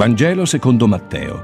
[0.00, 1.42] Vangelo secondo Matteo.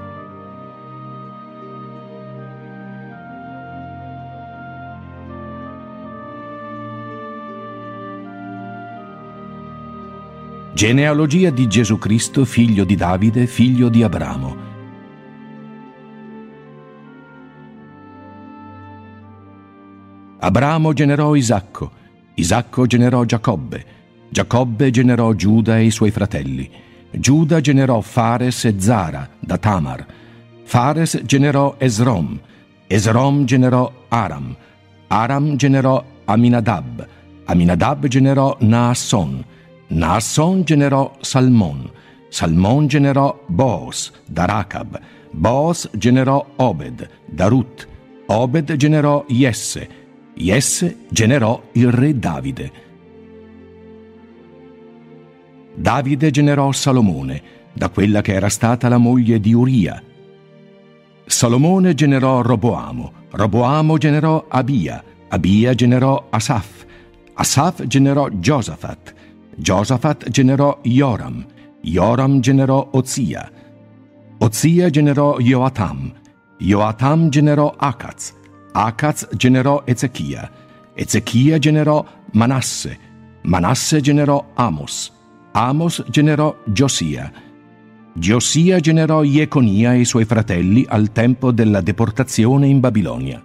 [10.72, 14.56] Genealogia di Gesù Cristo, figlio di Davide, figlio di Abramo.
[20.38, 21.90] Abramo generò Isacco,
[22.36, 23.84] Isacco generò Giacobbe,
[24.30, 26.84] Giacobbe generò Giuda e i suoi fratelli.
[27.10, 30.06] Giuda generò Fares e Zara da Tamar.
[30.64, 32.38] Fares generò Esrom.
[32.86, 34.56] Esrom generò Aram.
[35.08, 37.06] Aram generò Aminadab.
[37.46, 39.44] Aminadab generò Naasson.
[39.88, 41.90] Naasson generò Salmon.
[42.28, 45.00] Salmon generò Boos da Racab.
[45.30, 47.86] Boos generò Obed da Ruth.
[48.26, 49.88] Obed generò Jesse.
[50.34, 52.84] Jesse generò il re Davide.
[55.76, 57.42] Davide generò Salomone,
[57.74, 60.02] da quella che era stata la moglie di Uria.
[61.26, 66.86] Salomone generò Roboamo, Roboamo generò Abia, Abia generò Asaf,
[67.34, 69.12] Asaf generò Josafat,
[69.54, 71.44] Josafat generò Joram,
[71.82, 73.50] Joram generò Ozia,
[74.38, 76.10] Ozia generò Joatam,
[76.58, 78.32] Joatam generò Akaz,
[78.72, 80.50] Akaz generò Ezechia,
[80.94, 82.98] Ezechia generò Manasse,
[83.42, 85.12] Manasse generò Amos,
[85.58, 87.32] Amos generò Giosia.
[88.12, 93.42] Giosia generò Jeconia e i suoi fratelli al tempo della deportazione in Babilonia.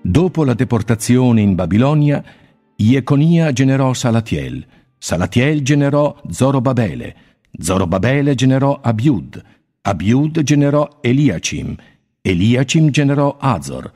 [0.00, 2.24] Dopo la deportazione in Babilonia,
[2.74, 4.64] Jeconia generò Salatiel,
[4.96, 7.16] Salatiel generò Zorobabele,
[7.50, 9.44] Zorobabele generò Abiud,
[9.82, 11.76] Abiud generò Eliacim,
[12.22, 13.92] Eliacim generò Azor,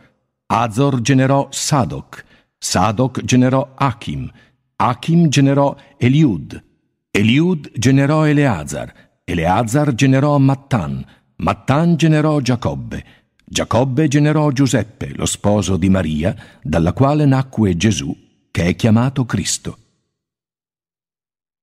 [0.48, 2.22] Azor generò Sadoc,
[2.58, 4.30] Sadoc generò Achim,
[4.78, 6.62] Achim generò Eliud,
[7.10, 8.92] Eliud generò Eleazar,
[9.24, 11.02] Eleazar generò Mattan,
[11.36, 13.04] Mattan generò Giacobbe,
[13.42, 18.14] Giacobbe generò Giuseppe, lo sposo di Maria, dalla quale nacque Gesù,
[18.50, 19.78] che è chiamato Cristo.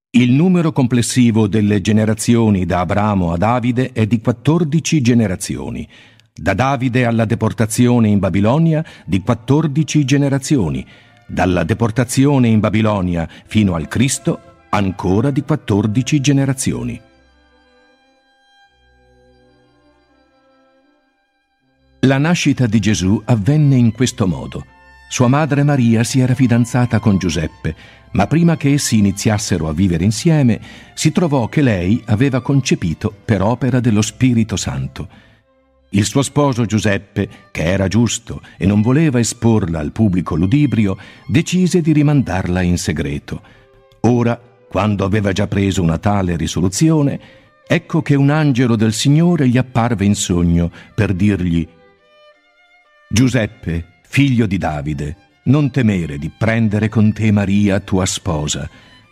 [0.09, 5.87] Il numero complessivo delle generazioni da Abramo a Davide è di 14 generazioni,
[6.33, 10.83] da Davide alla deportazione in Babilonia di 14 generazioni,
[11.27, 17.01] dalla deportazione in Babilonia fino al Cristo ancora di 14 generazioni.
[22.01, 24.65] La nascita di Gesù avvenne in questo modo.
[25.07, 27.75] Sua madre Maria si era fidanzata con Giuseppe,
[28.11, 30.59] ma prima che essi iniziassero a vivere insieme,
[30.95, 35.07] si trovò che lei aveva concepito per opera dello Spirito Santo.
[35.95, 41.81] Il suo sposo Giuseppe, che era giusto e non voleva esporla al pubblico ludibrio, decise
[41.81, 43.41] di rimandarla in segreto.
[44.01, 47.19] Ora, quando aveva già preso una tale risoluzione,
[47.67, 51.67] ecco che un angelo del Signore gli apparve in sogno per dirgli
[53.07, 58.67] Giuseppe, figlio di Davide, non temere di prendere con te Maria, tua sposa.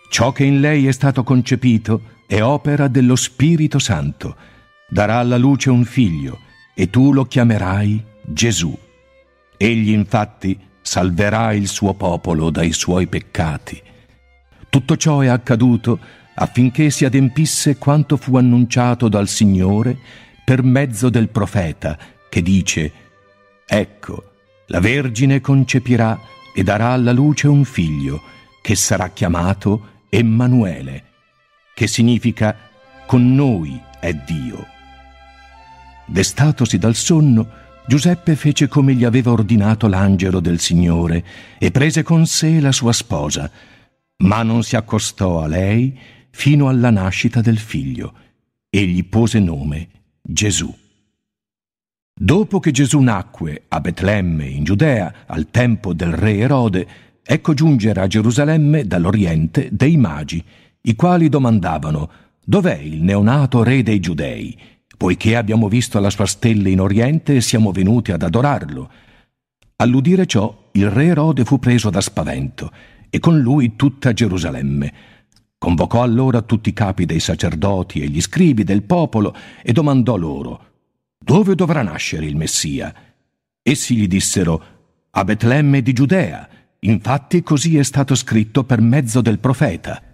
[0.09, 4.35] Ciò che in lei è stato concepito è opera dello Spirito Santo.
[4.89, 8.77] Darà alla luce un figlio e tu lo chiamerai Gesù.
[9.57, 13.81] Egli infatti salverà il suo popolo dai suoi peccati.
[14.69, 15.99] Tutto ciò è accaduto
[16.35, 19.97] affinché si adempisse quanto fu annunciato dal Signore
[20.43, 21.97] per mezzo del profeta
[22.29, 22.91] che dice
[23.65, 24.31] Ecco,
[24.67, 26.19] la Vergine concepirà
[26.53, 28.21] e darà alla luce un figlio
[28.61, 31.03] che sarà chiamato Emanuele,
[31.73, 32.55] che significa
[33.05, 34.70] con noi è Dio.
[36.11, 37.47] Destatosi dal sonno,
[37.87, 41.23] Giuseppe fece come gli aveva ordinato l'angelo del Signore
[41.57, 43.49] e prese con sé la sua sposa,
[44.17, 45.97] ma non si accostò a lei
[46.29, 48.13] fino alla nascita del figlio
[48.69, 49.87] e gli pose nome
[50.21, 50.75] Gesù.
[52.13, 56.87] Dopo che Gesù nacque a Betlemme in Giudea al tempo del re Erode,
[57.23, 60.43] ecco giungere a Gerusalemme dall'Oriente dei magi,
[60.81, 62.11] i quali domandavano
[62.43, 64.57] Dov'è il neonato re dei Giudei?
[65.01, 68.91] Poiché abbiamo visto la sua stella in Oriente e siamo venuti ad adorarlo.
[69.77, 72.71] All'udire ciò, il re Erode fu preso da spavento,
[73.09, 74.93] e con lui tutta Gerusalemme.
[75.57, 80.65] Convocò allora tutti i capi dei sacerdoti e gli scribi del popolo e domandò loro
[81.17, 82.93] dove dovrà nascere il Messia.
[83.63, 84.63] Essi gli dissero
[85.09, 86.47] a Betlemme di Giudea,
[86.77, 90.10] infatti così è stato scritto per mezzo del profeta.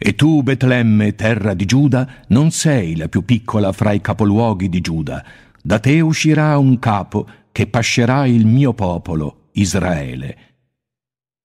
[0.00, 4.80] E tu, Betlemme, terra di Giuda, non sei la più piccola fra i capoluoghi di
[4.80, 5.24] Giuda.
[5.60, 10.36] Da te uscirà un capo che pascerà il mio popolo, Israele.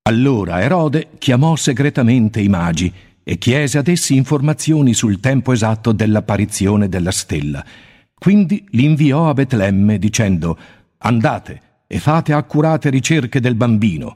[0.03, 6.88] Allora Erode chiamò segretamente i magi e chiese ad essi informazioni sul tempo esatto dell'apparizione
[6.88, 7.65] della stella.
[8.13, 10.55] Quindi li inviò a Betlemme dicendo
[11.00, 14.15] Andate e fate accurate ricerche del bambino.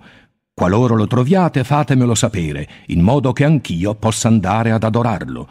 [0.58, 5.48] Qualora lo troviate fatemelo sapere, in modo che anch'io possa andare ad adorarlo.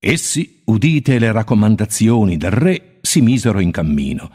[0.00, 4.30] Essi, udite le raccomandazioni del re, si misero in cammino.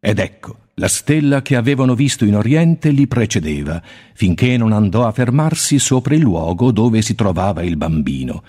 [0.00, 3.82] Ed ecco, la stella che avevano visto in Oriente li precedeva,
[4.14, 8.42] finché non andò a fermarsi sopra il luogo dove si trovava il bambino.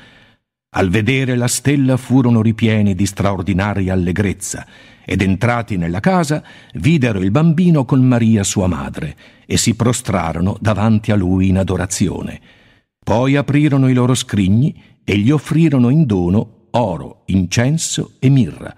[0.69, 4.65] Al vedere la stella furono ripieni di straordinaria allegrezza,
[5.05, 6.43] ed entrati nella casa
[6.73, 9.15] videro il bambino con Maria sua madre,
[9.45, 12.41] e si prostrarono davanti a lui in adorazione.
[13.03, 18.75] Poi aprirono i loro scrigni e gli offrirono in dono oro, incenso e mirra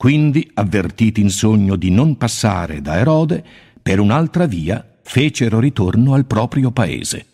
[0.00, 3.44] quindi, avvertiti in sogno di non passare da Erode,
[3.82, 7.26] per un'altra via fecero ritorno al proprio paese.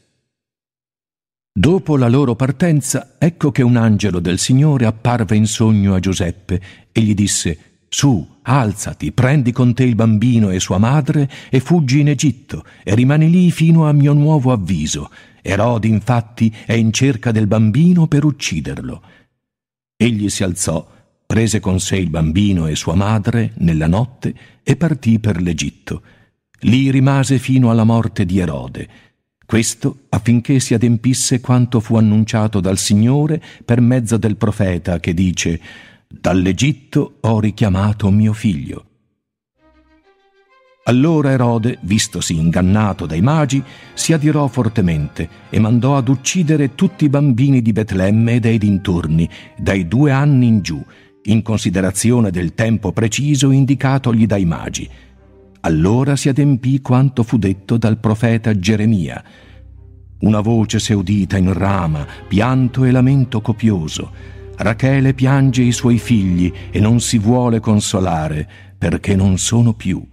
[1.53, 6.61] Dopo la loro partenza, ecco che un angelo del Signore apparve in sogno a Giuseppe
[6.91, 12.01] e gli disse Su, alzati, prendi con te il bambino e sua madre e fuggi
[12.01, 15.11] in Egitto e rimani lì fino a mio nuovo avviso.
[15.41, 19.03] Erode infatti è in cerca del bambino per ucciderlo.
[19.97, 20.87] Egli si alzò
[21.25, 26.03] prese con sé il bambino e sua madre nella notte e partì per l'Egitto.
[26.65, 28.89] Lì rimase fino alla morte di Erode.
[29.47, 35.61] Questo affinché si adempisse quanto fu annunciato dal Signore per mezzo del profeta che dice
[36.09, 38.85] Dall'Egitto ho richiamato mio figlio.
[40.85, 43.61] Allora Erode, vistosi ingannato dai magi,
[43.93, 49.29] si adirò fortemente e mandò ad uccidere tutti i bambini di Betlemme e dei dintorni,
[49.57, 50.81] dai due anni in giù,
[51.25, 54.89] in considerazione del tempo preciso indicatogli dai magi.
[55.63, 59.25] Allora si adempì quanto fu detto dal profeta Geremia.
[60.21, 64.36] Una voce si è udita in Rama, pianto e lamento copioso.
[64.59, 68.49] Rachele piange i suoi figli e non si vuole consolare
[68.79, 70.05] perché non sono più.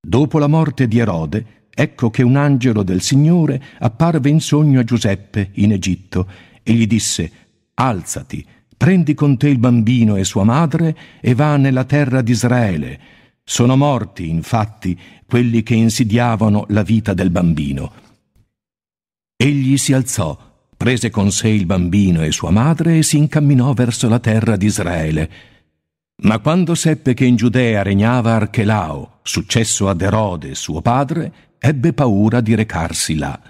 [0.00, 4.84] Dopo la morte di Erode, ecco che un angelo del Signore apparve in sogno a
[4.84, 6.26] Giuseppe in Egitto
[6.62, 7.30] e gli disse
[7.74, 8.44] Alzati,
[8.76, 13.00] prendi con te il bambino e sua madre e va nella terra di Israele.
[13.44, 18.07] Sono morti, infatti, quelli che insidiavano la vita del bambino.
[19.40, 20.36] Egli si alzò,
[20.76, 24.66] prese con sé il bambino e sua madre e si incamminò verso la terra di
[24.66, 25.30] Israele.
[26.24, 32.40] Ma quando seppe che in Giudea regnava Archelao, successo ad Erode, suo padre, ebbe paura
[32.40, 33.40] di recarsi là.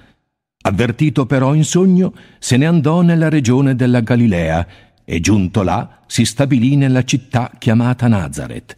[0.61, 4.67] Avvertito però in sogno, se ne andò nella regione della Galilea
[5.07, 8.77] e giunto là si stabilì nella città chiamata Nazareth.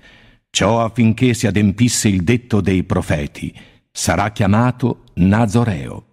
[0.48, 3.52] Ciò affinché si adempisse il detto dei profeti.
[3.90, 6.04] Sarà chiamato Nazoreo.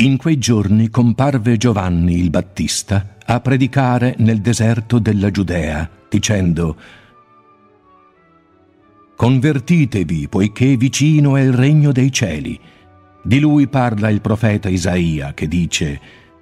[0.00, 6.76] In quei giorni comparve Giovanni il Battista a predicare nel deserto della Giudea, dicendo
[9.16, 12.60] Convertitevi, poiché vicino è il regno dei cieli.
[13.24, 16.00] Di lui parla il profeta Isaia che dice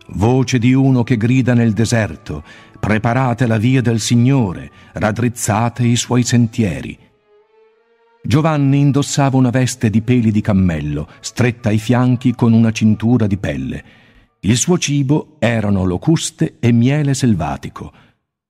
[0.09, 2.45] Voce di uno che grida nel deserto,
[2.79, 7.06] preparate la via del Signore, raddrizzate i suoi sentieri.
[8.27, 13.37] Giovanni indossava una veste di peli di cammello, stretta ai fianchi con una cintura di
[13.37, 13.85] pelle.
[14.41, 17.93] Il suo cibo erano locuste e miele selvatico.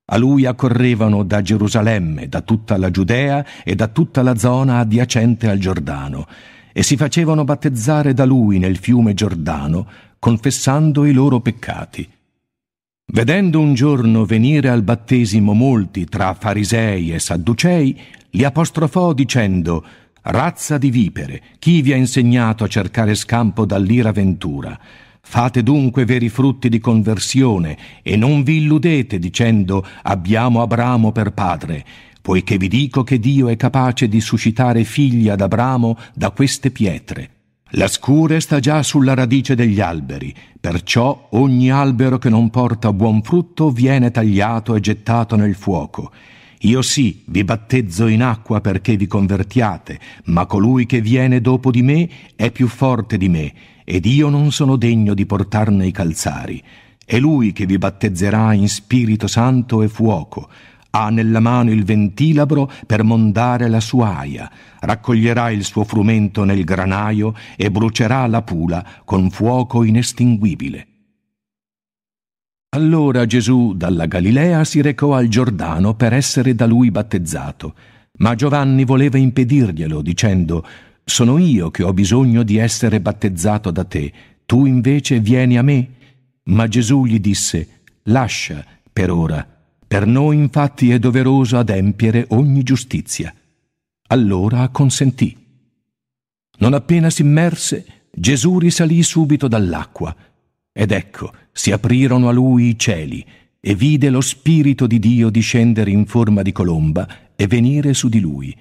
[0.06, 5.46] A lui accorrevano da Gerusalemme, da tutta la Giudea e da tutta la zona adiacente
[5.46, 6.26] al Giordano
[6.72, 9.86] e si facevano battezzare da lui nel fiume Giordano,
[10.18, 12.08] confessando i loro peccati.
[13.12, 17.98] Vedendo un giorno venire al battesimo molti tra farisei e sadducei,
[18.30, 19.84] li apostrofò dicendo
[20.28, 24.76] Razza di vipere, chi vi ha insegnato a cercare scampo dall'ira ventura?
[25.20, 31.84] Fate dunque veri frutti di conversione e non vi illudete dicendo abbiamo Abramo per padre,
[32.20, 37.30] poiché vi dico che Dio è capace di suscitare figli ad Abramo da queste pietre.
[37.70, 43.22] La scure sta già sulla radice degli alberi, perciò ogni albero che non porta buon
[43.22, 46.10] frutto viene tagliato e gettato nel fuoco.
[46.60, 51.82] Io sì, vi battezzo in acqua perché vi convertiate, ma colui che viene dopo di
[51.82, 53.52] me è più forte di me,
[53.84, 56.62] ed io non sono degno di portarne i calzari.
[57.04, 60.48] È lui che vi battezzerà in Spirito Santo e fuoco
[60.96, 66.64] ha nella mano il ventilabro per mondare la sua aia, raccoglierà il suo frumento nel
[66.64, 70.95] granaio e brucerà la pula con fuoco inestinguibile.
[72.76, 77.74] Allora Gesù dalla Galilea si recò al Giordano per essere da lui battezzato,
[78.18, 80.62] ma Giovanni voleva impedirglielo, dicendo
[81.02, 84.12] sono io che ho bisogno di essere battezzato da te,
[84.44, 85.88] tu invece vieni a me?
[86.44, 87.66] Ma Gesù gli disse,
[88.02, 89.48] lascia per ora,
[89.88, 93.34] per noi infatti è doveroso adempiere ogni giustizia.
[94.08, 95.34] Allora acconsentì.
[96.58, 100.14] Non appena si immerse, Gesù risalì subito dall'acqua,
[100.74, 103.24] ed ecco, si aprirono a lui i cieli,
[103.58, 108.20] e vide lo Spirito di Dio discendere in forma di colomba e venire su di
[108.20, 108.54] lui.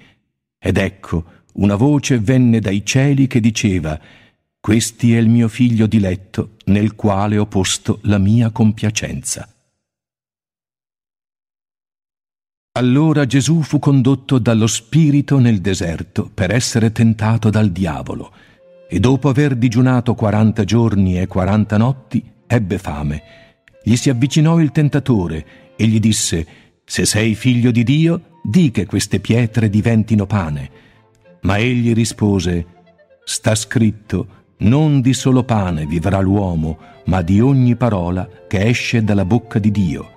[0.58, 1.24] Ed ecco,
[1.56, 4.00] una voce venne dai cieli che diceva,
[4.58, 9.46] Questi è il mio figlio diletto, nel quale ho posto la mia compiacenza.
[12.72, 18.32] Allora Gesù fu condotto dallo Spirito nel deserto per essere tentato dal diavolo,
[18.88, 23.22] e dopo aver digiunato quaranta giorni e quaranta notti, ebbe fame
[23.88, 26.44] gli si avvicinò il tentatore e gli disse,
[26.84, 30.70] Se sei figlio di Dio, di che queste pietre diventino pane.
[31.42, 32.66] Ma egli rispose,
[33.24, 39.24] Sta scritto, non di solo pane vivrà l'uomo, ma di ogni parola che esce dalla
[39.24, 40.10] bocca di Dio.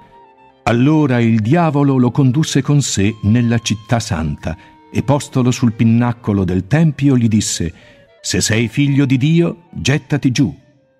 [0.63, 4.57] Allora il diavolo lo condusse con sé nella città santa
[4.91, 7.71] e postolo sul pinnacolo del tempio gli disse,
[8.19, 10.51] Se sei figlio di Dio, gettati giù.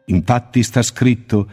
[0.10, 1.48] Infatti sta scritto,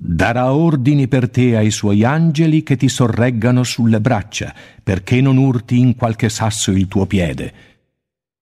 [0.00, 5.76] Darà ordini per te ai suoi angeli che ti sorreggano sulle braccia, perché non urti
[5.80, 7.52] in qualche sasso il tuo piede.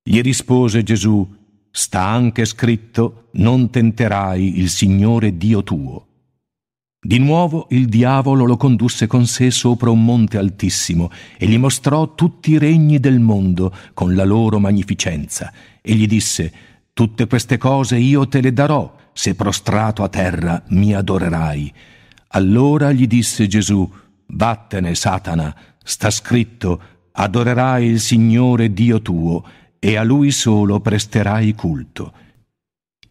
[0.02, 1.26] Gli rispose Gesù,
[1.71, 6.07] sta anche scritto, non tenterai il Signore Dio tuo.
[7.00, 12.14] Di nuovo il diavolo lo condusse con sé sopra un monte altissimo e gli mostrò
[12.14, 16.52] tutti i regni del mondo con la loro magnificenza e gli disse,
[16.93, 21.73] tutte queste cose io te le darò se prostrato a terra mi adorerai.
[22.28, 23.90] Allora gli disse Gesù,
[24.26, 26.80] Vattene, Satana, sta scritto,
[27.12, 29.42] adorerai il Signore Dio tuo
[29.78, 32.12] e a Lui solo presterai culto.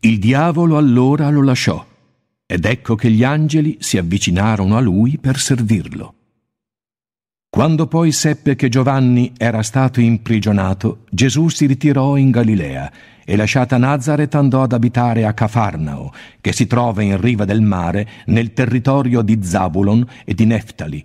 [0.02, 1.84] Il diavolo allora lo lasciò,
[2.46, 6.14] ed ecco che gli angeli si avvicinarono a lui per servirlo.
[7.50, 12.92] Quando poi seppe che Giovanni era stato imprigionato, Gesù si ritirò in Galilea
[13.26, 18.08] e lasciata Nazareth andò ad abitare a Cafarnao, che si trova in riva del mare
[18.28, 21.04] nel territorio di Zabulon e di Neftali,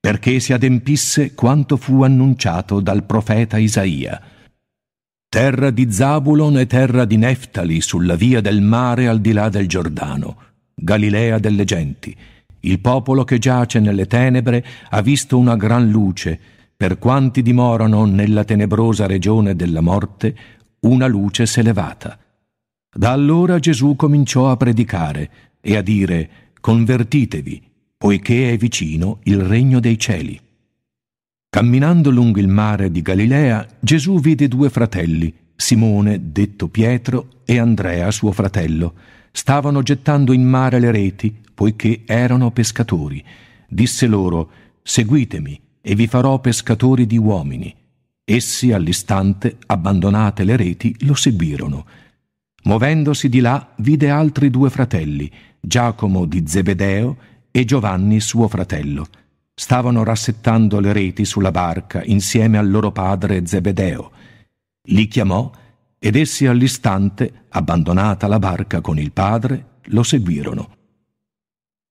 [0.00, 4.20] perché si adempisse quanto fu annunciato dal profeta Isaia.
[5.28, 9.68] Terra di Zabulon e terra di Neftali sulla via del mare al di là del
[9.68, 10.36] Giordano,
[10.74, 12.16] Galilea delle genti.
[12.62, 16.38] Il popolo che giace nelle tenebre ha visto una gran luce,
[16.76, 20.34] per quanti dimorano nella tenebrosa regione della morte,
[20.80, 22.18] una luce s'è levata.
[22.92, 27.62] Da allora Gesù cominciò a predicare e a dire Convertitevi,
[27.96, 30.40] poiché è vicino il regno dei cieli.
[31.48, 38.10] Camminando lungo il mare di Galilea, Gesù vide due fratelli, Simone, detto Pietro, e Andrea,
[38.10, 38.94] suo fratello.
[39.32, 43.22] Stavano gettando in mare le reti, poiché erano pescatori.
[43.68, 44.50] Disse loro,
[44.82, 47.74] Seguitemi, e vi farò pescatori di uomini.
[48.32, 51.84] Essi all'istante, abbandonate le reti, lo seguirono.
[52.62, 57.16] Movendosi di là, vide altri due fratelli, Giacomo di Zebedeo
[57.50, 59.08] e Giovanni suo fratello.
[59.52, 64.12] Stavano rassettando le reti sulla barca insieme al loro padre Zebedeo.
[64.82, 65.50] Li chiamò
[65.98, 70.76] ed essi all'istante, abbandonata la barca con il padre, lo seguirono.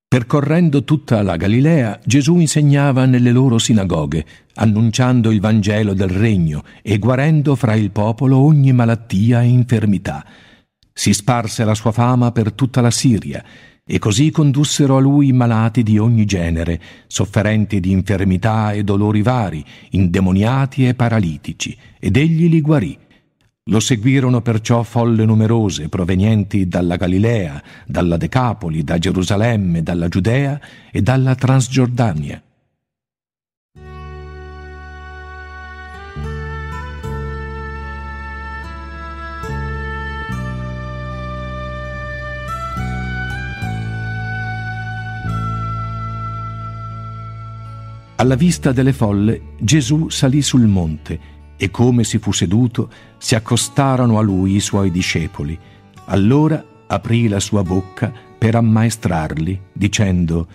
[0.09, 4.25] Percorrendo tutta la Galilea, Gesù insegnava nelle loro sinagoghe,
[4.55, 10.25] annunciando il Vangelo del Regno e guarendo fra il popolo ogni malattia e infermità.
[10.91, 13.45] Si sparse la sua fama per tutta la Siria,
[13.85, 19.63] e così condussero a lui malati di ogni genere, sofferenti di infermità e dolori vari,
[19.91, 22.97] indemoniati e paralitici, ed egli li guarì
[23.69, 30.59] lo seguirono perciò folle numerose provenienti dalla Galilea, dalla Decapoli, da Gerusalemme, dalla Giudea
[30.91, 32.41] e dalla Transgiordania.
[48.15, 54.17] Alla vista delle folle Gesù salì sul monte e come si fu seduto, si accostarono
[54.17, 55.59] a lui i suoi discepoli.
[56.05, 60.47] Allora aprì la sua bocca per ammaestrarli, dicendo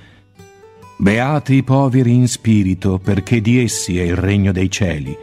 [0.97, 5.15] Beati i poveri in spirito, perché di essi è il regno dei cieli.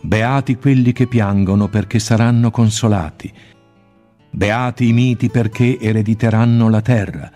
[0.00, 3.32] Beati quelli che piangono, perché saranno consolati.
[4.28, 7.30] Beati i miti, perché erediteranno la terra.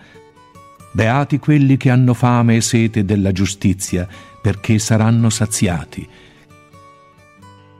[0.91, 4.05] Beati quelli che hanno fame e sete della giustizia,
[4.41, 6.05] perché saranno saziati.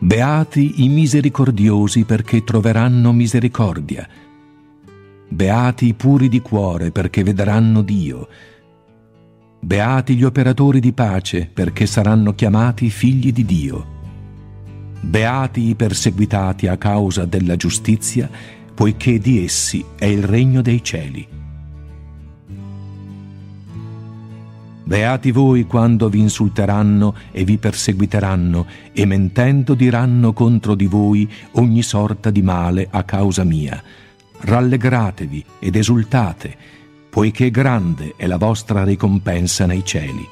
[0.06, 4.08] Beati i misericordiosi perché troveranno misericordia.
[5.28, 8.28] Beati i puri di cuore perché vedranno Dio.
[9.60, 13.86] Beati gli operatori di pace perché saranno chiamati figli di Dio.
[15.02, 18.30] Beati i perseguitati a causa della giustizia,
[18.76, 21.28] poiché di essi è il regno dei cieli.
[24.88, 31.82] Beati voi quando vi insulteranno e vi perseguiteranno e mentendo diranno contro di voi ogni
[31.82, 33.82] sorta di male a causa mia.
[34.42, 36.56] Rallegratevi ed esultate,
[37.10, 40.24] poiché grande è la vostra ricompensa nei cieli.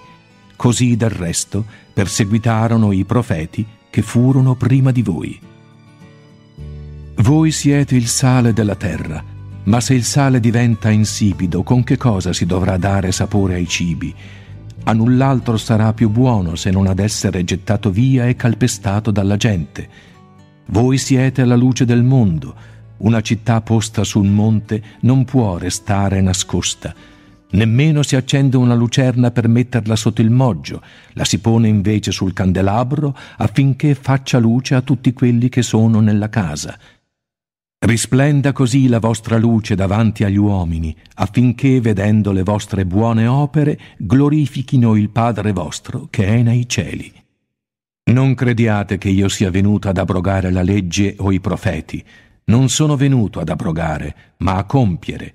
[0.56, 5.40] Così del resto perseguitarono i profeti che furono prima di voi.
[7.16, 9.24] Voi siete il sale della terra,
[9.64, 14.14] ma se il sale diventa insipido, con che cosa si dovrà dare sapore ai cibi?
[14.86, 19.88] A null'altro sarà più buono se non ad essere gettato via e calpestato dalla gente.
[20.68, 22.56] Voi siete la luce del mondo.
[22.98, 26.94] Una città posta su un monte non può restare nascosta.
[27.52, 30.82] Nemmeno si accende una lucerna per metterla sotto il moggio,
[31.14, 36.30] la si pone invece sul candelabro affinché faccia luce a tutti quelli che sono nella
[36.30, 36.78] casa.
[37.86, 44.96] Risplenda così la vostra luce davanti agli uomini, affinché, vedendo le vostre buone opere, glorifichino
[44.96, 47.12] il Padre vostro che è nei cieli.
[48.06, 52.02] Non crediate che io sia venuto ad abrogare la legge o i profeti.
[52.46, 55.34] Non sono venuto ad abrogare, ma a compiere.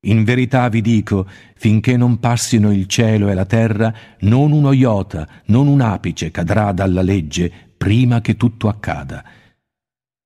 [0.00, 1.26] In verità vi dico,
[1.56, 6.72] finché non passino il cielo e la terra, non uno iota, non un apice cadrà
[6.72, 9.24] dalla legge prima che tutto accada.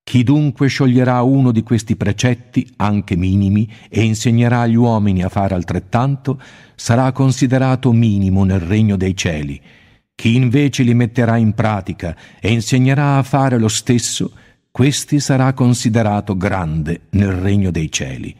[0.04, 5.54] Chi dunque scioglierà uno di questi precetti, anche minimi, e insegnerà agli uomini a fare
[5.54, 6.40] altrettanto,
[6.74, 9.60] sarà considerato minimo nel regno dei cieli.
[10.14, 14.32] Chi invece li metterà in pratica e insegnerà a fare lo stesso,
[14.70, 18.34] questi sarà considerato grande nel regno dei cieli.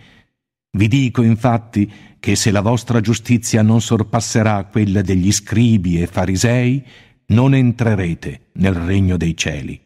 [0.75, 6.83] Vi dico infatti che se la vostra giustizia non sorpasserà quella degli scribi e farisei,
[7.27, 9.82] non entrerete nel regno dei cieli.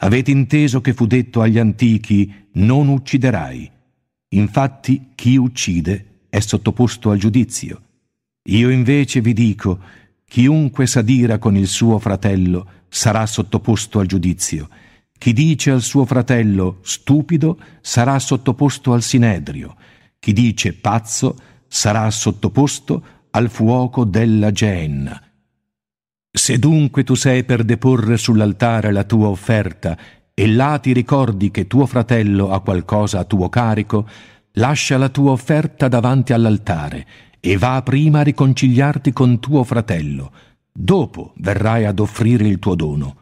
[0.00, 3.70] Avete inteso che fu detto agli antichi non ucciderai.
[4.30, 7.82] Infatti chi uccide è sottoposto al giudizio.
[8.44, 9.80] Io invece vi dico,
[10.24, 14.68] chiunque s'adira con il suo fratello sarà sottoposto al giudizio.
[15.18, 19.76] Chi dice al suo fratello stupido sarà sottoposto al sinedrio.
[20.20, 25.27] Chi dice pazzo sarà sottoposto al fuoco della Geenna.
[26.38, 29.98] Se dunque tu sei per deporre sull'altare la tua offerta
[30.32, 34.08] e là ti ricordi che tuo fratello ha qualcosa a tuo carico,
[34.52, 37.06] lascia la tua offerta davanti all'altare
[37.40, 40.30] e va prima a riconciliarti con tuo fratello.
[40.72, 43.16] Dopo verrai ad offrire il tuo dono.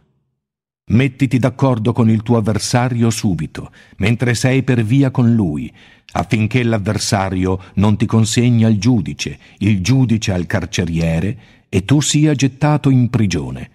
[0.89, 5.73] Mettiti d'accordo con il tuo avversario subito, mentre sei per via con lui,
[6.13, 12.91] affinché l'avversario non ti consegni al giudice, il giudice al carceriere, e tu sia gettato
[12.91, 13.71] in prigione.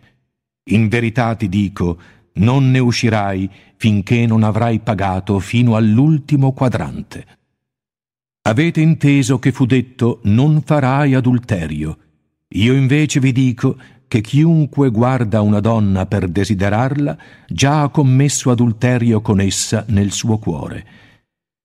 [0.66, 2.00] In verità ti dico,
[2.34, 7.26] non ne uscirai finché non avrai pagato fino all'ultimo quadrante.
[8.44, 11.98] Avete inteso che fu detto non farai adulterio.
[12.50, 13.78] Io invece vi dico
[14.08, 20.38] che chiunque guarda una donna per desiderarla già ha commesso adulterio con essa nel suo
[20.38, 20.86] cuore.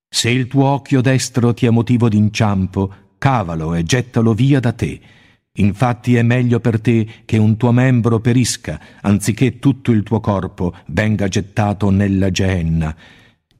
[0.08, 5.00] Se il tuo occhio destro ti è motivo d'inciampo, cavalo e gettalo via da te
[5.58, 10.74] Infatti è meglio per te che un tuo membro perisca, anziché tutto il tuo corpo
[10.88, 12.94] venga gettato nella geenna.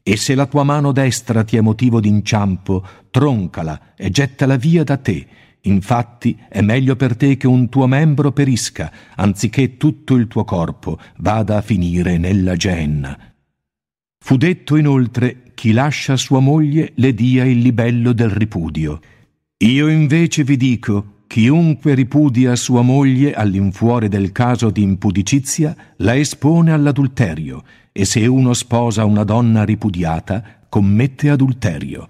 [0.03, 4.97] E se la tua mano destra ti è motivo d'inciampo, troncala e gettala via da
[4.99, 5.27] te.
[5.63, 10.99] Infatti è meglio per te che un tuo membro perisca, anziché tutto il tuo corpo
[11.17, 13.19] vada a finire nella geenna.
[14.25, 19.01] Fu detto inoltre chi lascia sua moglie le dia il libello del ripudio.
[19.59, 26.73] Io invece vi dico Chiunque ripudia sua moglie all'infuori del caso di impudicizia la espone
[26.73, 32.09] all'adulterio e se uno sposa una donna ripudiata commette adulterio.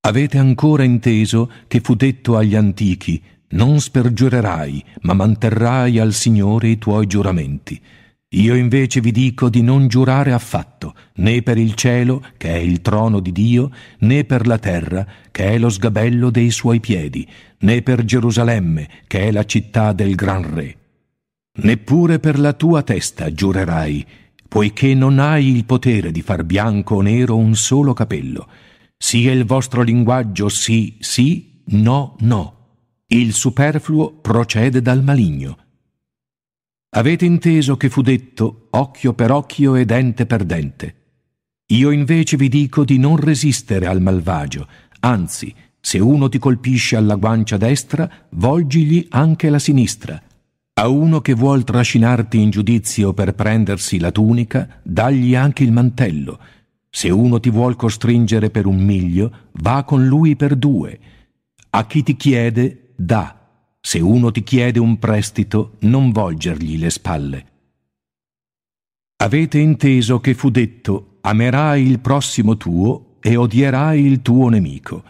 [0.00, 6.78] Avete ancora inteso che fu detto agli antichi non spergiurerai, ma manterrai al Signore i
[6.78, 7.80] tuoi giuramenti.
[8.32, 12.82] Io invece vi dico di non giurare affatto, né per il cielo, che è il
[12.82, 17.26] trono di Dio, né per la terra, che è lo sgabello dei suoi piedi,
[17.60, 20.76] né per Gerusalemme, che è la città del gran re.
[21.60, 24.04] Neppure per la tua testa giurerai,
[24.46, 28.46] poiché non hai il potere di far bianco o nero un solo capello.
[28.98, 32.56] Sia il vostro linguaggio sì, sì, no, no.
[33.06, 35.56] Il superfluo procede dal maligno
[36.90, 40.94] Avete inteso che fu detto occhio per occhio e dente per dente.
[41.66, 44.66] Io invece vi dico di non resistere al malvagio,
[45.00, 50.20] anzi, se uno ti colpisce alla guancia destra, volgigli anche la sinistra.
[50.74, 56.40] A uno che vuol trascinarti in giudizio per prendersi la tunica, dagli anche il mantello.
[56.88, 60.98] Se uno ti vuol costringere per un miglio, va con lui per due.
[61.70, 63.37] A chi ti chiede, dà.
[63.88, 67.46] Se uno ti chiede un prestito, non volgergli le spalle.
[69.22, 75.02] Avete inteso che fu detto, amerai il prossimo tuo e odierai il tuo nemico.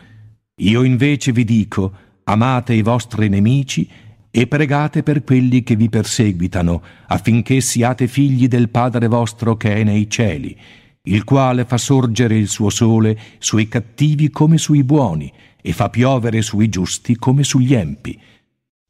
[0.61, 3.89] Io invece vi dico, amate i vostri nemici
[4.31, 9.83] e pregate per quelli che vi perseguitano, affinché siate figli del Padre vostro che è
[9.83, 10.57] nei cieli,
[11.03, 16.43] il quale fa sorgere il suo sole sui cattivi come sui buoni, e fa piovere
[16.43, 18.17] sui giusti come sugli empi.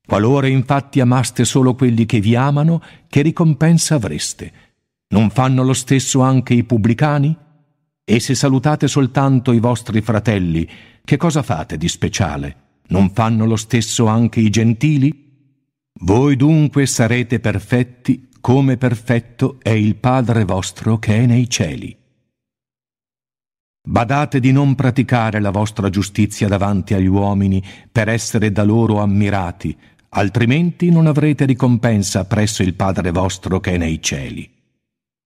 [0.08, 4.52] Qualora infatti amaste solo quelli che vi amano, che ricompensa avreste?
[5.08, 7.36] Non fanno lo stesso anche i pubblicani?
[8.06, 10.66] E se salutate soltanto i vostri fratelli,
[11.04, 12.56] che cosa fate di speciale?
[12.86, 15.26] Non fanno lo stesso anche i gentili?
[16.00, 21.94] Voi dunque sarete perfetti come perfetto è il Padre vostro che è nei cieli.
[23.86, 29.76] Badate di non praticare la vostra giustizia davanti agli uomini per essere da loro ammirati,
[30.10, 34.56] altrimenti non avrete ricompensa presso il Padre vostro che è nei cieli.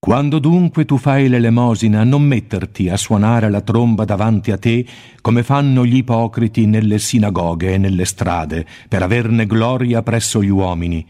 [0.04, 4.84] Quando dunque tu fai l'elemosina, non metterti a suonare la tromba davanti a te
[5.20, 11.06] come fanno gli ipocriti nelle sinagoghe e nelle strade, per averne gloria presso gli uomini.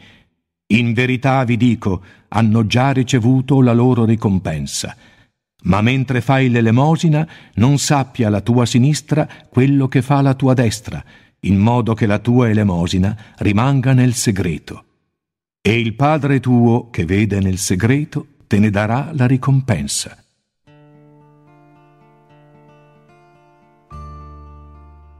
[0.74, 4.94] In verità vi dico, hanno già ricevuto la loro ricompensa.
[5.64, 11.02] Ma mentre fai l'elemosina, non sappia la tua sinistra quello che fa la tua destra,
[11.44, 14.84] in modo che la tua elemosina rimanga nel segreto.
[15.60, 20.16] E il Padre tuo, che vede nel segreto, te ne darà la ricompensa.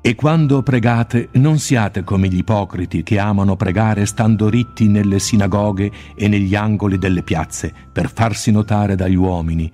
[0.05, 5.93] E quando pregate non siate come gli ipocriti che amano pregare stando ritti nelle sinagoghe
[6.17, 9.71] e negli angoli delle piazze per farsi notare dagli uomini.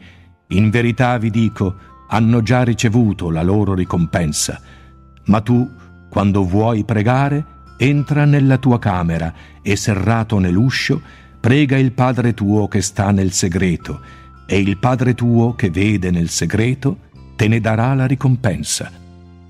[0.48, 1.74] In verità vi dico,
[2.08, 4.60] hanno già ricevuto la loro ricompensa.
[5.24, 5.66] Ma tu
[6.18, 7.44] quando vuoi pregare,
[7.76, 11.00] entra nella tua camera e serrato nell'uscio,
[11.38, 14.00] prega il Padre tuo che sta nel segreto,
[14.44, 16.96] e il Padre tuo che vede nel segreto
[17.36, 18.90] te ne darà la ricompensa.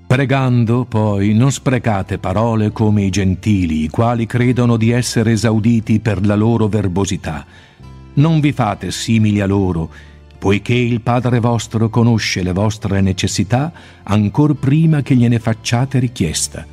[0.05, 6.23] Pregando, poi, non sprecate parole come i gentili, i quali credono di essere esauditi per
[6.23, 7.47] la loro verbosità.
[8.13, 9.89] Non vi fate simili a loro,
[10.39, 13.71] poiché il Padre vostro conosce le vostre necessità
[14.03, 16.65] ancor prima che gliene facciate richiesta.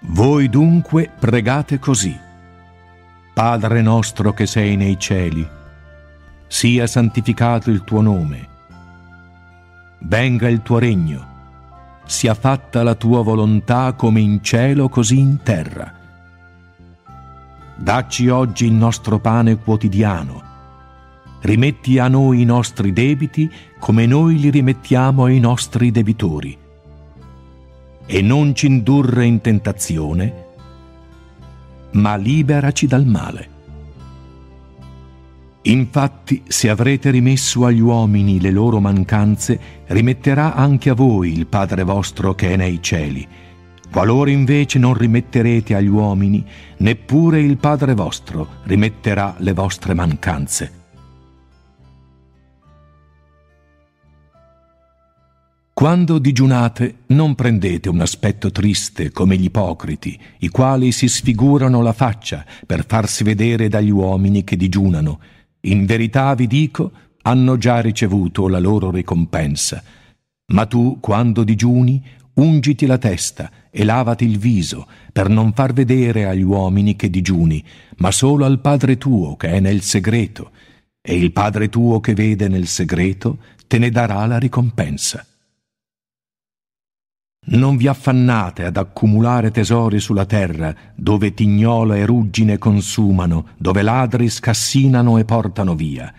[0.00, 2.18] Voi dunque pregate così.
[3.34, 5.46] Padre nostro che sei nei cieli,
[6.48, 8.48] sia santificato il tuo nome,
[10.00, 11.36] venga il tuo regno,
[12.04, 15.97] sia fatta la tua volontà come in cielo così in terra.
[17.80, 20.42] Dacci oggi il nostro pane quotidiano.
[21.42, 26.58] Rimetti a noi i nostri debiti come noi li rimettiamo ai nostri debitori.
[28.04, 30.46] E non ci indurre in tentazione,
[31.92, 33.48] ma liberaci dal male.
[35.62, 41.84] Infatti, se avrete rimesso agli uomini le loro mancanze, rimetterà anche a voi il Padre
[41.84, 43.46] vostro che è nei cieli
[43.90, 46.44] Qualora invece non rimetterete agli uomini,
[46.78, 50.72] neppure il Padre vostro rimetterà le vostre mancanze.
[55.72, 61.92] Quando digiunate, non prendete un aspetto triste come gli ipocriti, i quali si sfigurano la
[61.92, 65.20] faccia per farsi vedere dagli uomini che digiunano.
[65.60, 66.90] In verità vi dico,
[67.22, 69.82] hanno già ricevuto la loro ricompensa.
[70.52, 72.02] Ma tu, quando digiuni,
[72.34, 77.64] ungiti la testa e lavati il viso, per non far vedere agli uomini che digiuni,
[77.98, 80.50] ma solo al Padre tuo che è nel segreto,
[81.00, 85.24] e il Padre tuo che vede nel segreto te ne darà la ricompensa.
[87.50, 94.28] Non vi affannate ad accumulare tesori sulla terra, dove tignola e ruggine consumano, dove ladri
[94.28, 96.12] scassinano e portano via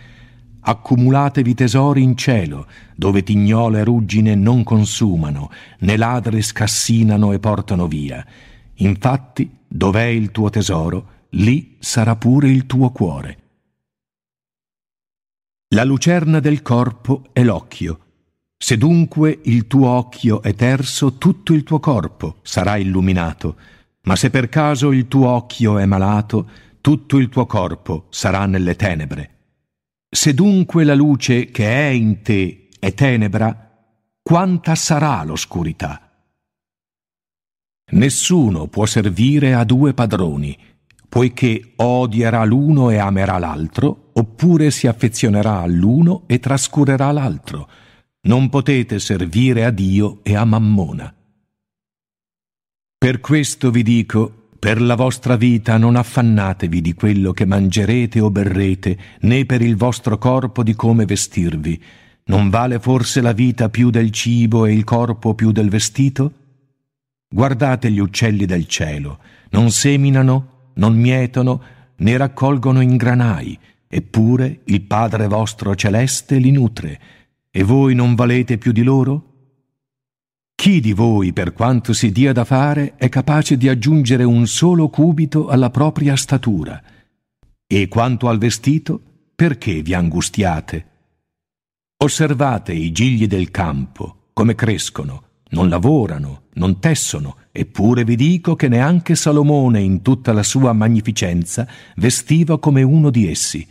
[0.70, 7.88] accumulatevi tesori in cielo, dove tignola e ruggine non consumano, né ladri scassinano e portano
[7.88, 8.24] via.
[8.76, 13.38] Infatti, dov'è il tuo tesoro, lì sarà pure il tuo cuore.
[15.70, 18.00] La lucerna del corpo è l'occhio.
[18.56, 23.56] Se dunque il tuo occhio è terso, tutto il tuo corpo sarà illuminato,
[24.04, 26.48] ma se per caso il tuo occhio è malato,
[26.80, 29.39] tutto il tuo corpo sarà nelle tenebre.
[30.12, 33.78] Se dunque la luce che è in te è tenebra,
[34.24, 36.10] quanta sarà l'oscurità?
[37.92, 40.58] Nessuno può servire a due padroni,
[41.08, 47.70] poiché odierà l'uno e amerà l'altro, oppure si affezionerà all'uno e trascurerà l'altro.
[48.22, 51.14] Non potete servire a Dio e a Mammona.
[52.98, 58.30] Per questo vi dico, per la vostra vita non affannatevi di quello che mangerete o
[58.30, 61.82] berrete, né per il vostro corpo di come vestirvi.
[62.26, 66.34] Non vale forse la vita più del cibo e il corpo più del vestito?
[67.30, 69.20] Guardate gli uccelli del cielo,
[69.52, 71.62] non seminano, non mietono,
[71.96, 77.00] né raccolgono in granai, eppure il Padre vostro celeste li nutre,
[77.50, 79.29] e voi non valete più di loro?
[80.60, 84.90] Chi di voi, per quanto si dia da fare, è capace di aggiungere un solo
[84.90, 86.84] cubito alla propria statura?
[87.66, 89.02] E quanto al vestito,
[89.34, 90.88] perché vi angustiate?
[92.04, 98.68] Osservate i gigli del campo, come crescono, non lavorano, non tessono, eppure vi dico che
[98.68, 103.66] neanche Salomone in tutta la sua magnificenza vestiva come uno di essi.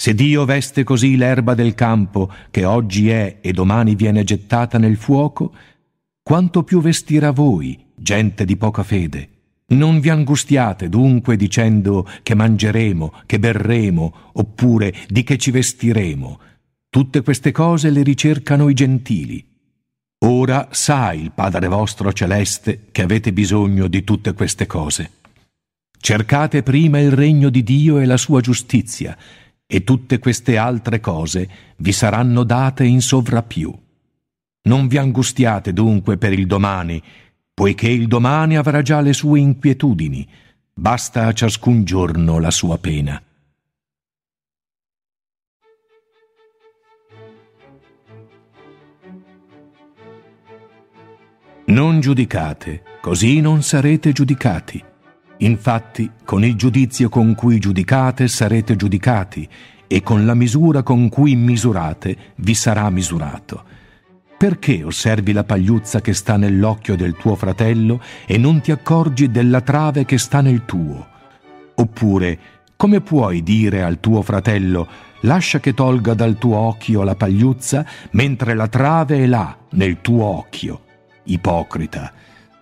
[0.00, 4.96] Se Dio veste così l'erba del campo, che oggi è e domani viene gettata nel
[4.96, 5.54] fuoco,
[6.22, 9.28] quanto più vestirà voi, gente di poca fede.
[9.72, 16.40] Non vi angustiate dunque dicendo che mangeremo, che berremo, oppure di che ci vestiremo.
[16.88, 19.46] Tutte queste cose le ricercano i gentili.
[20.20, 25.10] Ora sa il Padre vostro celeste che avete bisogno di tutte queste cose.
[26.02, 29.14] Cercate prima il regno di Dio e la sua giustizia,
[29.72, 33.72] e tutte queste altre cose vi saranno date in sovrappiù.
[34.62, 37.00] Non vi angustiate dunque per il domani,
[37.54, 40.28] poiché il domani avrà già le sue inquietudini,
[40.74, 43.22] basta a ciascun giorno la sua pena.
[51.66, 54.89] Non giudicate, così non sarete giudicati.
[55.42, 59.48] Infatti, con il giudizio con cui giudicate sarete giudicati,
[59.92, 63.64] e con la misura con cui misurate vi sarà misurato.
[64.38, 69.60] Perché osservi la pagliuzza che sta nell'occhio del tuo fratello e non ti accorgi della
[69.62, 71.08] trave che sta nel tuo?
[71.74, 72.38] Oppure,
[72.76, 74.86] come puoi dire al tuo fratello,
[75.22, 80.24] lascia che tolga dal tuo occhio la pagliuzza, mentre la trave è là, nel tuo
[80.24, 80.82] occhio?
[81.24, 82.12] Ipocrita,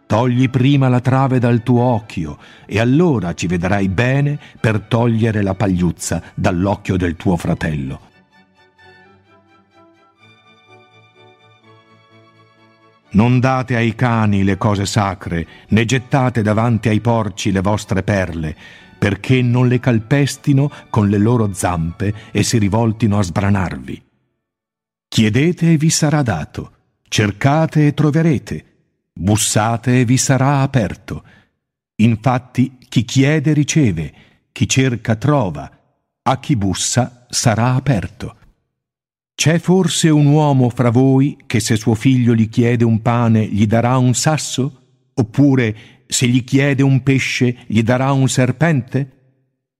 [0.09, 5.53] Togli prima la trave dal tuo occhio e allora ci vedrai bene per togliere la
[5.53, 8.01] pagliuzza dall'occhio del tuo fratello.
[13.11, 18.57] Non date ai cani le cose sacre, né gettate davanti ai porci le vostre perle,
[18.97, 24.03] perché non le calpestino con le loro zampe e si rivoltino a sbranarvi.
[25.07, 26.73] Chiedete e vi sarà dato,
[27.09, 28.68] cercate e troverete,
[29.21, 31.25] Bussate e vi sarà aperto.
[31.97, 34.13] Infatti chi chiede riceve,
[34.53, 35.69] chi cerca trova,
[36.23, 38.37] a chi bussa sarà aperto.
[39.35, 43.67] C'è forse un uomo fra voi che se suo figlio gli chiede un pane gli
[43.67, 44.83] darà un sasso?
[45.15, 45.77] Oppure
[46.07, 49.13] se gli chiede un pesce gli darà un serpente?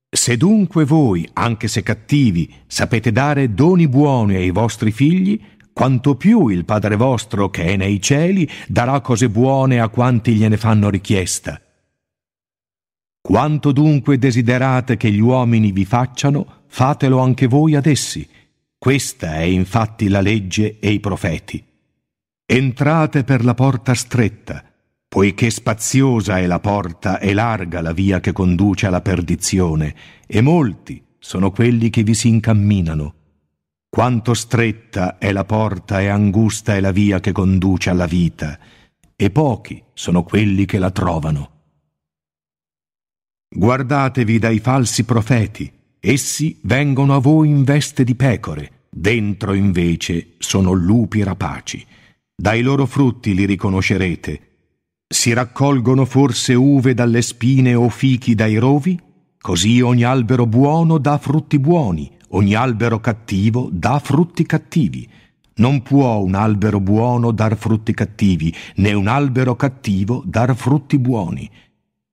[0.09, 5.39] Se dunque voi, anche se cattivi, sapete dare doni buoni ai vostri figli,
[5.79, 10.57] quanto più il Padre vostro che è nei cieli darà cose buone a quanti gliene
[10.57, 11.57] fanno richiesta.
[13.21, 18.27] Quanto dunque desiderate che gli uomini vi facciano, fatelo anche voi ad essi.
[18.77, 21.63] Questa è infatti la legge e i profeti.
[22.45, 24.61] Entrate per la porta stretta,
[25.07, 29.95] poiché spaziosa è la porta e larga la via che conduce alla perdizione,
[30.27, 33.13] e molti sono quelli che vi si incamminano.
[33.89, 38.59] Quanto stretta è la porta e angusta è la via che conduce alla vita,
[39.15, 41.49] e pochi sono quelli che la trovano.
[43.49, 50.71] Guardatevi dai falsi profeti, essi vengono a voi in veste di pecore, dentro invece sono
[50.71, 51.83] lupi rapaci.
[52.35, 54.41] Dai loro frutti li riconoscerete.
[55.11, 58.97] Si raccolgono forse uve dalle spine o fichi dai rovi?
[59.41, 65.07] Così ogni albero buono dà frutti buoni, Ogni albero cattivo dà frutti cattivi.
[65.55, 71.49] Non può un albero buono dar frutti cattivi, né un albero cattivo dar frutti buoni.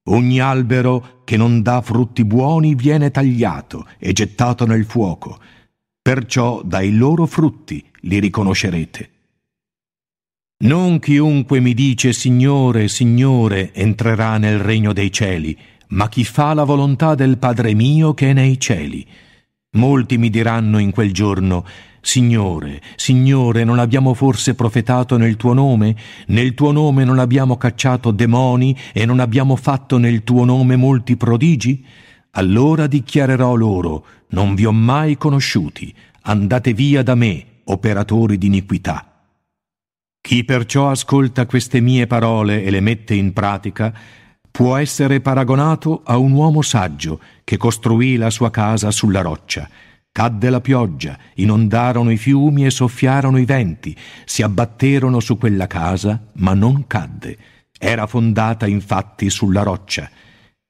[0.09, 5.38] Ogni albero che non dà frutti buoni viene tagliato e gettato nel fuoco.
[6.00, 9.11] Perciò dai loro frutti li riconoscerete.
[10.59, 15.57] Non chiunque mi dice Signore, Signore, entrerà nel regno dei cieli,
[15.88, 19.07] ma chi fa la volontà del Padre mio che è nei cieli.
[19.77, 21.65] Molti mi diranno in quel giorno,
[22.01, 25.95] Signore, Signore, non abbiamo forse profetato nel tuo nome?
[26.29, 31.17] Nel tuo nome non abbiamo cacciato demoni e non abbiamo fatto nel tuo nome molti
[31.17, 31.85] prodigi?
[32.33, 39.25] Allora dichiarerò loro, non vi ho mai conosciuti, andate via da me, operatori di iniquità.
[40.23, 43.93] Chi perciò ascolta queste mie parole e le mette in pratica,
[44.57, 49.69] può essere paragonato a un uomo saggio che costruì la sua casa sulla roccia.
[50.11, 56.29] Cadde la pioggia, inondarono i fiumi e soffiarono i venti, si abbatterono su quella casa,
[56.37, 57.37] ma non cadde.
[57.79, 60.09] Era fondata infatti sulla roccia.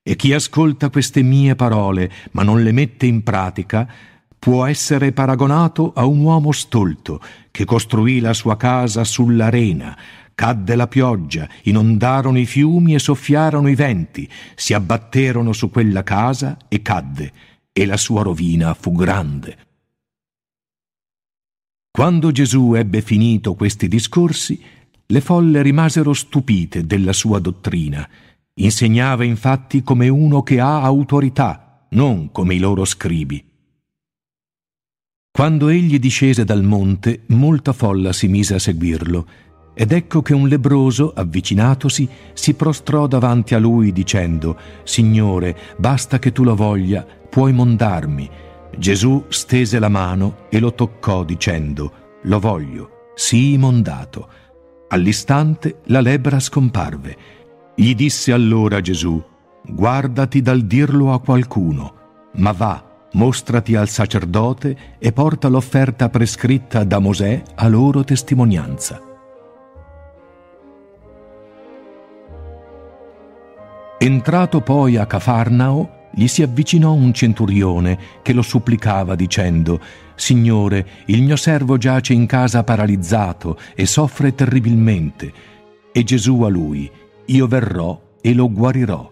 [0.02, 3.88] E chi ascolta queste mie parole, ma non le mette in pratica,
[4.36, 7.20] può essere paragonato a un uomo stolto
[7.52, 9.96] che costruì la sua casa sull'arena,
[10.36, 16.58] cadde la pioggia, inondarono i fiumi e soffiarono i venti, si abbatterono su quella casa
[16.68, 17.32] e cadde,
[17.72, 19.58] e la sua rovina fu grande.
[21.90, 24.62] Quando Gesù ebbe finito questi discorsi,
[25.06, 28.06] le folle rimasero stupite della sua dottrina.
[28.58, 33.42] Insegnava infatti come uno che ha autorità, non come i loro scribi.
[35.30, 39.26] Quando egli discese dal monte, molta folla si mise a seguirlo,
[39.78, 46.32] ed ecco che un lebroso, avvicinatosi, si prostrò davanti a lui dicendo, Signore, basta che
[46.32, 48.26] tu lo voglia, puoi mondarmi.
[48.78, 54.28] Gesù stese la mano e lo toccò dicendo, Lo voglio, sii mondato.
[54.88, 57.16] All'istante la lebbra scomparve.
[57.74, 59.22] Gli disse allora Gesù,
[59.62, 61.94] Guardati dal dirlo a qualcuno,
[62.36, 69.05] ma va mostrati al sacerdote e porta l'offerta prescritta da Mosè a loro testimonianza.
[73.98, 79.80] Entrato poi a Cafarnao, gli si avvicinò un centurione che lo supplicava dicendo
[80.14, 85.32] Signore, il mio servo giace in casa paralizzato e soffre terribilmente.
[85.92, 86.90] E Gesù a lui,
[87.26, 89.10] Io verrò e lo guarirò.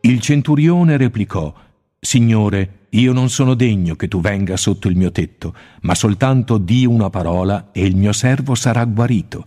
[0.00, 1.52] Il centurione replicò
[1.98, 6.86] Signore, io non sono degno che tu venga sotto il mio tetto, ma soltanto di
[6.86, 9.46] una parola e il mio servo sarà guarito.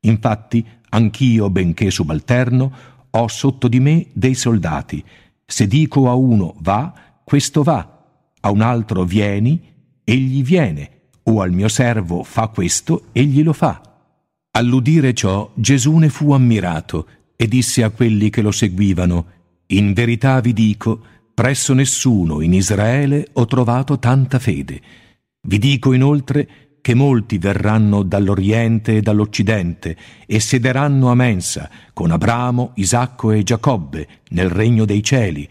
[0.00, 2.72] Infatti, anch'io, benché subalterno,
[3.10, 5.04] ho sotto di me dei soldati.
[5.44, 6.92] Se dico a uno va,
[7.24, 8.04] questo va,
[8.40, 9.60] a un altro vieni,
[10.04, 10.90] egli viene,
[11.24, 13.80] o al mio servo fa questo, egli lo fa.
[14.52, 19.36] All'udire ciò, Gesù ne fu ammirato e disse a quelli che lo seguivano,
[19.70, 21.00] In verità vi dico,
[21.38, 24.80] Presso nessuno in Israele ho trovato tanta fede.
[25.40, 32.70] Vi dico inoltre che molti verranno dall'Oriente e dall'Occidente e siederanno a mensa con Abramo,
[32.76, 35.46] Isacco e Giacobbe nel regno dei cieli,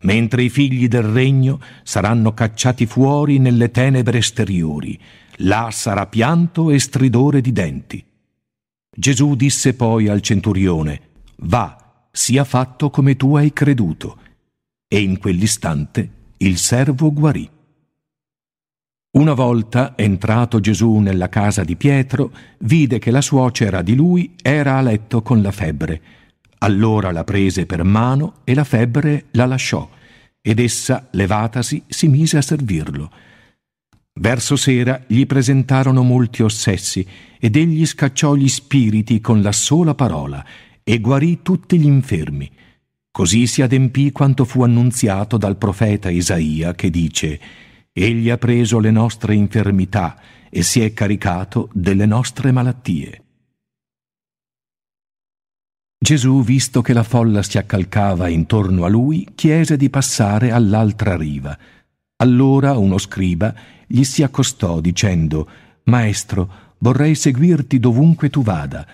[0.00, 5.00] mentre i figli del regno saranno cacciati fuori nelle tenebre esteriori.
[5.36, 8.04] Là sarà pianto e stridore di denti.
[8.94, 11.00] Gesù disse poi al centurione,
[11.36, 14.18] Va, sia fatto come tu hai creduto
[14.86, 17.48] e in quell'istante il servo guarì.
[19.14, 24.78] Una volta, entrato Gesù nella casa di Pietro, vide che la suocera di lui era
[24.78, 26.00] a letto con la febbre.
[26.60, 29.86] Allora la prese per mano e la febbre la lasciò,
[30.40, 33.12] ed essa, levatasi, si mise a servirlo.
[34.14, 37.06] Verso sera gli presentarono molti ossessi,
[37.38, 40.42] ed egli scacciò gli spiriti con la sola parola,
[40.82, 42.50] e guarì tutti gli infermi.
[43.10, 47.40] Così si adempì quanto fu annunziato dal profeta Isaia che dice
[47.92, 50.18] Egli ha preso le nostre infermità
[50.48, 53.22] e si è caricato delle nostre malattie.
[55.98, 61.56] Gesù, visto che la folla si accalcava intorno a lui, chiese di passare all'altra riva.
[62.16, 63.54] Allora uno scriba
[63.86, 65.48] gli si accostò dicendo
[65.84, 68.86] Maestro, vorrei seguirti dovunque tu vada.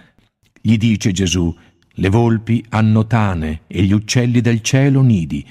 [0.60, 1.54] Gli dice Gesù
[2.00, 5.44] le volpi hanno tane e gli uccelli del cielo nidi,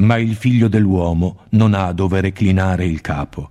[0.00, 3.50] ma il figlio dell'uomo non ha dove reclinare il capo.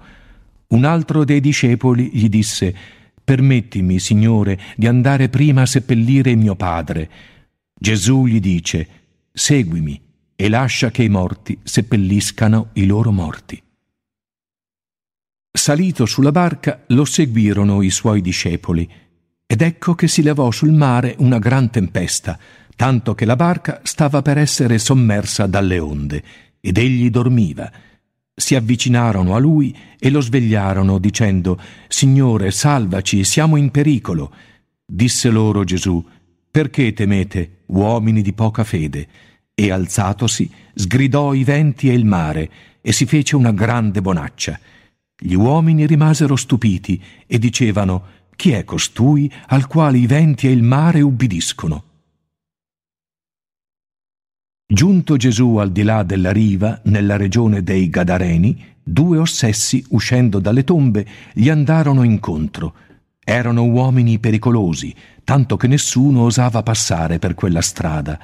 [0.67, 2.75] Un altro dei discepoli gli disse,
[3.23, 7.09] Permettimi, Signore, di andare prima a seppellire mio padre.
[7.73, 8.87] Gesù gli dice,
[9.31, 9.99] Seguimi
[10.35, 13.61] e lascia che i morti seppelliscano i loro morti.
[15.55, 18.89] Salito sulla barca, lo seguirono i suoi discepoli
[19.45, 22.39] ed ecco che si levò sul mare una gran tempesta,
[22.75, 26.23] tanto che la barca stava per essere sommersa dalle onde,
[26.59, 27.71] ed egli dormiva.
[28.35, 34.33] Si avvicinarono a lui e lo svegliarono dicendo Signore, salvaci, siamo in pericolo.
[34.85, 36.03] Disse loro Gesù,
[36.49, 39.07] perché temete, uomini di poca fede?
[39.53, 42.49] E alzatosi, sgridò i venti e il mare,
[42.81, 44.59] e si fece una grande bonaccia.
[45.15, 48.03] Gli uomini rimasero stupiti e dicevano,
[48.35, 51.83] chi è costui al quale i venti e il mare ubbidiscono?
[54.73, 60.63] Giunto Gesù al di là della riva, nella regione dei Gadareni, due ossessi, uscendo dalle
[60.63, 62.73] tombe, gli andarono incontro.
[63.23, 64.91] Erano uomini pericolosi,
[65.23, 68.19] tanto che nessuno osava passare per quella strada.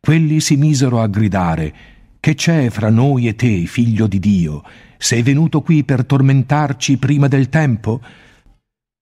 [0.00, 1.72] Quelli si misero a gridare
[2.18, 4.64] Che c'è fra noi e te, figlio di Dio?
[4.98, 8.00] Sei venuto qui per tormentarci prima del tempo?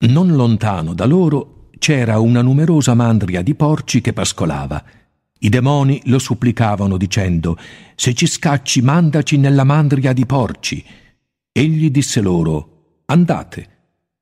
[0.07, 5.00] Non lontano da loro c'era una numerosa mandria di porci che pascolava.
[5.43, 7.57] I demoni lo supplicavano dicendo
[7.95, 10.85] Se ci scacci mandaci nella mandria di porci.
[11.51, 13.69] Egli disse loro Andate.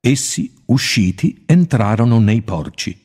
[0.01, 2.97] Essi, usciti, entrarono nei porci.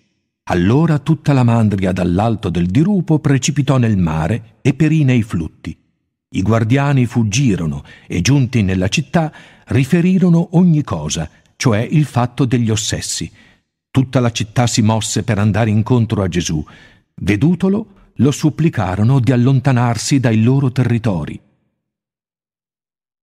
[0.43, 5.75] Allora tutta la mandria dall'alto del dirupo precipitò nel mare e perì nei flutti.
[6.35, 9.33] I guardiani fuggirono e giunti nella città
[9.67, 13.31] riferirono ogni cosa, cioè il fatto degli ossessi.
[13.89, 16.63] Tutta la città si mosse per andare incontro a Gesù.
[17.15, 21.39] Vedutolo, lo supplicarono di allontanarsi dai loro territori.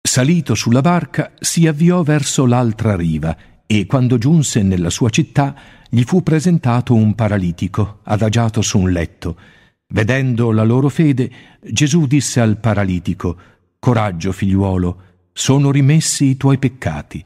[0.01, 5.55] Salito sulla barca, si avviò verso l'altra riva e quando giunse nella sua città
[5.89, 9.39] gli fu presentato un paralitico adagiato su un letto.
[9.87, 11.30] Vedendo la loro fede,
[11.61, 13.39] Gesù disse al paralitico,
[13.78, 15.03] Coraggio, figliuolo,
[15.33, 17.24] sono rimessi i tuoi peccati.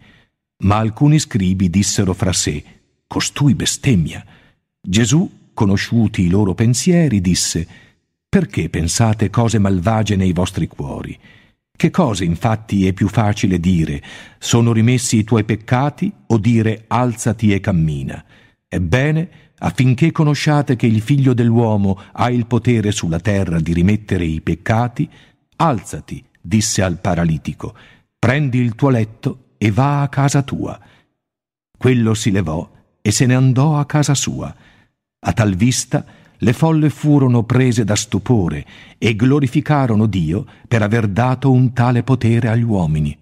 [0.59, 2.62] Ma alcuni scribi dissero fra sé,
[3.07, 4.24] Costui bestemmia.
[4.80, 7.66] Gesù conosciuti i loro pensieri, disse
[8.28, 11.18] Perché pensate cose malvagie nei vostri cuori?
[11.74, 14.02] Che cosa infatti è più facile dire
[14.38, 18.22] sono rimessi i tuoi peccati o dire alzati e cammina?
[18.68, 19.28] Ebbene,
[19.59, 25.09] affinché conosciate che il figlio dell'uomo ha il potere sulla terra di rimettere i peccati,
[25.57, 27.74] alzati, disse al paralitico,
[28.18, 30.78] prendi il tuo letto e va a casa tua.
[31.76, 32.68] Quello si levò
[33.00, 34.54] e se ne andò a casa sua.
[35.29, 36.05] A tal vista
[36.39, 38.64] le folle furono prese da stupore
[38.97, 43.16] e glorificarono Dio per aver dato un tale potere agli uomini.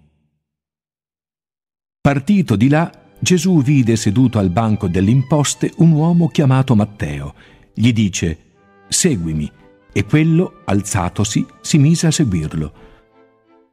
[1.99, 7.33] Partito di là, Gesù vide seduto al banco delle imposte un uomo chiamato Matteo.
[7.73, 8.37] Gli dice,
[8.87, 9.51] Seguimi,
[9.91, 12.73] e quello, alzatosi, si mise a seguirlo.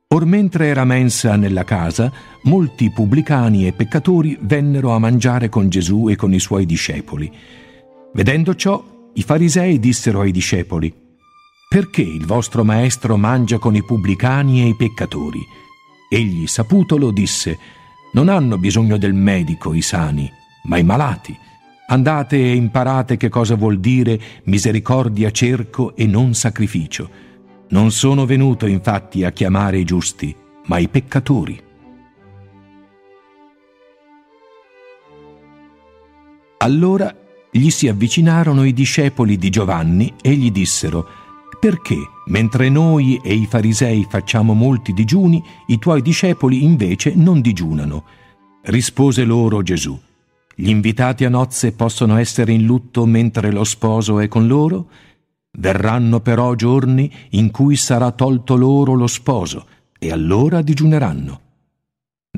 [0.09, 2.11] Or mentre era mensa nella casa,
[2.45, 7.31] molti pubblicani e peccatori vennero a mangiare con Gesù e con i suoi discepoli.
[8.15, 11.01] Vedendo ciò, i farisei dissero ai discepoli,
[11.73, 15.41] Perché il vostro maestro mangia con i pubblicani e i peccatori?
[16.11, 17.59] Egli, saputolo, disse,
[18.13, 20.31] Non hanno bisogno del medico i sani,
[20.65, 21.35] ma i malati.
[21.87, 27.09] Andate e imparate che cosa vuol dire misericordia cerco e non sacrificio.
[27.71, 30.37] Non sono venuto infatti a chiamare i giusti,
[30.67, 31.59] ma i peccatori.
[36.59, 37.17] Allora
[37.55, 41.07] gli si avvicinarono i discepoli di Giovanni e gli dissero,
[41.61, 41.97] perché,
[42.27, 48.05] mentre noi e i farisei facciamo molti digiuni, i tuoi discepoli invece non digiunano?
[48.63, 49.99] Rispose loro Gesù,
[50.55, 54.89] gli invitati a nozze possono essere in lutto mentre lo sposo è con loro?
[55.59, 59.67] Verranno però giorni in cui sarà tolto loro lo sposo,
[59.99, 61.41] e allora digiuneranno.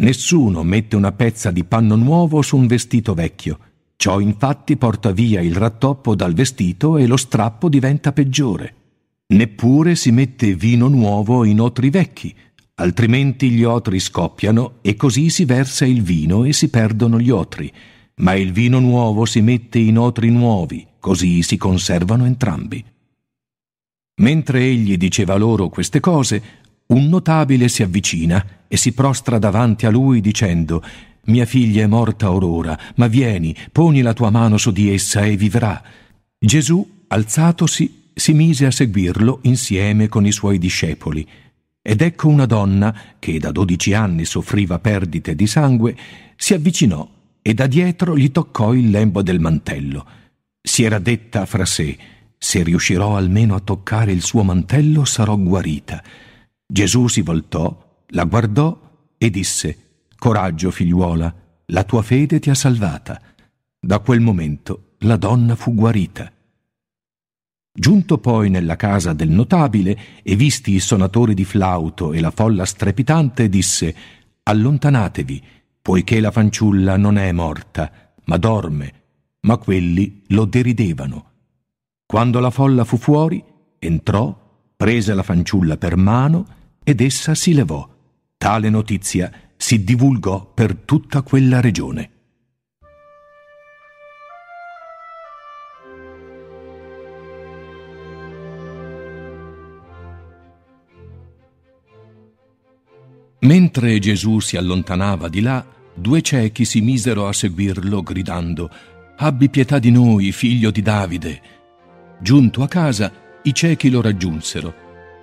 [0.00, 3.58] Nessuno mette una pezza di panno nuovo su un vestito vecchio,
[3.96, 8.74] Ciò infatti porta via il rattoppo dal vestito e lo strappo diventa peggiore.
[9.26, 12.34] Neppure si mette vino nuovo in otri vecchi,
[12.74, 17.72] altrimenti gli otri scoppiano e così si versa il vino e si perdono gli otri.
[18.16, 22.84] Ma il vino nuovo si mette in otri nuovi, così si conservano entrambi.
[24.16, 26.42] Mentre egli diceva loro queste cose,
[26.86, 30.82] un notabile si avvicina e si prostra davanti a lui dicendo
[31.26, 35.36] mia figlia è morta orora, ma vieni, poni la tua mano su di essa e
[35.36, 35.82] vivrà.
[36.38, 41.26] Gesù, alzatosi, si mise a seguirlo insieme con i suoi discepoli.
[41.82, 45.96] Ed ecco una donna, che da dodici anni soffriva perdite di sangue,
[46.36, 47.08] si avvicinò
[47.42, 50.06] e da dietro gli toccò il lembo del mantello.
[50.62, 51.98] Si era detta fra sé,
[52.38, 56.02] se riuscirò almeno a toccare il suo mantello sarò guarita.
[56.66, 58.80] Gesù si voltò, la guardò
[59.18, 59.83] e disse,
[60.24, 61.34] Coraggio, figliuola,
[61.66, 63.20] la tua fede ti ha salvata.
[63.78, 66.32] Da quel momento la donna fu guarita.
[67.70, 72.64] Giunto poi nella casa del notabile e visti i sonatori di flauto e la folla
[72.64, 73.94] strepitante, disse
[74.44, 75.42] Allontanatevi,
[75.82, 78.92] poiché la fanciulla non è morta, ma dorme.
[79.40, 81.32] ma quelli lo deridevano.
[82.06, 83.44] Quando la folla fu fuori,
[83.78, 84.34] entrò,
[84.74, 86.46] prese la fanciulla per mano
[86.82, 87.86] ed essa si levò.
[88.38, 92.10] Tale notizia si divulgò per tutta quella regione.
[103.40, 108.70] Mentre Gesù si allontanava di là, due ciechi si misero a seguirlo gridando
[109.16, 111.40] Abbi pietà di noi, figlio di Davide.
[112.20, 113.12] Giunto a casa,
[113.44, 114.74] i ciechi lo raggiunsero.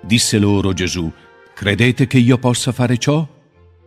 [0.02, 1.12] Disse loro Gesù,
[1.54, 3.26] Credete che io possa fare ciò?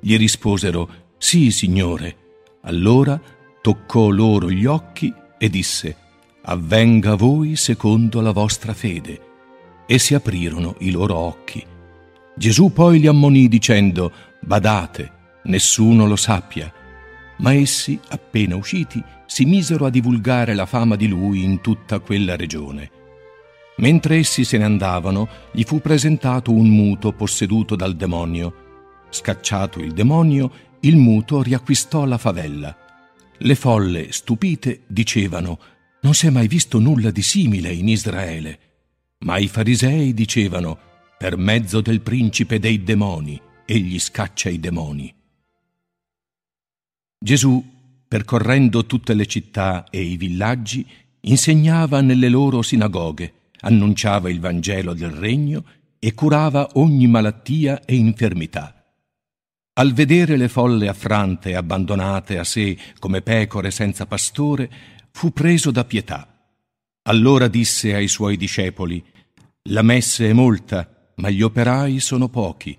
[0.05, 0.87] Gli risposero,
[1.17, 2.15] Sì, Signore.
[2.61, 3.19] Allora
[3.59, 5.97] toccò loro gli occhi e disse,
[6.43, 9.19] Avvenga a voi secondo la vostra fede.
[9.87, 11.65] E si aprirono i loro occhi.
[12.35, 16.71] Gesù poi li ammonì dicendo, Badate, nessuno lo sappia.
[17.37, 22.35] Ma essi, appena usciti, si misero a divulgare la fama di lui in tutta quella
[22.35, 22.91] regione.
[23.77, 28.64] Mentre essi se ne andavano, gli fu presentato un muto posseduto dal demonio.
[29.15, 30.51] Scacciato il demonio,
[30.81, 32.75] il muto riacquistò la favella.
[33.37, 35.57] Le folle, stupite, dicevano
[36.01, 38.59] Non si è mai visto nulla di simile in Israele.
[39.19, 40.77] Ma i farisei dicevano
[41.17, 45.15] Per mezzo del principe dei demoni, egli scaccia i demoni.
[47.17, 47.63] Gesù
[48.05, 50.85] percorrendo tutte le città e i villaggi,
[51.21, 55.63] insegnava nelle loro sinagoghe, annunciava il Vangelo del Regno
[55.99, 58.74] e curava ogni malattia e infermità.
[59.77, 64.71] Al vedere le folle affrante e abbandonate a sé come pecore senza pastore,
[65.11, 66.27] fu preso da pietà.
[67.07, 69.03] Allora disse ai suoi discepoli,
[69.63, 72.77] La messe è molta, ma gli operai sono pochi.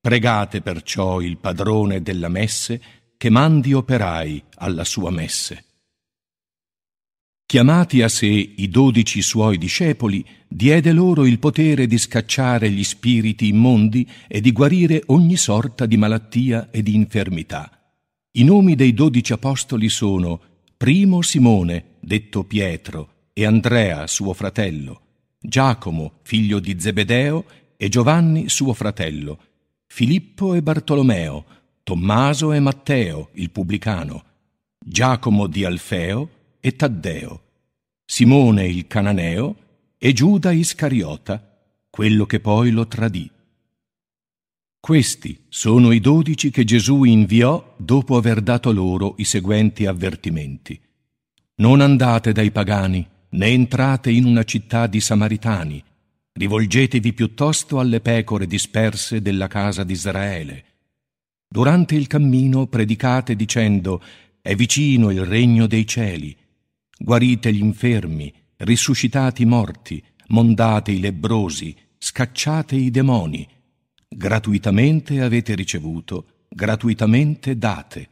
[0.00, 2.80] Pregate perciò il padrone della messe
[3.18, 5.64] che mandi operai alla sua messe.
[7.50, 13.48] Chiamati a sé i dodici suoi discepoli, diede loro il potere di scacciare gli spiriti
[13.48, 17.92] immondi e di guarire ogni sorta di malattia e di infermità.
[18.34, 20.40] I nomi dei dodici apostoli sono
[20.76, 25.00] primo Simone, detto Pietro, e Andrea, suo fratello,
[25.40, 27.44] Giacomo, figlio di Zebedeo,
[27.76, 29.40] e Giovanni, suo fratello,
[29.88, 31.44] Filippo e Bartolomeo,
[31.82, 34.22] Tommaso e Matteo, il pubblicano,
[34.78, 37.42] Giacomo di Alfeo e Taddeo,
[38.04, 39.56] Simone il cananeo
[39.98, 41.58] e Giuda Iscariota,
[41.88, 43.30] quello che poi lo tradì.
[44.78, 50.80] Questi sono i dodici che Gesù inviò dopo aver dato loro i seguenti avvertimenti.
[51.56, 55.82] Non andate dai pagani, né entrate in una città di Samaritani,
[56.32, 60.64] rivolgetevi piuttosto alle pecore disperse della casa di Israele
[61.52, 64.00] Durante il cammino predicate dicendo
[64.40, 66.36] È vicino il regno dei cieli.
[67.02, 73.48] Guarite gli infermi, risuscitate i morti, mondate i lebbrosi, scacciate i demoni.
[74.06, 78.08] Gratuitamente avete ricevuto, gratuitamente date.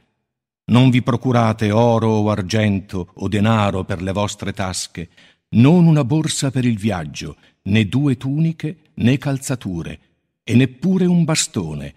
[0.70, 5.11] Non vi procurate oro o argento o denaro per le vostre tasche,
[5.51, 10.01] non una borsa per il viaggio, né due tuniche né calzature,
[10.43, 11.95] e neppure un bastone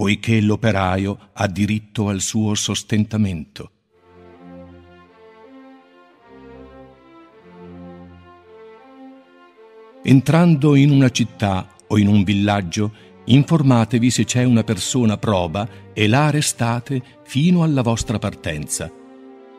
[0.00, 3.72] poiché l'operaio ha diritto al suo sostentamento.
[10.02, 12.92] Entrando in una città o in un villaggio,
[13.24, 18.90] informatevi se c'è una persona proba e la arrestate fino alla vostra partenza.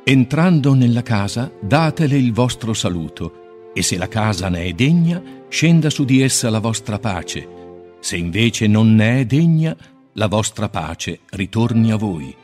[0.03, 5.91] Entrando nella casa, datele il vostro saluto, e se la casa ne è degna, scenda
[5.91, 7.47] su di essa la vostra pace.
[7.99, 9.77] Se invece non ne è degna,
[10.13, 12.35] la vostra pace ritorni a voi.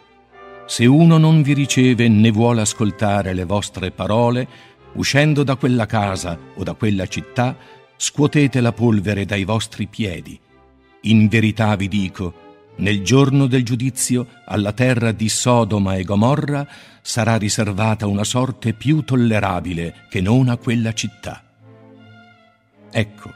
[0.68, 4.48] Se uno non vi riceve né vuole ascoltare le vostre parole,
[4.94, 7.56] uscendo da quella casa o da quella città,
[7.98, 10.40] scuotete la polvere dai vostri piedi.
[11.02, 12.46] In verità vi dico,
[12.78, 16.68] nel giorno del giudizio alla terra di Sodoma e Gomorra
[17.02, 21.44] sarà riservata una sorte più tollerabile che non a quella città.
[22.92, 23.32] Ecco,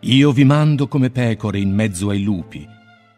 [0.00, 2.66] io vi mando come pecore in mezzo ai lupi,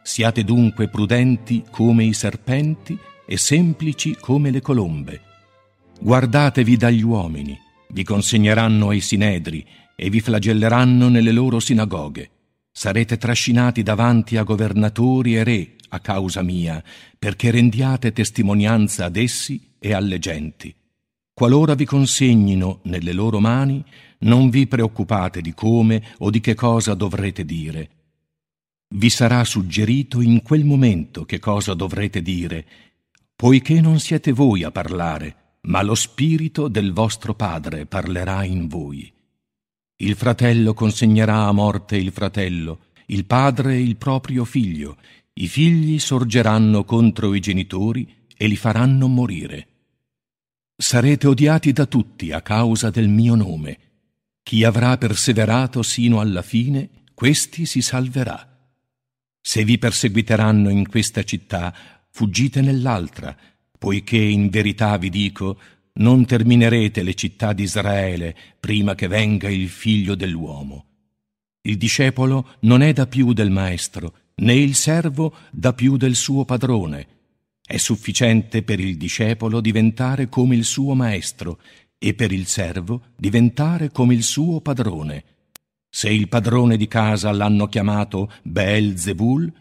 [0.03, 5.21] Siate dunque prudenti come i serpenti e semplici come le colombe.
[6.01, 7.57] Guardatevi dagli uomini,
[7.91, 9.65] vi consegneranno ai sinedri
[9.95, 12.31] e vi flagelleranno nelle loro sinagoghe.
[12.71, 16.83] Sarete trascinati davanti a governatori e re a causa mia,
[17.19, 20.75] perché rendiate testimonianza ad essi e alle genti.
[21.35, 23.85] Qualora vi consegnino nelle loro mani,
[24.21, 27.91] non vi preoccupate di come o di che cosa dovrete dire
[28.95, 32.67] vi sarà suggerito in quel momento che cosa dovrete dire,
[33.35, 39.11] poiché non siete voi a parlare, ma lo spirito del vostro Padre parlerà in voi.
[40.03, 44.97] Il fratello consegnerà a morte il fratello, il padre il proprio figlio,
[45.35, 49.69] i figli sorgeranno contro i genitori e li faranno morire.
[50.77, 53.79] Sarete odiati da tutti a causa del mio nome.
[54.43, 58.59] Chi avrà perseverato sino alla fine, questi si salverà.
[59.41, 61.73] Se vi perseguiteranno in questa città,
[62.11, 63.37] fuggite nell'altra,
[63.79, 65.61] poiché in verità vi dico,
[65.95, 70.87] non terminerete le città di Israele prima che venga il figlio dell'uomo.
[71.63, 76.45] Il discepolo non è da più del maestro, né il servo da più del suo
[76.45, 77.07] padrone.
[77.65, 81.61] È sufficiente per il discepolo diventare come il suo maestro
[81.99, 85.25] e per il servo diventare come il suo padrone.
[85.89, 89.53] Se il padrone di casa l'hanno chiamato Beelzebul,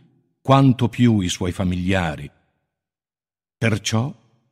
[0.41, 2.29] quanto più i suoi familiari.
[3.57, 4.11] Perciò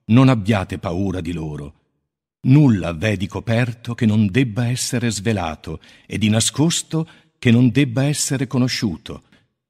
[0.09, 1.73] non abbiate paura di loro.
[2.41, 7.07] Nulla v'è di coperto che non debba essere svelato e di nascosto
[7.37, 9.23] che non debba essere conosciuto.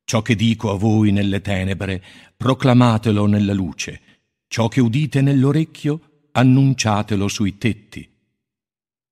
[0.04, 2.04] Ciò che dico a voi nelle tenebre,
[2.36, 4.02] proclamatelo nella luce.
[4.48, 8.08] Ciò che udite nell'orecchio, annunciatelo sui tetti.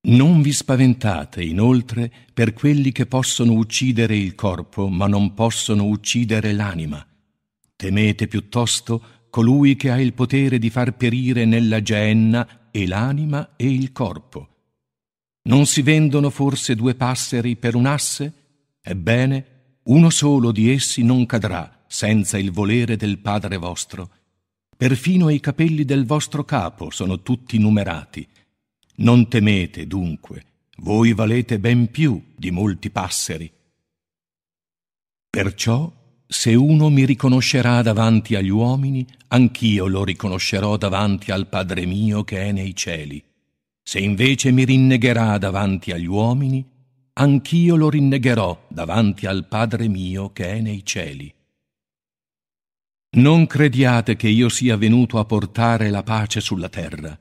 [0.08, 6.54] Non vi spaventate, inoltre, per quelli che possono uccidere il corpo, ma non possono uccidere
[6.54, 7.06] l'anima.
[7.76, 13.72] Temete piuttosto colui che ha il potere di far perire nella geenna e l'anima e
[13.72, 14.48] il corpo.
[15.44, 18.34] Non si vendono forse due passeri per un asse?
[18.82, 24.10] Ebbene, uno solo di essi non cadrà senza il volere del Padre vostro.
[24.76, 28.28] Perfino i capelli del vostro capo sono tutti numerati.
[28.96, 30.46] Non temete, dunque,
[30.78, 33.52] voi valete ben più di molti passeri.
[35.30, 35.94] Perciò
[36.28, 42.42] se uno mi riconoscerà davanti agli uomini, anch'io lo riconoscerò davanti al Padre mio che
[42.42, 43.24] è nei cieli.
[43.82, 46.66] Se invece mi rinnegherà davanti agli uomini,
[47.14, 51.34] anch'io lo rinnegherò davanti al Padre mio che è nei cieli.
[53.10, 57.18] Non crediate che io sia venuto a portare la pace sulla terra.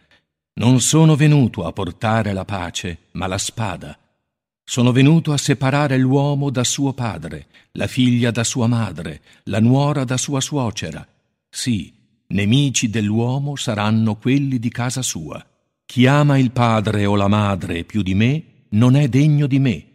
[0.55, 3.97] Non sono venuto a portare la pace, ma la spada.
[4.69, 10.03] Sono venuto a separare l'uomo da suo padre, la figlia da sua madre, la nuora
[10.03, 11.07] da sua suocera.
[11.49, 11.95] Sì,
[12.29, 15.43] nemici dell'uomo saranno quelli di casa sua.
[15.87, 19.87] Chi ama il padre o la madre più di me non è degno di me.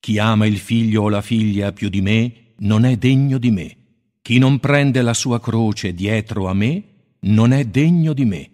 [0.00, 3.76] Chi ama il figlio o la figlia più di me non è degno di me.
[4.22, 6.82] Chi non prende la sua croce dietro a me
[7.20, 8.50] non è degno di me.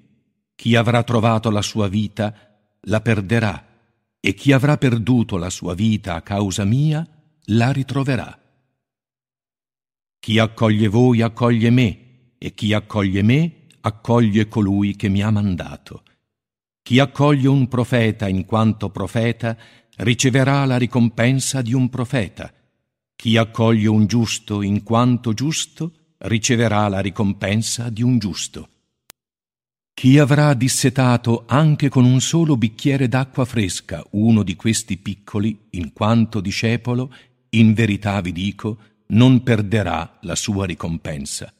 [0.55, 2.35] Chi avrà trovato la sua vita
[2.83, 3.66] la perderà
[4.21, 7.07] e chi avrà perduto la sua vita a causa mia
[7.47, 8.39] la ritroverà.
[10.19, 16.03] Chi accoglie voi accoglie me, e chi accoglie me accoglie colui che mi ha mandato.
[16.83, 19.57] Chi accoglie un profeta in quanto profeta
[19.97, 22.53] riceverà la ricompensa di un profeta.
[23.14, 28.69] Chi accoglie un giusto in quanto giusto riceverà la ricompensa di un giusto.
[29.99, 35.95] Chi avrà dissetato anche con un solo bicchiere d'acqua fresca uno di questi piccoli, in
[35.95, 37.11] quanto discepolo,
[37.57, 38.77] in verità vi dico,
[39.07, 41.51] non perderà la sua ricompensa.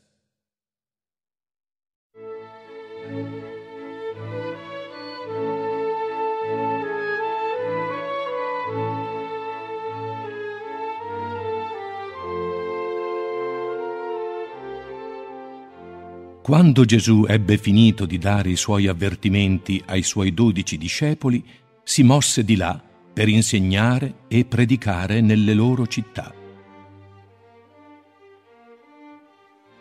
[16.47, 21.45] Quando Gesù ebbe finito di dare i suoi avvertimenti ai suoi dodici discepoli,
[21.83, 22.81] si mosse di là
[23.13, 26.33] per insegnare e predicare nelle loro città.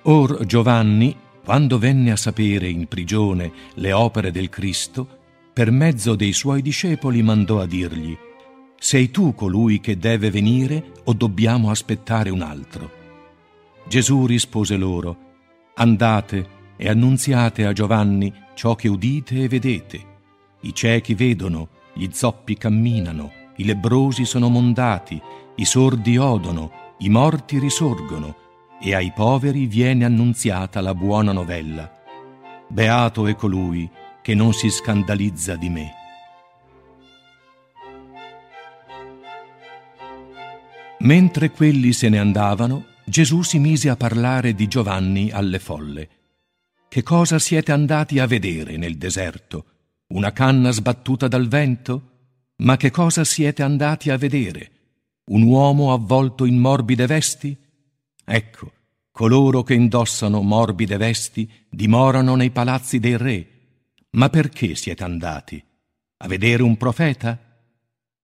[0.01, 5.07] Or Giovanni, quando venne a sapere in prigione le opere del Cristo,
[5.53, 8.17] per mezzo dei suoi discepoli mandò a dirgli,
[8.79, 12.89] Sei tu colui che deve venire o dobbiamo aspettare un altro?
[13.87, 15.25] Gesù rispose loro,
[15.75, 20.13] Andate e annunziate a Giovanni ciò che udite e vedete.
[20.61, 25.21] I ciechi vedono, gli zoppi camminano, i lebrosi sono mondati,
[25.55, 28.43] i sordi odono, i morti risorgono,
[28.81, 31.91] e ai poveri viene annunziata la buona novella.
[32.67, 33.89] Beato è colui
[34.21, 35.93] che non si scandalizza di me.
[40.99, 46.09] Mentre quelli se ne andavano, Gesù si mise a parlare di Giovanni alle folle.
[46.95, 49.65] Che cosa siete andati a vedere nel deserto?
[50.13, 52.11] Una canna sbattuta dal vento?
[52.59, 54.71] Ma che cosa siete andati a vedere?
[55.31, 57.53] Un uomo avvolto in morbide vesti?
[58.23, 58.71] Ecco,
[59.11, 63.47] coloro che indossano morbide vesti dimorano nei palazzi dei re.
[64.11, 65.61] Ma perché siete andati?
[66.19, 67.37] A vedere un profeta?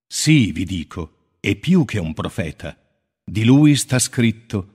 [0.07, 2.77] Sì, vi dico, è più che un profeta.
[3.21, 4.70] Di lui sta scritto,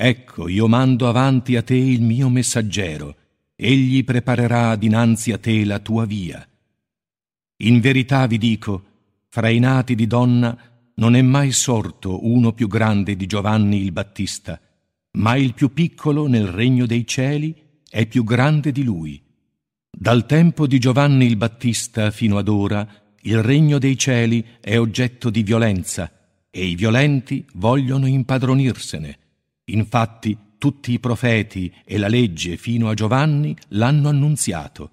[0.00, 3.16] Ecco, io mando avanti a te il mio messaggero,
[3.56, 6.48] egli preparerà dinanzi a te la tua via.
[7.62, 8.84] In verità vi dico,
[9.28, 10.56] fra i nati di donna
[10.94, 14.60] non è mai sorto uno più grande di Giovanni il Battista,
[15.14, 17.52] ma il più piccolo nel regno dei cieli
[17.90, 19.20] è più grande di lui.
[19.90, 22.88] Dal tempo di Giovanni il Battista fino ad ora
[23.22, 26.08] il regno dei cieli è oggetto di violenza
[26.48, 29.18] e i violenti vogliono impadronirsene.
[29.68, 34.90] Infatti tutti i profeti e la legge fino a Giovanni l'hanno annunziato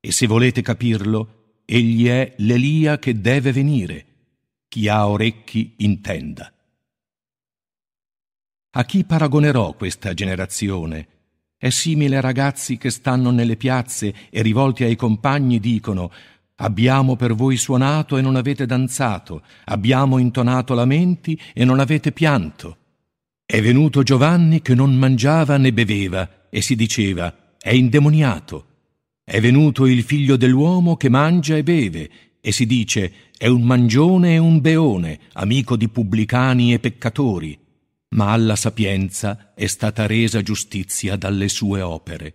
[0.00, 4.04] e se volete capirlo, egli è l'Elia che deve venire.
[4.68, 6.52] Chi ha orecchi intenda.
[8.70, 11.08] A chi paragonerò questa generazione?
[11.56, 16.12] È simile a ragazzi che stanno nelle piazze e rivolti ai compagni dicono
[16.60, 22.77] Abbiamo per voi suonato e non avete danzato, abbiamo intonato lamenti e non avete pianto.
[23.50, 28.66] È venuto Giovanni che non mangiava né beveva e si diceva è indemoniato.
[29.24, 32.10] È venuto il figlio dell'uomo che mangia e beve
[32.42, 37.58] e si dice è un mangione e un beone, amico di pubblicani e peccatori
[38.10, 42.34] ma alla sapienza è stata resa giustizia dalle sue opere.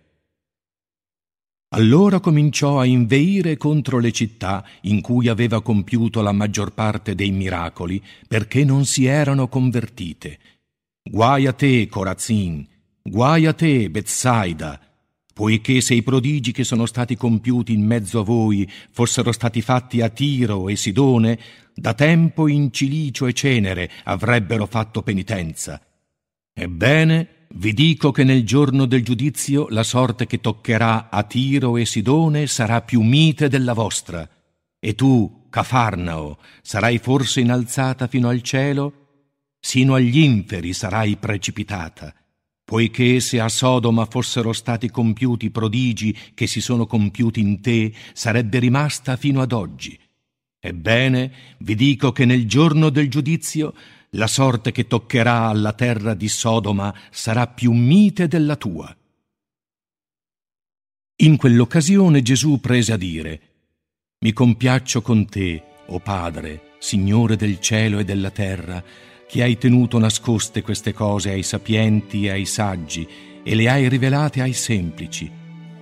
[1.74, 7.32] Allora cominciò a inveire contro le città in cui aveva compiuto la maggior parte dei
[7.32, 10.38] miracoli, perché non si erano convertite.
[11.06, 12.66] Guai a te, Corazin,
[13.02, 14.80] guai a te, Bethsaida,
[15.34, 20.00] poiché se i prodigi che sono stati compiuti in mezzo a voi fossero stati fatti
[20.00, 21.38] a Tiro e Sidone,
[21.74, 25.78] da tempo in cilicio e cenere avrebbero fatto penitenza.
[26.54, 31.84] Ebbene, vi dico che nel giorno del giudizio la sorte che toccherà a Tiro e
[31.84, 34.26] Sidone sarà più mite della vostra.
[34.80, 39.03] E tu, Cafarnao, sarai forse innalzata fino al cielo?
[39.64, 42.14] Sino agli inferi sarai precipitata
[42.64, 47.92] poiché se a Sodoma fossero stati compiuti i prodigi che si sono compiuti in te,
[48.14, 49.98] sarebbe rimasta fino ad oggi.
[50.58, 53.74] Ebbene, vi dico che nel giorno del giudizio
[54.10, 58.96] la sorte che toccherà alla terra di Sodoma sarà più mite della tua.
[61.16, 63.40] In quell'occasione Gesù prese a dire,
[64.20, 68.82] Mi compiaccio con te, o Padre, Signore del cielo e della terra,
[69.26, 73.06] che hai tenuto nascoste queste cose ai sapienti e ai saggi
[73.42, 75.30] e le hai rivelate ai semplici.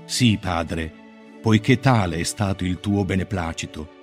[0.04, 0.92] Sì, Padre,
[1.40, 4.00] poiché tale è stato il tuo beneplacito.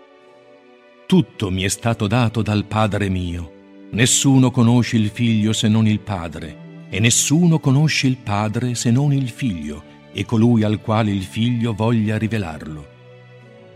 [1.06, 3.88] Tutto mi è stato dato dal Padre mio.
[3.92, 9.12] Nessuno conosce il Figlio se non il Padre, e nessuno conosce il Padre se non
[9.14, 9.84] il Figlio,
[10.14, 12.98] e colui al quale il Figlio voglia rivelarlo.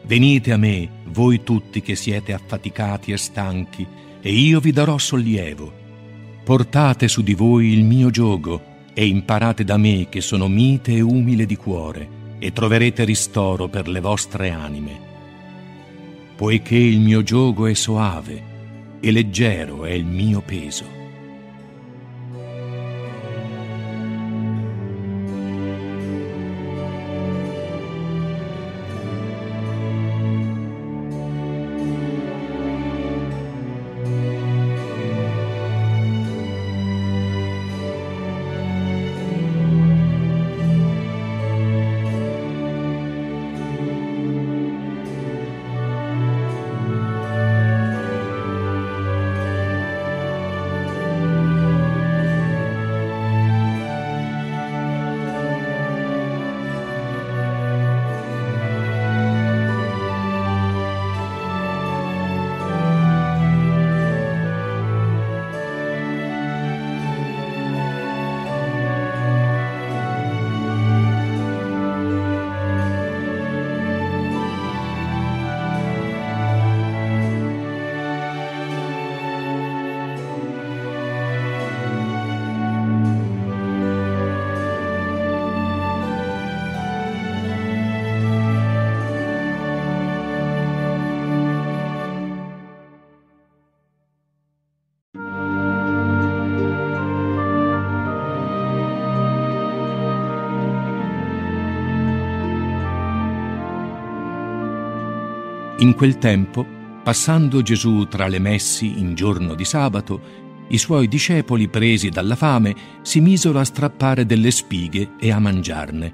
[0.04, 3.88] Venite a me, voi tutti che siete affaticati e stanchi,
[4.26, 5.82] e io vi darò sollievo.
[6.46, 11.02] Portate su di voi il mio giogo e imparate da me che sono mite e
[11.02, 15.12] umile di cuore e troverete ristoro per le vostre anime.
[16.38, 18.52] Poiché il mio giogo è soave
[19.02, 21.03] e leggero è il mio peso.
[105.94, 106.66] In quel tempo,
[107.04, 112.76] passando Gesù tra le messi in giorno di sabato, i suoi discepoli, presi dalla fame,
[113.04, 116.14] si misero a strappare delle spighe e a mangiarne.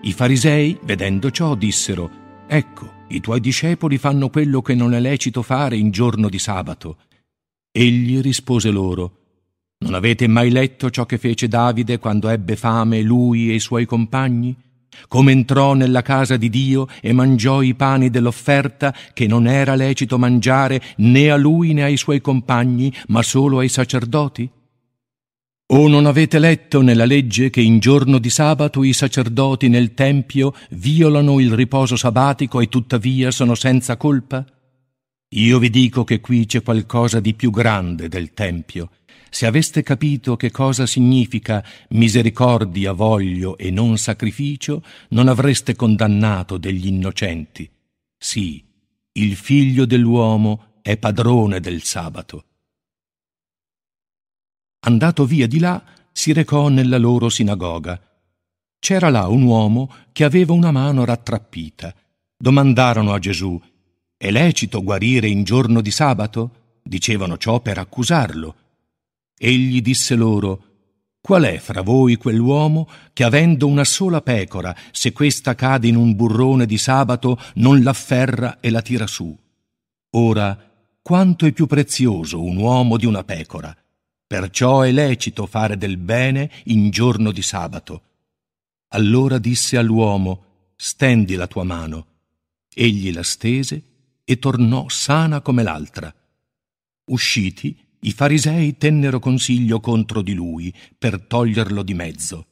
[0.00, 2.10] I farisei, vedendo ciò, dissero,
[2.46, 6.96] Ecco, i tuoi discepoli fanno quello che non è lecito fare in giorno di sabato.
[7.70, 9.18] Egli rispose loro,
[9.80, 13.84] Non avete mai letto ciò che fece Davide quando ebbe fame lui e i suoi
[13.84, 14.56] compagni?
[15.08, 20.18] Come entrò nella casa di Dio e mangiò i pani dell'offerta che non era lecito
[20.18, 24.50] mangiare né a lui né ai suoi compagni, ma solo ai sacerdoti?
[25.72, 30.52] O non avete letto nella legge che in giorno di sabato i sacerdoti nel Tempio
[30.70, 34.44] violano il riposo sabbatico e tuttavia sono senza colpa?
[35.34, 38.90] Io vi dico che qui c'è qualcosa di più grande del Tempio.
[39.30, 46.88] Se aveste capito che cosa significa misericordia voglio e non sacrificio, non avreste condannato degli
[46.88, 47.70] innocenti.
[48.18, 48.62] Sì,
[49.12, 52.44] il figlio dell'uomo è padrone del sabato.
[54.80, 58.00] Andato via di là, si recò nella loro sinagoga.
[58.78, 61.94] C'era là un uomo che aveva una mano rattrappita.
[62.36, 63.60] Domandarono a Gesù,
[64.16, 66.78] è lecito guarire in giorno di sabato?
[66.82, 68.54] Dicevano ciò per accusarlo.
[69.42, 70.64] Egli disse loro,
[71.22, 76.14] Qual è fra voi quell'uomo che avendo una sola pecora, se questa cade in un
[76.14, 79.34] burrone di sabato, non l'afferra e la tira su?
[80.10, 83.74] Ora, quanto è più prezioso un uomo di una pecora?
[84.26, 88.02] Perciò è lecito fare del bene in giorno di sabato.
[88.88, 92.06] Allora disse all'uomo, stendi la tua mano.
[92.74, 93.82] Egli la stese
[94.22, 96.14] e tornò sana come l'altra.
[97.06, 102.46] Usciti, i farisei tennero consiglio contro di lui per toglierlo di mezzo.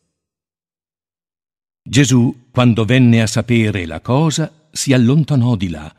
[1.82, 5.94] Gesù, quando venne a sapere la cosa, si allontanò di là.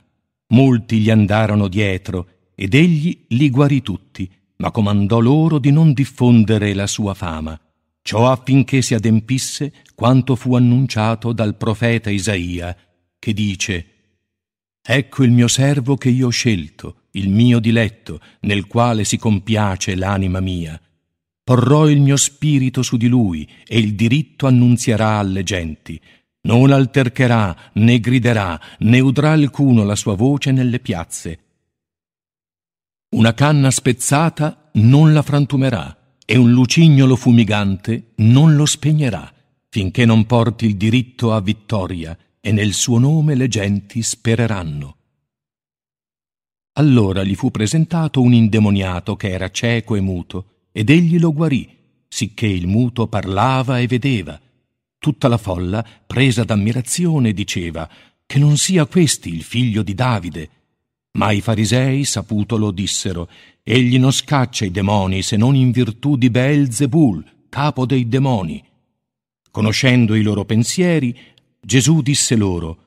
[0.50, 4.30] Molti gli andarono dietro ed egli li guarì tutti
[4.62, 7.60] ma comandò loro di non diffondere la sua fama,
[8.02, 12.76] ciò affinché si adempisse quanto fu annunciato dal profeta Isaia,
[13.18, 13.86] che dice
[14.82, 19.96] Ecco il mio servo che io ho scelto, il mio diletto, nel quale si compiace
[19.96, 20.80] l'anima mia.
[21.44, 26.00] Porrò il mio spirito su di lui e il diritto annunzierà alle genti.
[26.42, 31.40] Non altercherà, né griderà, né udrà alcuno la sua voce nelle piazze
[33.12, 39.34] una canna spezzata non la frantumerà e un lucignolo fumigante non lo spegnerà,
[39.68, 44.98] finché non porti il diritto a vittoria e nel suo nome le genti spereranno.
[46.80, 51.68] Allora gli fu presentato un indemoniato che era cieco e muto, ed egli lo guarì,
[52.08, 54.40] sicché il muto parlava e vedeva.
[54.98, 57.90] Tutta la folla, presa d'ammirazione, diceva
[58.26, 60.50] che non sia questi il figlio di Davide,
[61.18, 63.28] ma i farisei, saputolo, dissero,
[63.62, 68.64] egli non scaccia i demoni se non in virtù di Beelzebul, capo dei demoni.
[69.52, 71.14] Conoscendo i loro pensieri,
[71.60, 72.78] Gesù disse loro,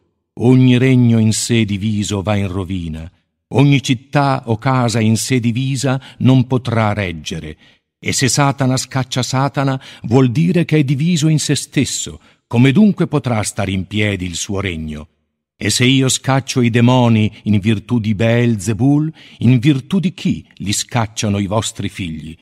[0.40, 3.10] ogni regno in sé diviso va in rovina,
[3.52, 7.56] ogni città o casa in sé divisa non potrà reggere,
[8.04, 13.06] e se Satana scaccia Satana vuol dire che è diviso in se stesso, come dunque
[13.06, 15.08] potrà stare in piedi il suo regno?
[15.56, 20.72] E se io scaccio i demoni in virtù di Beelzebul, in virtù di chi li
[20.72, 22.36] scacciano i vostri figli?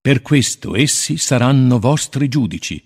[0.00, 2.80] Per questo essi saranno vostri giudici.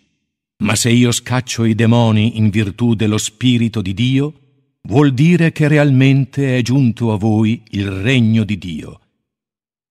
[0.64, 4.47] Ma se io scaccio i demoni in virtù dello Spirito di Dio,
[4.82, 9.00] vuol dire che realmente è giunto a voi il regno di Dio.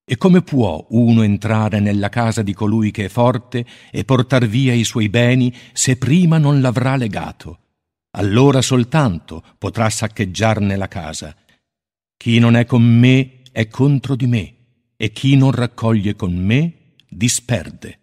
[0.10, 4.74] E come può uno entrare nella casa di colui che è forte e portar via
[4.74, 7.60] i suoi beni se prima non l'avrà legato?
[8.18, 11.36] allora soltanto potrà saccheggiarne la casa.
[12.16, 14.56] Chi non è con me è contro di me,
[14.98, 17.97] e chi non raccoglie con me disperde.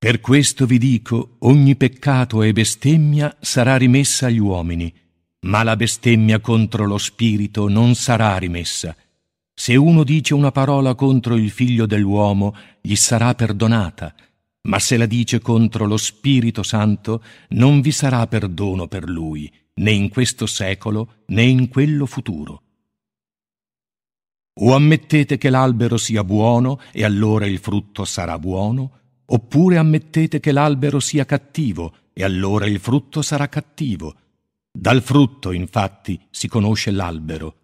[0.00, 4.90] Per questo vi dico, ogni peccato e bestemmia sarà rimessa agli uomini,
[5.40, 8.96] ma la bestemmia contro lo Spirito non sarà rimessa.
[9.52, 14.14] Se uno dice una parola contro il figlio dell'uomo, gli sarà perdonata,
[14.68, 19.90] ma se la dice contro lo Spirito Santo, non vi sarà perdono per lui, né
[19.90, 22.62] in questo secolo né in quello futuro.
[24.62, 28.99] O ammettete che l'albero sia buono e allora il frutto sarà buono,
[29.32, 34.14] oppure ammettete che l'albero sia cattivo e allora il frutto sarà cattivo.
[34.72, 37.56] Dal frutto, infatti, si conosce l'albero.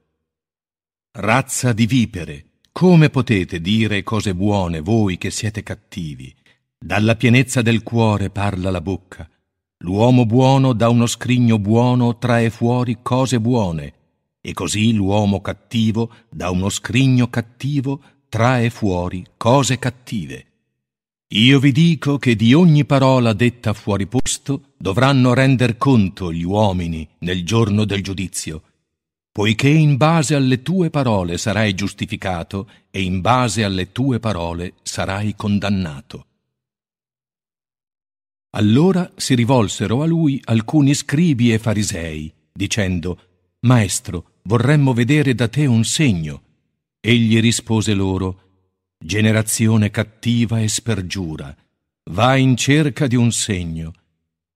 [1.12, 6.34] Razza di vipere, come potete dire cose buone voi che siete cattivi?
[6.78, 9.28] Dalla pienezza del cuore parla la bocca.
[9.78, 13.92] L'uomo buono da uno scrigno buono trae fuori cose buone,
[14.40, 20.55] e così l'uomo cattivo da uno scrigno cattivo trae fuori cose cattive.
[21.30, 27.08] Io vi dico che di ogni parola detta fuori posto dovranno render conto gli uomini
[27.20, 28.62] nel giorno del giudizio,
[29.32, 35.34] poiché in base alle tue parole sarai giustificato e in base alle tue parole sarai
[35.34, 36.26] condannato.
[38.50, 43.18] Allora si rivolsero a lui alcuni scribi e farisei, dicendo,
[43.66, 46.42] Maestro, vorremmo vedere da te un segno.
[47.00, 48.45] Egli rispose loro,
[48.98, 51.54] Generazione cattiva e spergiura,
[52.10, 53.92] va in cerca di un segno,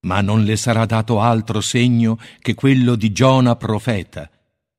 [0.07, 4.28] ma non le sarà dato altro segno che quello di Giona profeta.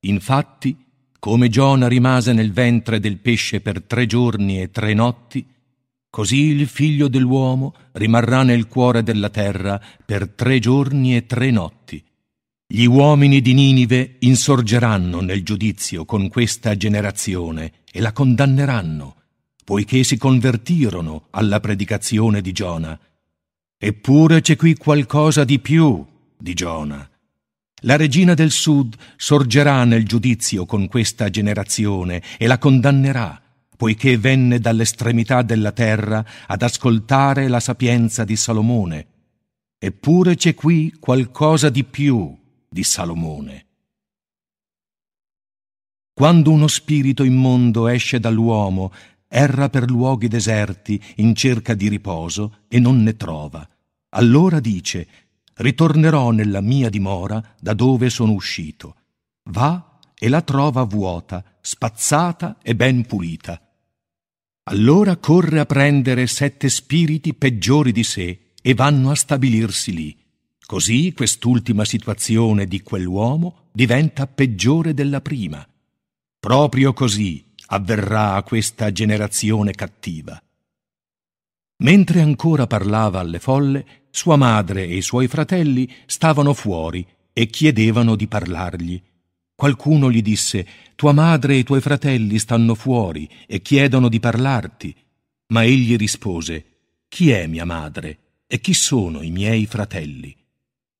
[0.01, 0.75] Infatti,
[1.19, 5.45] come Giona rimase nel ventre del pesce per tre giorni e tre notti,
[6.09, 12.03] così il figlio dell'uomo rimarrà nel cuore della terra per tre giorni e tre notti.
[12.65, 19.17] Gli uomini di Ninive insorgeranno nel giudizio con questa generazione e la condanneranno
[19.71, 22.99] poiché si convertirono alla predicazione di Giona.
[23.77, 26.05] Eppure c'è qui qualcosa di più
[26.37, 27.09] di Giona.
[27.83, 33.41] La regina del sud sorgerà nel giudizio con questa generazione e la condannerà,
[33.77, 39.07] poiché venne dall'estremità della terra ad ascoltare la sapienza di Salomone.
[39.79, 43.67] Eppure c'è qui qualcosa di più di Salomone.
[46.13, 48.91] Quando uno spirito immondo esce dall'uomo
[49.33, 53.65] erra per luoghi deserti in cerca di riposo e non ne trova.
[54.09, 55.07] Allora dice,
[55.55, 58.95] ritornerò nella mia dimora da dove sono uscito.
[59.45, 63.59] Va e la trova vuota, spazzata e ben pulita.
[64.63, 70.17] Allora corre a prendere sette spiriti peggiori di sé e vanno a stabilirsi lì.
[70.65, 75.65] Così quest'ultima situazione di quell'uomo diventa peggiore della prima.
[76.37, 80.41] Proprio così avverrà a questa generazione cattiva.
[81.83, 88.15] Mentre ancora parlava alle folle, sua madre e i suoi fratelli stavano fuori e chiedevano
[88.15, 89.01] di parlargli.
[89.55, 94.95] Qualcuno gli disse Tua madre e i tuoi fratelli stanno fuori e chiedono di parlarti.
[95.47, 96.65] Ma egli rispose
[97.07, 98.17] Chi è mia madre
[98.47, 100.35] e chi sono i miei fratelli?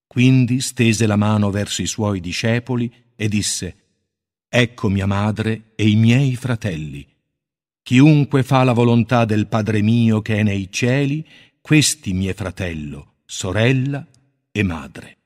[0.07, 3.75] Quindi stese la mano verso i suoi discepoli e disse
[4.53, 7.07] Ecco mia madre e i miei fratelli.
[7.81, 11.25] Chiunque fa la volontà del Padre mio che è nei cieli,
[11.61, 14.05] questi mie fratello, sorella
[14.51, 15.17] e madre.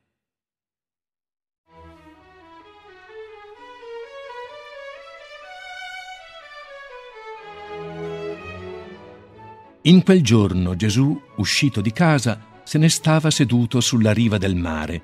[9.82, 15.02] In quel giorno Gesù, uscito di casa, se ne stava seduto sulla riva del mare.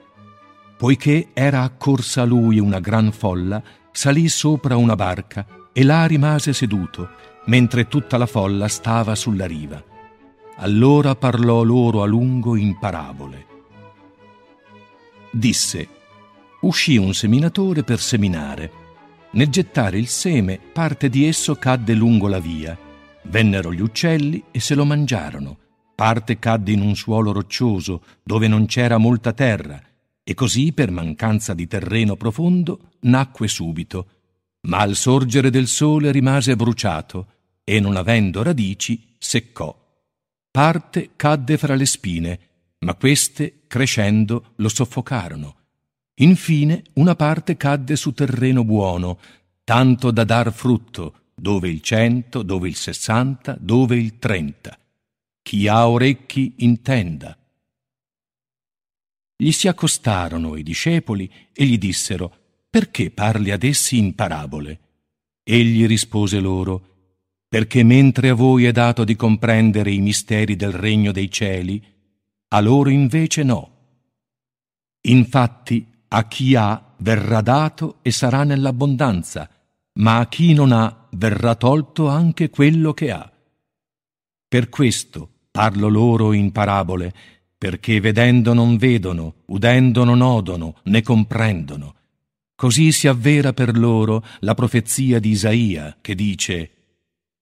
[0.77, 3.61] Poiché era accorsa a lui una gran folla,
[3.91, 7.09] salì sopra una barca e là rimase seduto,
[7.45, 9.83] mentre tutta la folla stava sulla riva.
[10.57, 13.45] Allora parlò loro a lungo in parabole.
[15.31, 15.87] Disse,
[16.61, 18.71] uscì un seminatore per seminare.
[19.31, 22.77] Nel gettare il seme, parte di esso cadde lungo la via.
[23.23, 25.57] Vennero gli uccelli e se lo mangiarono.
[25.95, 29.81] Parte cadde in un suolo roccioso, dove non c'era molta terra,
[30.23, 34.07] e così, per mancanza di terreno profondo, nacque subito,
[34.61, 37.27] ma al sorgere del sole rimase bruciato
[37.63, 39.77] e, non avendo radici, seccò.
[40.51, 42.39] Parte cadde fra le spine,
[42.79, 45.55] ma queste, crescendo, lo soffocarono.
[46.15, 49.17] Infine una parte cadde su terreno buono,
[49.63, 54.77] tanto da dar frutto, dove il cento, dove il sessanta, dove il trenta.
[55.41, 57.35] Chi ha orecchi intenda
[59.41, 62.31] gli si accostarono i discepoli e gli dissero
[62.69, 64.79] Perché parli ad essi in parabole?
[65.41, 66.89] Egli rispose loro
[67.47, 71.83] Perché mentre a voi è dato di comprendere i misteri del regno dei cieli,
[72.49, 73.71] a loro invece no.
[75.01, 79.49] Infatti a chi ha verrà dato e sarà nell'abbondanza,
[79.93, 83.29] ma a chi non ha verrà tolto anche quello che ha.
[84.47, 87.13] Per questo parlo loro in parabole,
[87.61, 91.93] perché vedendo non vedono, udendo non odono, né comprendono.
[92.55, 96.71] Così si avvera per loro la profezia di Isaia, che dice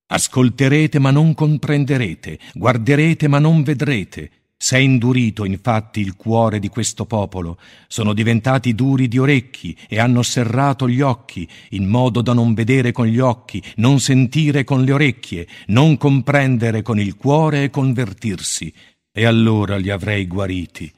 [0.07, 4.31] Ascolterete ma non comprenderete, guarderete ma non vedrete.
[4.57, 7.57] S'è indurito infatti il cuore di questo popolo,
[7.87, 12.91] sono diventati duri di orecchi e hanno serrato gli occhi, in modo da non vedere
[12.91, 18.73] con gli occhi, non sentire con le orecchie, non comprendere con il cuore e convertirsi,
[19.11, 20.91] e allora li avrei guariti.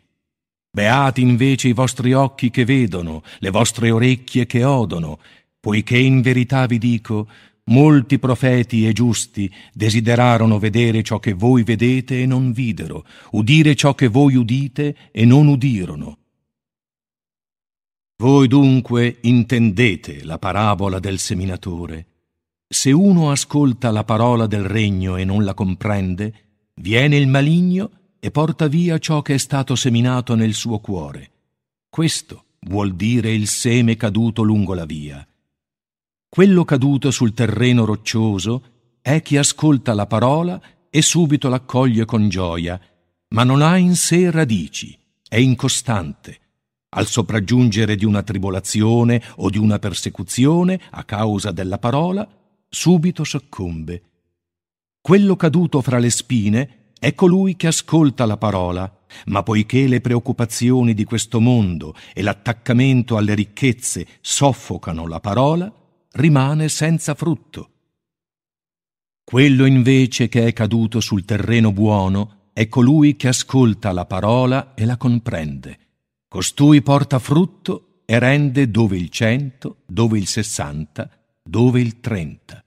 [0.73, 5.19] Beati invece i vostri occhi che vedono, le vostre orecchie che odono,
[5.59, 7.27] poiché in verità vi dico,
[7.65, 13.93] molti profeti e giusti desiderarono vedere ciò che voi vedete e non videro, udire ciò
[13.95, 16.17] che voi udite e non udirono.
[18.21, 22.05] Voi dunque intendete la parabola del seminatore.
[22.67, 26.33] Se uno ascolta la parola del regno e non la comprende,
[26.75, 27.89] viene il maligno
[28.23, 31.31] e porta via ciò che è stato seminato nel suo cuore.
[31.89, 35.27] Questo vuol dire il seme caduto lungo la via.
[36.29, 38.63] Quello caduto sul terreno roccioso
[39.01, 40.61] è chi ascolta la parola
[40.91, 42.79] e subito l'accoglie con gioia,
[43.29, 44.95] ma non ha in sé radici,
[45.27, 46.39] è incostante
[46.89, 52.27] al sopraggiungere di una tribolazione o di una persecuzione a causa della parola,
[52.69, 54.03] subito soccombe.
[55.01, 60.93] Quello caduto fra le spine è colui che ascolta la parola, ma poiché le preoccupazioni
[60.93, 65.73] di questo mondo e l'attaccamento alle ricchezze soffocano la parola,
[66.11, 67.69] rimane senza frutto.
[69.23, 74.85] Quello invece che è caduto sul terreno buono è colui che ascolta la parola e
[74.85, 75.79] la comprende
[76.27, 81.09] Costui porta frutto e rende dove il cento, dove il sessanta,
[81.41, 82.63] dove il trenta.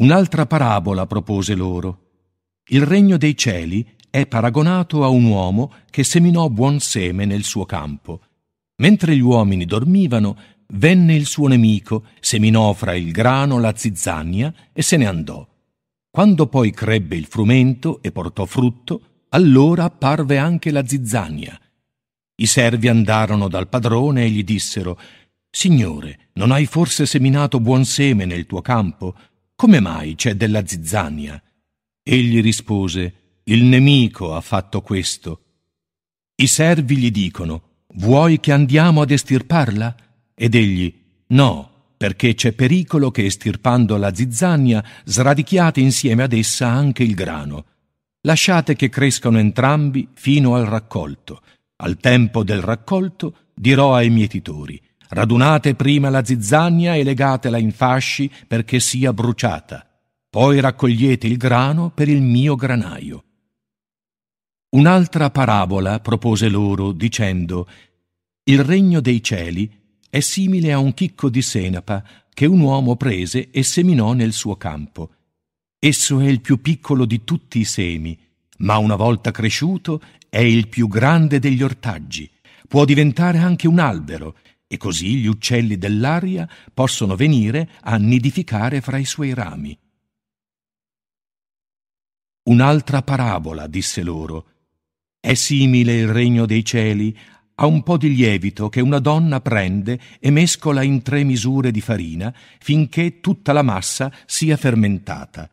[0.00, 2.05] Un'altra parabola propose loro.
[2.68, 7.64] Il regno dei cieli è paragonato a un uomo che seminò buon seme nel suo
[7.64, 8.22] campo.
[8.78, 10.36] Mentre gli uomini dormivano,
[10.72, 15.46] venne il suo nemico, seminò fra il grano la zizzania e se ne andò.
[16.10, 21.60] Quando poi crebbe il frumento e portò frutto, allora apparve anche la zizzania.
[22.34, 24.98] I servi andarono dal padrone e gli dissero
[25.48, 29.14] Signore, non hai forse seminato buon seme nel tuo campo?
[29.54, 31.40] Come mai c'è della zizzania?
[32.08, 35.40] Egli rispose Il nemico ha fatto questo.
[36.36, 37.62] I servi gli dicono
[37.94, 39.96] Vuoi che andiamo ad estirparla?
[40.32, 47.02] Ed egli No, perché c'è pericolo che estirpando la zizzania sradichiate insieme ad essa anche
[47.02, 47.64] il grano.
[48.20, 51.40] Lasciate che crescano entrambi fino al raccolto.
[51.78, 58.30] Al tempo del raccolto dirò ai mietitori, radunate prima la zizzania e legatela in fasci
[58.46, 59.85] perché sia bruciata.
[60.36, 63.24] Poi raccogliete il grano per il mio granaio.
[64.76, 67.66] Un'altra parabola propose loro, dicendo,
[68.44, 69.72] Il regno dei cieli
[70.10, 74.56] è simile a un chicco di senapa che un uomo prese e seminò nel suo
[74.56, 75.14] campo.
[75.78, 78.14] Esso è il più piccolo di tutti i semi,
[78.58, 82.30] ma una volta cresciuto è il più grande degli ortaggi.
[82.68, 88.98] Può diventare anche un albero e così gli uccelli dell'aria possono venire a nidificare fra
[88.98, 89.78] i suoi rami.
[92.46, 94.46] Un'altra parabola, disse loro.
[95.18, 97.16] È simile il regno dei cieli
[97.56, 101.80] a un po' di lievito che una donna prende e mescola in tre misure di
[101.80, 105.50] farina finché tutta la massa sia fermentata.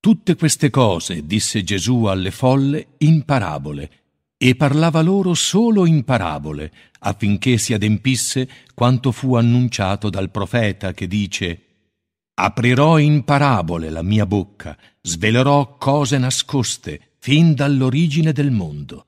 [0.00, 3.90] Tutte queste cose disse Gesù alle folle in parabole,
[4.36, 11.06] e parlava loro solo in parabole, affinché si adempisse quanto fu annunciato dal profeta che
[11.06, 11.73] dice
[12.36, 19.06] Aprirò in parabole la mia bocca, svelerò cose nascoste fin dall'origine del mondo.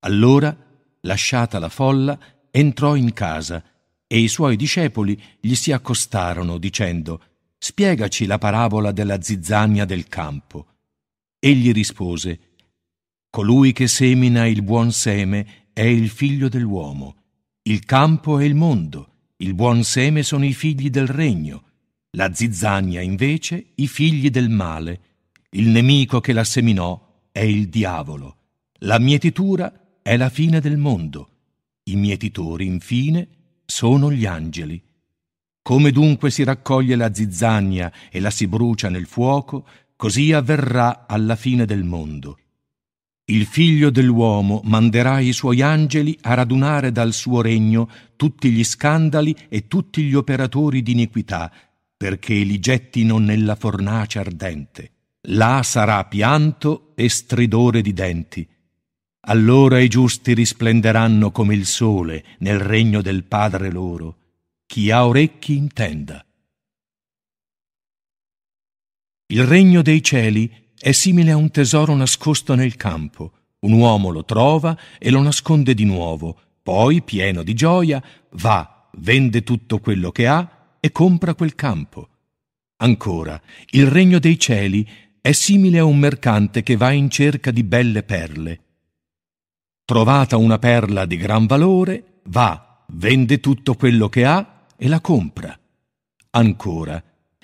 [0.00, 0.56] Allora,
[1.00, 2.18] lasciata la folla,
[2.50, 3.62] entrò in casa
[4.06, 7.22] e i suoi discepoli gli si accostarono dicendo
[7.58, 10.66] spiegaci la parabola della zizzania del campo.
[11.38, 12.40] Egli rispose,
[13.30, 17.16] Colui che semina il buon seme è il figlio dell'uomo,
[17.62, 19.11] il campo è il mondo,
[19.42, 21.64] il buon seme sono i figli del regno,
[22.10, 25.00] la zizzania invece i figli del male,
[25.50, 28.36] il nemico che la seminò è il diavolo,
[28.80, 31.28] la mietitura è la fine del mondo,
[31.84, 33.28] i mietitori infine
[33.66, 34.80] sono gli angeli.
[35.60, 39.66] Come dunque si raccoglie la zizzania e la si brucia nel fuoco,
[39.96, 42.38] così avverrà alla fine del mondo.
[43.32, 49.34] Il figlio dell'uomo manderà i suoi angeli a radunare dal suo regno tutti gli scandali
[49.48, 51.50] e tutti gli operatori di iniquità,
[51.96, 54.90] perché li gettino nella fornace ardente.
[55.28, 58.46] Là sarà pianto e stridore di denti.
[59.20, 64.16] Allora i giusti risplenderanno come il sole nel regno del Padre loro.
[64.66, 66.22] Chi ha orecchi intenda.
[69.28, 73.30] Il regno dei cieli è simile a un tesoro nascosto nel campo.
[73.60, 79.44] Un uomo lo trova e lo nasconde di nuovo, poi, pieno di gioia, va, vende
[79.44, 82.08] tutto quello che ha e compra quel campo.
[82.78, 83.40] Ancora,
[83.70, 84.84] il regno dei cieli
[85.20, 88.60] è simile a un mercante che va in cerca di belle perle.
[89.84, 95.56] Trovata una perla di gran valore, va, vende tutto quello che ha e la compra.
[96.30, 97.00] Ancora,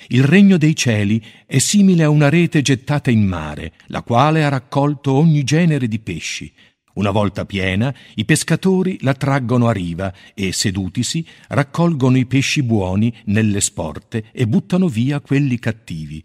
[0.08, 4.48] il regno dei cieli è simile a una rete gettata in mare, la quale ha
[4.48, 6.52] raccolto ogni genere di pesci.
[6.94, 13.14] Una volta piena, i pescatori la traggono a riva e, sedutisi, raccolgono i pesci buoni
[13.26, 16.24] nelle sporte e buttano via quelli cattivi.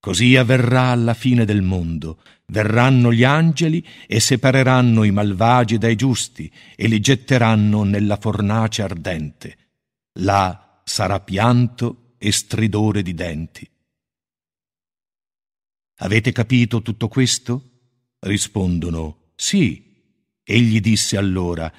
[0.00, 2.22] Così avverrà alla fine del mondo.
[2.46, 9.56] Verranno gli angeli e separeranno i malvagi dai giusti e li getteranno nella fornace ardente.
[10.20, 13.66] Là sarà pianto e stridore di denti.
[16.02, 17.70] Avete capito tutto questo?
[18.18, 19.88] Rispondono sì.
[20.42, 21.72] Egli disse allora,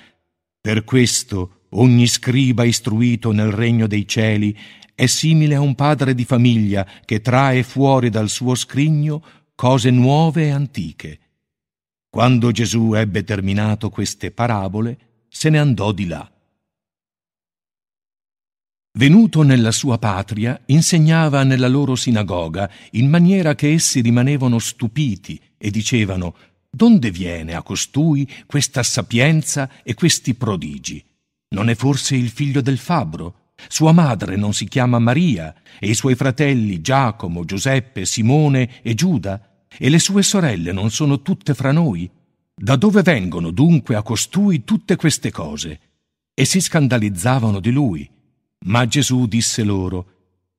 [0.59, 4.57] per questo ogni scriba istruito nel regno dei cieli
[4.95, 9.23] è simile a un padre di famiglia che trae fuori dal suo scrigno
[9.53, 11.19] cose nuove e antiche.
[12.09, 16.30] Quando Gesù ebbe terminato queste parabole, se ne andò di là.
[18.93, 25.71] Venuto nella sua patria, insegnava nella loro sinagoga, in maniera che essi rimanevano stupiti e
[25.71, 26.35] dicevano
[26.69, 31.03] Donde viene a costui questa sapienza e questi prodigi?
[31.55, 33.53] Non è forse il figlio del fabbro?
[33.67, 39.65] Sua madre non si chiama Maria e i suoi fratelli Giacomo, Giuseppe, Simone e Giuda?
[39.77, 42.09] E le sue sorelle non sono tutte fra noi?
[42.53, 45.79] Da dove vengono dunque a costui tutte queste cose?
[46.33, 48.09] E si scandalizzavano di lui.
[48.65, 50.05] Ma Gesù disse loro,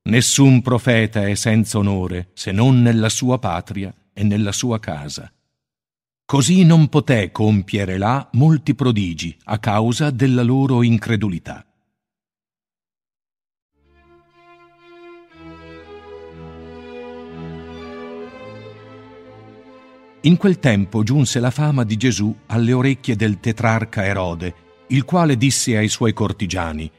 [0.05, 5.31] Nessun profeta è senza onore se non nella sua patria e nella sua casa.
[6.25, 11.65] Così non poté compiere là molti prodigi a causa della loro incredulità.
[20.25, 24.55] In quel tempo giunse la fama di Gesù alle orecchie del tetrarca Erode,
[24.87, 26.91] il quale disse ai suoi cortigiani,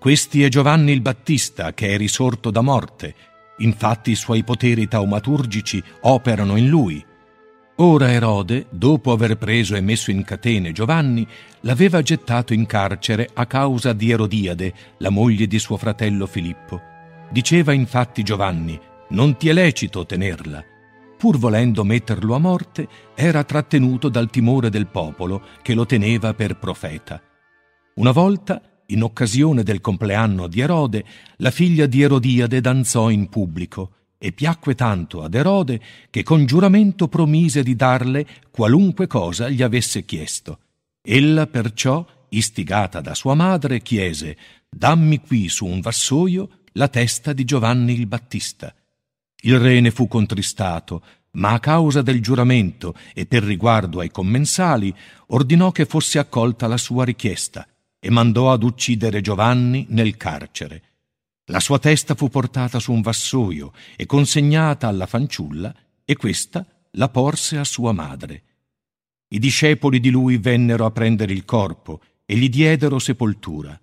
[0.00, 3.14] questi è Giovanni il Battista che è risorto da morte.
[3.58, 7.04] Infatti i suoi poteri taumaturgici operano in lui.
[7.76, 11.26] Ora Erode, dopo aver preso e messo in catene Giovanni,
[11.60, 16.80] l'aveva gettato in carcere a causa di Erodiade, la moglie di suo fratello Filippo.
[17.30, 20.64] Diceva infatti Giovanni, non ti è lecito tenerla.
[21.18, 26.56] Pur volendo metterlo a morte, era trattenuto dal timore del popolo che lo teneva per
[26.56, 27.20] profeta.
[27.96, 31.04] Una volta in occasione del compleanno di Erode,
[31.36, 35.80] la figlia di Erodiade danzò in pubblico e piacque tanto ad Erode
[36.10, 40.58] che con giuramento promise di darle qualunque cosa gli avesse chiesto.
[41.02, 44.36] Ella perciò, istigata da sua madre, chiese
[44.68, 48.74] Dammi qui su un vassoio la testa di Giovanni il Battista.
[49.42, 51.02] Il re ne fu contristato,
[51.32, 54.94] ma a causa del giuramento e per riguardo ai commensali
[55.28, 57.66] ordinò che fosse accolta la sua richiesta
[58.00, 60.82] e mandò ad uccidere Giovanni nel carcere.
[61.50, 65.74] La sua testa fu portata su un vassoio e consegnata alla fanciulla,
[66.04, 68.42] e questa la porse a sua madre.
[69.28, 73.78] I discepoli di lui vennero a prendere il corpo e gli diedero sepoltura.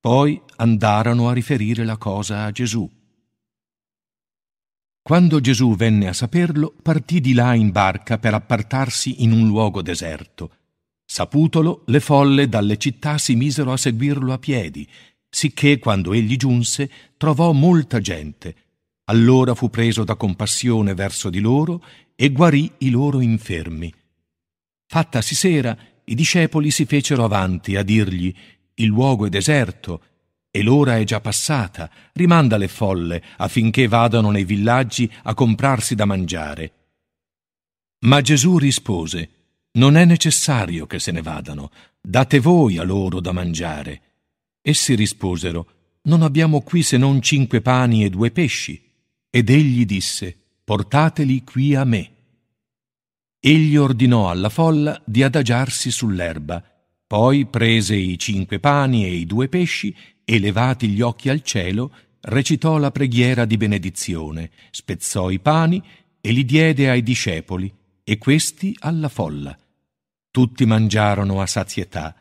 [0.00, 2.90] Poi andarono a riferire la cosa a Gesù.
[5.02, 9.80] Quando Gesù venne a saperlo, partì di là in barca per appartarsi in un luogo
[9.80, 10.56] deserto
[11.12, 14.88] Saputolo, le folle dalle città si misero a seguirlo a piedi,
[15.28, 18.54] sicché quando egli giunse trovò molta gente.
[19.06, 21.82] Allora fu preso da compassione verso di loro
[22.14, 23.92] e guarì i loro infermi.
[24.86, 28.32] Fattasi sera, i discepoli si fecero avanti a dirgli
[28.74, 30.04] il luogo è deserto
[30.48, 36.04] e l'ora è già passata, rimanda le folle affinché vadano nei villaggi a comprarsi da
[36.04, 36.72] mangiare.
[38.06, 39.39] Ma Gesù rispose
[39.72, 41.70] non è necessario che se ne vadano,
[42.00, 44.02] date voi a loro da mangiare.
[44.62, 45.66] Essi risposero,
[46.02, 48.82] Non abbiamo qui se non cinque pani e due pesci.
[49.28, 52.10] Ed egli disse, Portateli qui a me.
[53.38, 56.62] Egli ordinò alla folla di adagiarsi sull'erba,
[57.06, 59.94] poi prese i cinque pani e i due pesci
[60.24, 65.82] e levati gli occhi al cielo, recitò la preghiera di benedizione, spezzò i pani
[66.20, 67.72] e li diede ai discepoli
[68.04, 69.56] e questi alla folla.
[70.32, 72.14] Tutti mangiarono a sazietà.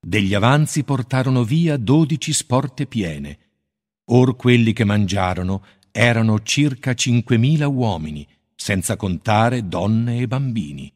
[0.00, 3.38] Degli avanzi portarono via dodici sporte piene.
[4.10, 8.24] Or quelli che mangiarono erano circa cinquemila uomini,
[8.54, 10.92] senza contare donne e bambini.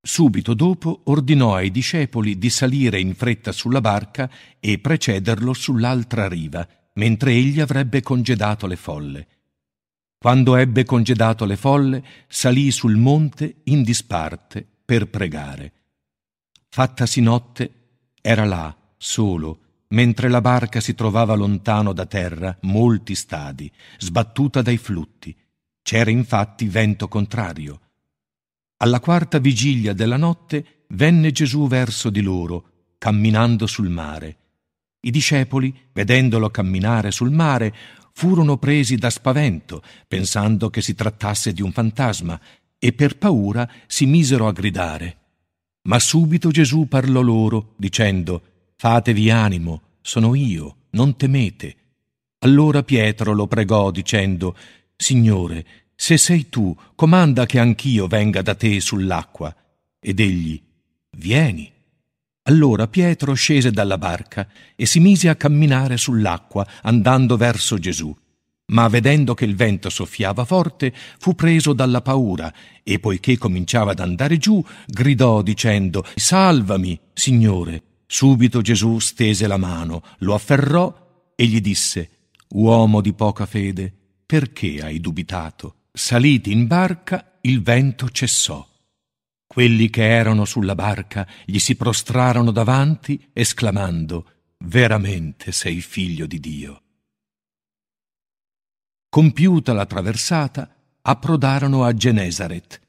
[0.00, 4.28] Subito dopo ordinò ai discepoli di salire in fretta sulla barca
[4.58, 9.28] e precederlo sull'altra riva, mentre egli avrebbe congedato le folle.
[10.18, 15.72] Quando ebbe congedato le folle, salì sul monte in disparte per pregare.
[16.68, 17.72] Fattasi notte,
[18.20, 24.76] era là, solo, mentre la barca si trovava lontano da terra molti stadi, sbattuta dai
[24.76, 25.34] flutti.
[25.82, 27.80] C'era infatti vento contrario.
[28.78, 34.36] Alla quarta vigilia della notte venne Gesù verso di loro, camminando sul mare.
[35.00, 37.74] I discepoli, vedendolo camminare sul mare,
[38.18, 42.40] furono presi da spavento, pensando che si trattasse di un fantasma,
[42.76, 45.16] e per paura si misero a gridare.
[45.82, 48.42] Ma subito Gesù parlò loro, dicendo,
[48.74, 51.76] Fatevi animo, sono io, non temete.
[52.40, 54.56] Allora Pietro lo pregò, dicendo,
[54.96, 55.64] Signore,
[55.94, 59.54] se sei tu, comanda che anch'io venga da te sull'acqua.
[60.00, 60.60] Ed egli,
[61.10, 61.77] Vieni.
[62.48, 68.14] Allora Pietro scese dalla barca e si mise a camminare sull'acqua, andando verso Gesù.
[68.70, 72.52] Ma vedendo che il vento soffiava forte, fu preso dalla paura
[72.82, 77.82] e poiché cominciava ad andare giù, gridò dicendo Salvami, Signore.
[78.06, 82.10] Subito Gesù stese la mano, lo afferrò e gli disse
[82.54, 83.92] Uomo di poca fede,
[84.24, 85.74] perché hai dubitato?
[85.92, 88.67] Saliti in barca, il vento cessò.
[89.48, 96.82] Quelli che erano sulla barca gli si prostrarono davanti, esclamando Veramente sei figlio di Dio.
[99.08, 102.80] Compiuta la traversata, approdarono a Genesaret.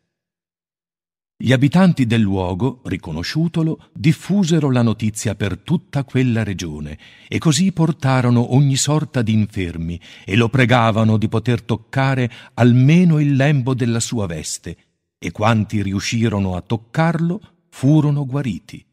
[1.38, 7.00] Gli abitanti del luogo, riconosciutolo, diffusero la notizia per tutta quella regione
[7.30, 13.36] e così portarono ogni sorta di infermi e lo pregavano di poter toccare almeno il
[13.38, 14.89] lembo della sua veste
[15.20, 18.84] e quanti riuscirono a toccarlo furono guariti.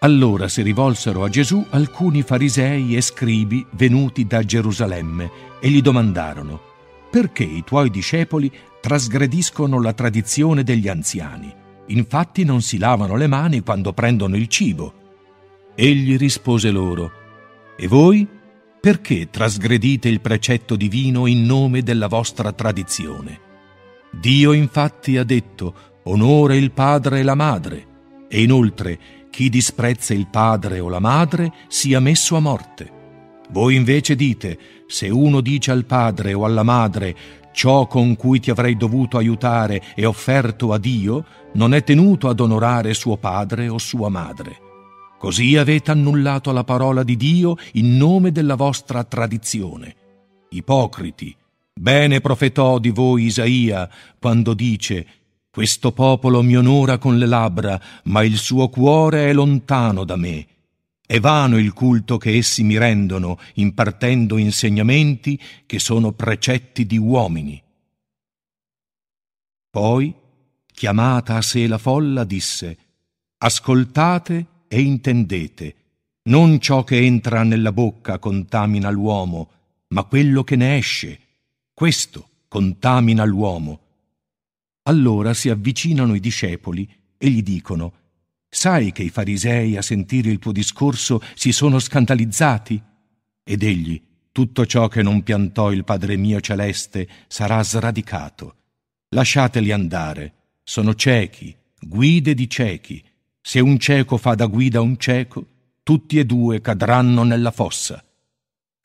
[0.00, 5.30] Allora si rivolsero a Gesù alcuni farisei e scribi venuti da Gerusalemme
[5.60, 6.76] e gli domandarono
[7.10, 8.50] perché i tuoi discepoli
[8.80, 11.57] trasgrediscono la tradizione degli anziani
[11.88, 14.94] Infatti non si lavano le mani quando prendono il cibo.
[15.74, 17.12] Egli rispose loro,
[17.76, 18.26] E voi?
[18.80, 23.40] Perché trasgredite il precetto divino in nome della vostra tradizione?
[24.10, 25.74] Dio infatti ha detto,
[26.04, 27.86] Onore il padre e la madre,
[28.28, 28.98] e inoltre
[29.30, 32.90] chi disprezza il padre o la madre sia messo a morte.
[33.50, 37.14] Voi invece dite, se uno dice al padre o alla madre,
[37.52, 42.40] ciò con cui ti avrei dovuto aiutare e offerto a Dio, non è tenuto ad
[42.40, 44.60] onorare suo padre o sua madre.
[45.18, 49.96] Così avete annullato la parola di Dio in nome della vostra tradizione.
[50.50, 51.34] Ipocriti,
[51.74, 53.88] bene profetò di voi Isaia
[54.18, 55.06] quando dice
[55.50, 60.46] questo popolo mi onora con le labbra, ma il suo cuore è lontano da me.
[61.10, 67.62] È vano il culto che essi mi rendono, impartendo insegnamenti che sono precetti di uomini.
[69.70, 70.14] Poi,
[70.70, 72.76] chiamata a sé la folla, disse,
[73.38, 75.76] Ascoltate e intendete,
[76.24, 79.50] non ciò che entra nella bocca contamina l'uomo,
[79.88, 81.20] ma quello che ne esce,
[81.72, 83.80] questo contamina l'uomo.
[84.82, 86.86] Allora si avvicinano i discepoli
[87.16, 87.92] e gli dicono,
[88.48, 92.82] Sai che i farisei a sentire il tuo discorso si sono scandalizzati?
[93.44, 94.00] Ed egli,
[94.32, 98.54] tutto ciò che non piantò il Padre mio celeste sarà sradicato.
[99.10, 103.04] Lasciateli andare, sono ciechi, guide di ciechi.
[103.40, 105.46] Se un cieco fa da guida a un cieco,
[105.82, 108.02] tutti e due cadranno nella fossa.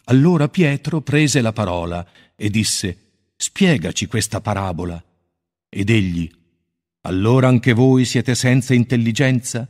[0.06, 2.98] Allora Pietro prese la parola e disse,
[3.36, 5.04] Spiegaci questa parabola.
[5.70, 6.32] Ed egli,
[7.06, 9.68] allora anche voi siete senza intelligenza?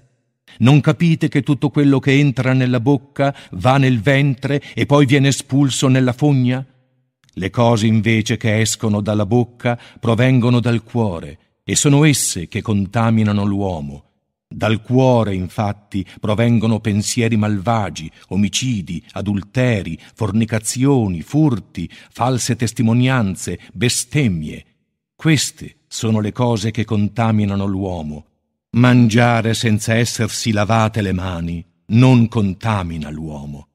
[0.59, 5.29] Non capite che tutto quello che entra nella bocca va nel ventre e poi viene
[5.29, 6.63] espulso nella fogna?
[7.35, 13.43] Le cose invece che escono dalla bocca provengono dal cuore e sono esse che contaminano
[13.45, 14.11] l'uomo.
[14.47, 24.63] Dal cuore, infatti, provengono pensieri malvagi, omicidi, adulteri, fornicazioni, furti, false testimonianze, bestemmie.
[25.15, 28.25] Queste sono le cose che contaminano l'uomo.
[28.77, 33.67] Mangiare senza essersi lavate le mani non contamina l'uomo.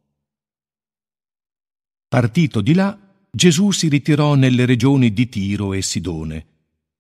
[2.09, 2.99] Partito di là,
[3.31, 6.47] Gesù si ritirò nelle regioni di Tiro e Sidone.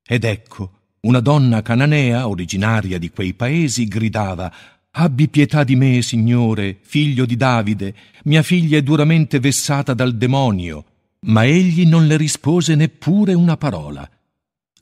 [0.07, 4.53] Ed ecco, una donna cananea, originaria di quei paesi, gridava
[4.93, 7.93] Abbi pietà di me, Signore, figlio di Davide,
[8.25, 10.85] mia figlia è duramente vessata dal demonio.
[11.23, 14.09] Ma egli non le rispose neppure una parola.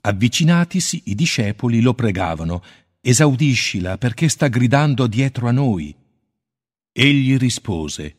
[0.07, 2.63] Avvicinatisi, i discepoli lo pregavano,
[3.01, 5.93] esaudiscila perché sta gridando dietro a noi.
[6.93, 8.17] Egli rispose,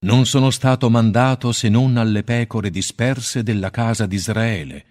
[0.00, 4.84] non sono stato mandato se non alle pecore disperse della casa d'Israele.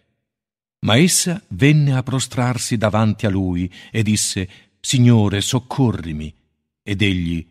[0.80, 4.50] Ma essa venne a prostrarsi davanti a lui e disse,
[4.82, 6.36] Signore, soccorrimi.
[6.84, 7.48] Ed egli,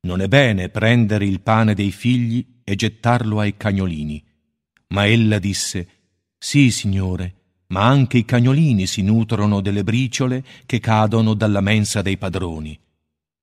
[0.00, 4.22] non è bene prendere il pane dei figli e gettarlo ai cagnolini.
[4.88, 5.88] Ma ella disse,
[6.36, 7.37] Sì, Signore,
[7.68, 12.78] ma anche i cagnolini si nutrono delle briciole che cadono dalla mensa dei padroni.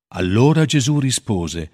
[0.10, 1.72] Allora Gesù rispose,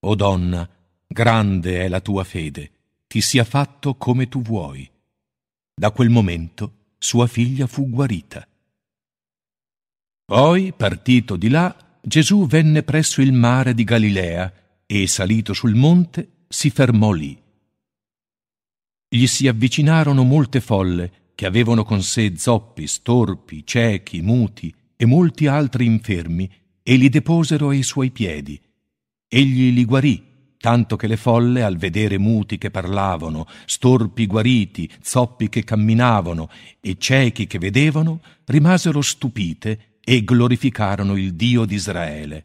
[0.00, 0.68] O donna,
[1.06, 2.70] grande è la tua fede,
[3.06, 4.88] ti sia fatto come tu vuoi.
[5.74, 8.46] Da quel momento sua figlia fu guarita.
[10.24, 14.52] Poi, partito di là, Gesù venne presso il mare di Galilea
[14.86, 17.40] e, salito sul monte, si fermò lì.
[19.08, 25.48] Gli si avvicinarono molte folle che avevano con sé zoppi, storpi, ciechi, muti e molti
[25.48, 26.48] altri infermi
[26.84, 28.60] e li deposero ai suoi piedi.
[29.26, 35.48] Egli li guarì tanto che le folle, al vedere muti che parlavano, storpi guariti, zoppi
[35.48, 36.48] che camminavano
[36.78, 42.44] e ciechi che vedevano, rimasero stupite e glorificarono il Dio d'Israele.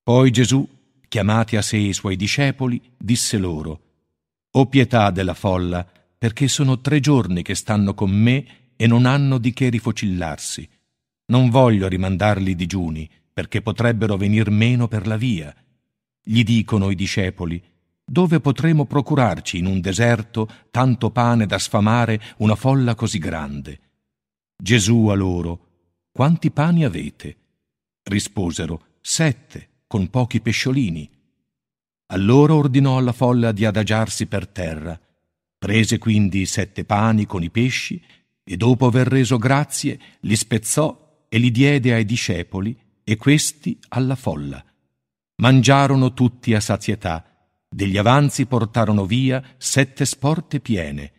[0.00, 0.64] Poi Gesù,
[1.08, 3.80] chiamati a sé i suoi discepoli, disse loro,
[4.52, 5.84] O pietà della folla,
[6.20, 10.68] perché sono tre giorni che stanno con me e non hanno di che rifocillarsi.
[11.28, 15.54] Non voglio rimandarli digiuni, perché potrebbero venir meno per la via
[16.22, 17.62] gli dicono i discepoli,
[18.04, 23.80] dove potremo procurarci in un deserto tanto pane da sfamare una folla così grande?
[24.62, 25.68] Gesù a loro,
[26.12, 27.36] quanti pani avete?
[28.02, 31.08] Risposero, sette, con pochi pesciolini.
[32.12, 35.00] Allora ordinò alla folla di adagiarsi per terra.
[35.60, 38.02] Prese quindi sette pani con i pesci
[38.42, 42.74] e dopo aver reso grazie li spezzò e li diede ai discepoli
[43.04, 44.64] e questi alla folla.
[45.42, 47.26] Mangiarono tutti a sazietà.
[47.68, 51.12] Degli avanzi portarono via sette sporte piene.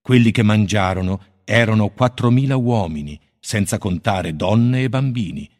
[0.00, 5.50] Quelli che mangiarono erano quattromila uomini, senza contare donne e bambini.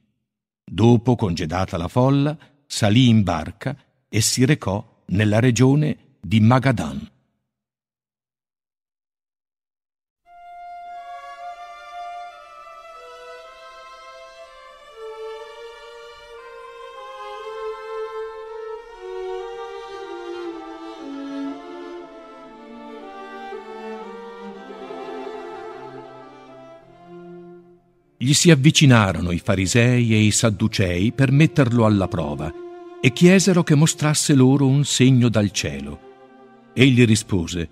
[0.64, 3.76] Dopo, congedata la folla, salì in barca
[4.08, 7.10] e si recò nella regione di Magadan.
[28.22, 32.52] Gli si avvicinarono i farisei e i sadducei per metterlo alla prova
[33.00, 36.00] e chiesero che mostrasse loro un segno dal cielo.
[36.74, 37.70] Egli rispose,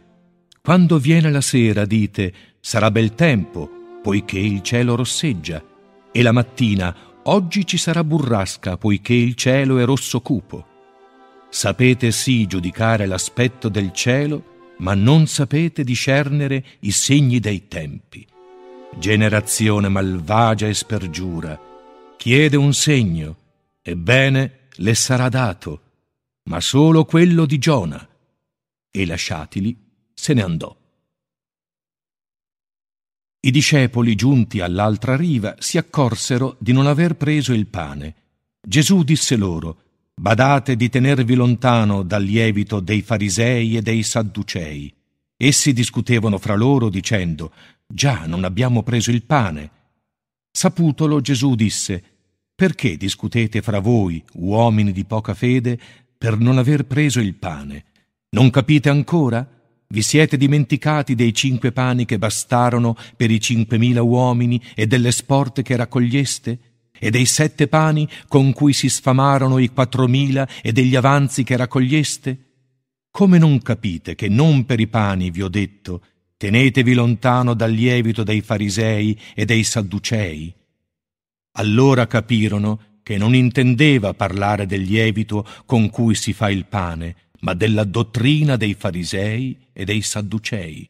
[0.62, 5.62] Quando viene la sera dite, sarà bel tempo, poiché il cielo rosseggia,
[6.10, 10.66] e la mattina, oggi ci sarà burrasca, poiché il cielo è rosso cupo.
[11.50, 18.26] Sapete sì giudicare l'aspetto del cielo, ma non sapete discernere i segni dei tempi.
[18.96, 21.58] Generazione malvagia e spergiura,
[22.16, 23.36] chiede un segno,
[23.82, 25.82] ebbene le sarà dato,
[26.44, 28.08] ma solo quello di Giona.
[28.90, 29.76] E lasciatili,
[30.14, 30.76] se ne andò.
[33.40, 38.14] I discepoli, giunti all'altra riva, si accorsero di non aver preso il pane.
[38.60, 39.82] Gesù disse loro,
[40.18, 44.92] Badate di tenervi lontano dal lievito dei farisei e dei sadducei.
[45.40, 47.52] Essi discutevano fra loro dicendo,
[47.86, 49.70] Già non abbiamo preso il pane.
[50.50, 52.02] Saputolo Gesù disse,
[52.56, 55.78] Perché discutete fra voi, uomini di poca fede,
[56.18, 57.84] per non aver preso il pane?
[58.30, 59.48] Non capite ancora?
[59.86, 65.62] Vi siete dimenticati dei cinque pani che bastarono per i cinquemila uomini e delle sporte
[65.62, 66.58] che raccoglieste?
[66.98, 72.47] E dei sette pani con cui si sfamarono i quattromila e degli avanzi che raccoglieste?
[73.18, 76.04] Come non capite che non per i pani vi ho detto,
[76.36, 80.54] tenetevi lontano dal lievito dei farisei e dei sadducei.
[81.56, 87.54] Allora capirono che non intendeva parlare del lievito con cui si fa il pane, ma
[87.54, 90.88] della dottrina dei farisei e dei sadducei.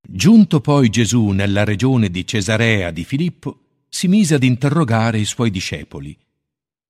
[0.00, 5.50] Giunto poi Gesù nella regione di Cesarea di Filippo, si mise ad interrogare i suoi
[5.50, 6.16] discepoli.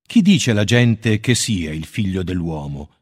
[0.05, 2.97] Chi dice la gente che sia il figlio dell'uomo?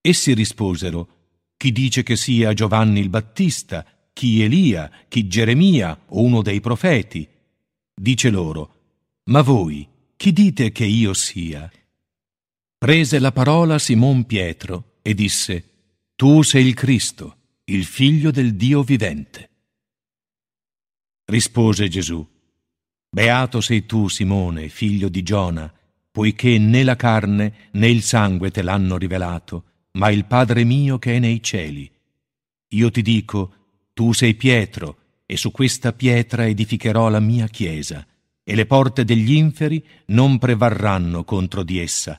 [0.00, 1.08] Essi risposero,
[1.56, 7.28] chi dice che sia Giovanni il Battista, chi Elia, chi Geremia o uno dei profeti.
[7.94, 8.74] Dice loro,
[9.24, 11.70] ma voi chi dite che io sia?
[12.76, 15.70] Prese la parola Simon Pietro e disse,
[16.16, 19.50] Tu sei il Cristo, il figlio del Dio vivente.
[21.24, 22.26] Rispose Gesù,
[23.10, 25.72] Beato sei tu, Simone, figlio di Giona,
[26.10, 29.67] poiché né la carne né il sangue te l'hanno rivelato,
[29.98, 31.90] ma il Padre mio che è nei cieli.
[32.68, 33.54] Io ti dico,
[33.92, 34.96] tu sei Pietro,
[35.26, 38.06] e su questa pietra edificherò la mia chiesa,
[38.44, 42.18] e le porte degli inferi non prevarranno contro di essa.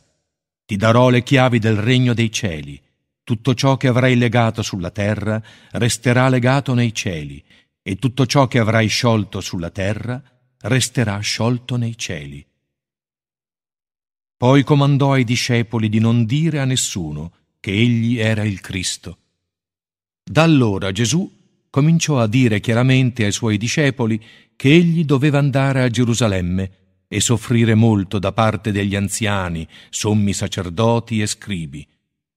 [0.66, 2.80] Ti darò le chiavi del regno dei cieli.
[3.24, 5.42] Tutto ciò che avrai legato sulla terra
[5.72, 7.42] resterà legato nei cieli,
[7.82, 10.22] e tutto ciò che avrai sciolto sulla terra
[10.62, 12.46] resterà sciolto nei cieli.
[14.36, 19.18] Poi comandò ai discepoli di non dire a nessuno che egli era il Cristo.
[20.24, 21.30] Da allora Gesù
[21.70, 24.22] cominciò a dire chiaramente ai suoi discepoli
[24.56, 26.72] che egli doveva andare a Gerusalemme
[27.08, 31.88] e soffrire molto da parte degli anziani, sommi sacerdoti e scribi.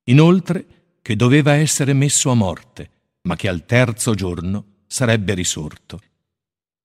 [0.04, 0.64] Inoltre
[1.02, 2.90] che doveva essere messo a morte,
[3.22, 6.00] ma che al terzo giorno sarebbe risorto.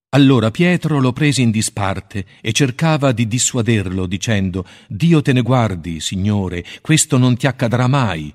[0.09, 5.99] Allora Pietro lo prese in disparte e cercava di dissuaderlo, dicendo Dio te ne guardi,
[5.99, 8.33] Signore, questo non ti accadrà mai.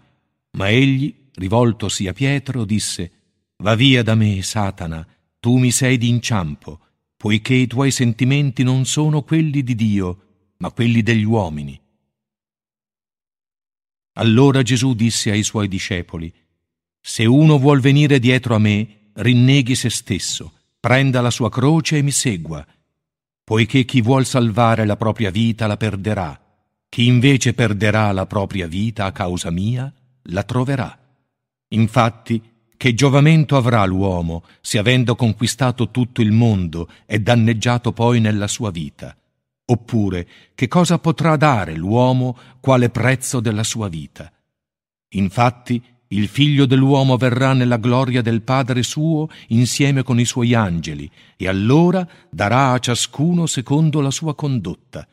[0.52, 3.10] Ma egli, rivoltosi a Pietro, disse
[3.62, 5.06] Va via da me, Satana,
[5.40, 6.78] tu mi sei d'inciampo,
[7.16, 11.80] poiché i tuoi sentimenti non sono quelli di Dio, ma quelli degli uomini.
[14.14, 16.30] Allora Gesù disse ai suoi discepoli,
[17.00, 22.02] Se uno vuol venire dietro a me, rinneghi se stesso, prenda la sua croce e
[22.02, 22.66] mi segua,
[23.44, 26.36] poiché chi vuol salvare la propria vita la perderà,
[26.88, 29.92] chi invece perderà la propria vita a causa mia,
[30.22, 30.98] la troverà.
[31.68, 32.42] Infatti,
[32.76, 38.72] che giovamento avrà l'uomo se avendo conquistato tutto il mondo è danneggiato poi nella sua
[38.72, 39.16] vita?
[39.66, 44.32] Oppure che cosa potrà dare l'uomo quale prezzo della sua vita?
[45.10, 45.80] Infatti
[46.12, 51.48] il figlio dell'uomo verrà nella gloria del Padre suo insieme con i suoi angeli e
[51.48, 55.06] allora darà a ciascuno secondo la sua condotta.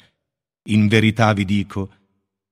[0.70, 1.90] In verità vi dico,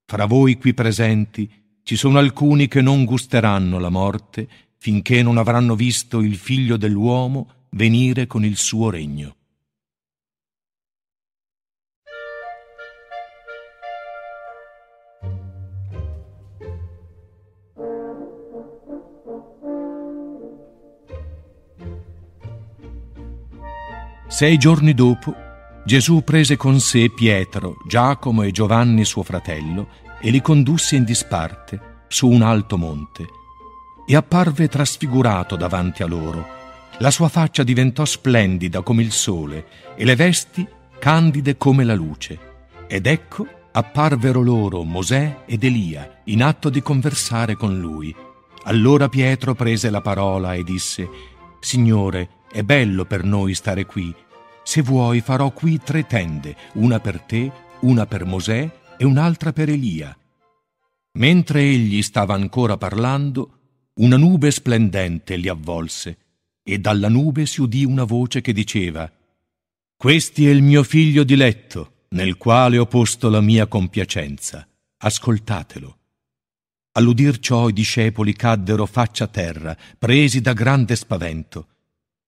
[0.06, 1.50] fra voi qui presenti
[1.84, 4.48] ci sono alcuni che non gusteranno la morte
[4.78, 9.37] finché non avranno visto il figlio dell'uomo venire con il suo regno.
[24.30, 25.34] Sei giorni dopo,
[25.86, 29.88] Gesù prese con sé Pietro, Giacomo e Giovanni suo fratello
[30.20, 33.26] e li condusse in disparte su un alto monte
[34.06, 36.46] e apparve trasfigurato davanti a loro.
[36.98, 40.68] La sua faccia diventò splendida come il sole e le vesti
[41.00, 42.38] candide come la luce.
[42.86, 48.14] Ed ecco apparvero loro Mosè ed Elia in atto di conversare con lui.
[48.64, 51.10] Allora Pietro prese la parola e disse,
[51.60, 54.14] Signore, è bello per noi stare qui.
[54.64, 57.52] Se vuoi farò qui tre tende, una per te,
[57.82, 60.18] una per Mosè e un'altra per Elia.
[61.14, 66.18] Mentre egli stava ancora parlando, una nube splendente li avvolse,
[66.64, 69.12] e dalla nube si udì una voce che diceva
[69.96, 74.68] Questi è il mio figlio diletto, nel quale ho posto la mia compiacenza.
[74.98, 75.98] Ascoltatelo.
[76.94, 81.68] All'udir ciò i discepoli caddero faccia a terra, presi da grande spavento.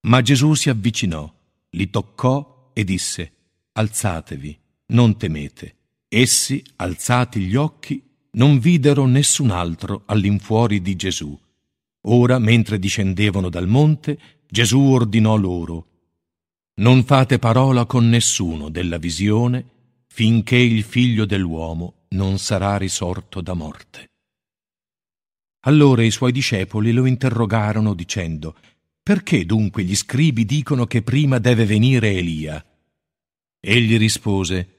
[0.08, 1.32] Ma Gesù si avvicinò,
[1.72, 3.32] li toccò e disse
[3.74, 4.58] Alzatevi,
[4.88, 5.76] non temete.
[6.08, 8.02] Essi, alzati gli occhi,
[8.32, 11.38] non videro nessun altro all'infuori di Gesù
[12.08, 14.18] Ora, mentre discendevano dal monte,
[14.48, 15.88] Gesù ordinò loro,
[16.80, 19.78] Non fate parola con nessuno della visione
[20.08, 24.08] finché il figlio dell'uomo non sarà risorto da morte.
[25.66, 28.56] Allora i suoi discepoli lo interrogarono dicendo,
[29.10, 32.64] Perché dunque gli scribi dicono che prima deve venire Elia?
[33.60, 34.76] Egli rispose,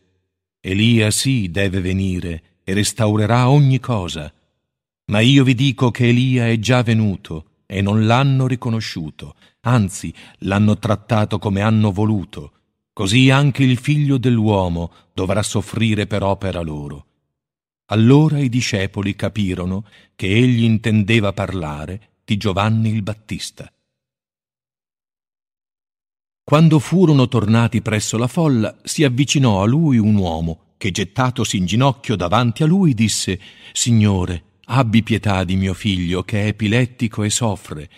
[0.61, 4.33] Elia sì deve venire e restaurerà ogni cosa.
[5.07, 10.79] Ma io vi dico che Elia è già venuto e non l'hanno riconosciuto, anzi l'hanno
[10.79, 12.53] trattato come hanno voluto.
[12.93, 17.07] Così anche il figlio dell'uomo dovrà soffrire per opera loro.
[17.87, 23.69] Allora i discepoli capirono che egli intendeva parlare di Giovanni il Battista.
[26.51, 31.65] Quando furono tornati presso la folla, si avvicinò a lui un uomo che, gettatosi in
[31.65, 33.39] ginocchio davanti a lui, disse
[33.71, 37.89] Signore, Abbi pietà di mio figlio che è epilettico e soffre.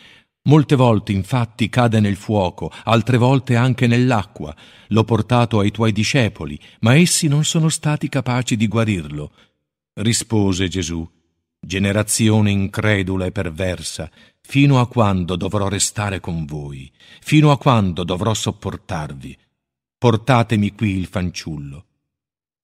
[0.50, 4.54] Molte volte infatti cade nel fuoco, altre volte anche nell'acqua.
[4.88, 9.32] L'ho portato ai tuoi discepoli, ma essi non sono stati capaci di guarirlo.
[9.94, 11.08] Rispose Gesù,
[11.58, 14.10] generazione incredula e perversa,
[14.42, 16.90] fino a quando dovrò restare con voi?
[17.20, 19.38] Fino a quando dovrò sopportarvi?
[19.96, 21.86] Portatemi qui il fanciullo.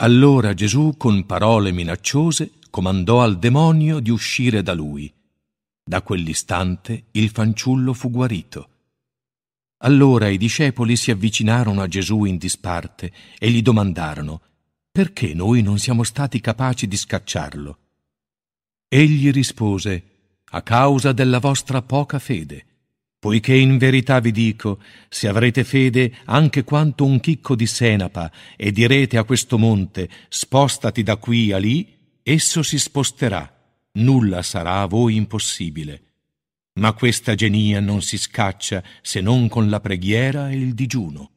[0.00, 5.12] Allora Gesù, con parole minacciose, comandò al demonio di uscire da lui.
[5.82, 8.68] Da quell'istante il fanciullo fu guarito.
[9.78, 14.42] Allora i discepoli si avvicinarono a Gesù in disparte e gli domandarono
[14.98, 17.78] perché noi non siamo stati capaci di scacciarlo.
[18.88, 20.17] Egli rispose
[20.50, 22.64] a causa della vostra poca fede.
[23.18, 28.70] Poiché in verità vi dico, se avrete fede anche quanto un chicco di senapa e
[28.70, 33.52] direte a questo monte, spostati da qui a lì, esso si sposterà,
[33.94, 36.02] nulla sarà a voi impossibile.
[36.74, 41.30] Ma questa genia non si scaccia se non con la preghiera e il digiuno.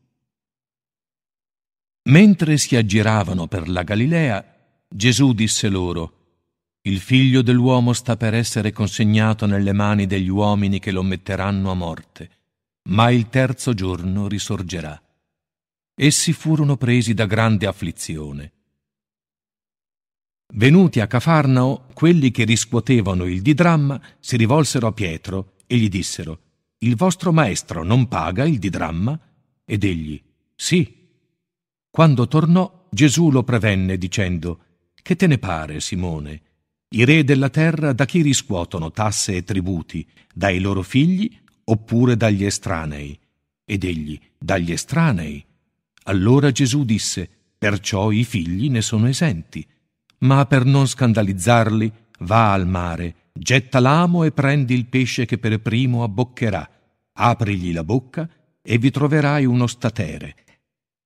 [2.03, 4.55] Mentre si aggiravano per la Galilea,
[4.87, 6.20] Gesù disse loro,
[6.83, 11.75] il figlio dell'uomo sta per essere consegnato nelle mani degli uomini che lo metteranno a
[11.75, 12.29] morte,
[12.89, 14.99] ma il terzo giorno risorgerà.
[15.93, 18.51] Essi furono presi da grande afflizione.
[20.53, 26.39] Venuti a Cafarnao, quelli che riscuotevano il didramma si rivolsero a Pietro e gli dissero,
[26.79, 29.17] Il vostro maestro non paga il didramma?
[29.63, 30.19] Ed egli,
[30.55, 30.97] Sì.
[31.91, 34.59] Quando tornò, Gesù lo prevenne dicendo,
[34.95, 36.41] Che te ne pare, Simone?
[36.93, 40.05] I re della terra da chi riscuotono tasse e tributi?
[40.33, 43.17] Dai loro figli oppure dagli estranei?
[43.63, 45.41] Ed egli, dagli estranei.
[46.03, 49.65] Allora Gesù disse, perciò i figli ne sono esenti.
[50.19, 51.89] Ma per non scandalizzarli,
[52.19, 56.69] va al mare, getta l'amo e prendi il pesce che per primo abboccherà.
[57.13, 58.29] Aprigli la bocca
[58.61, 60.35] e vi troverai uno statere.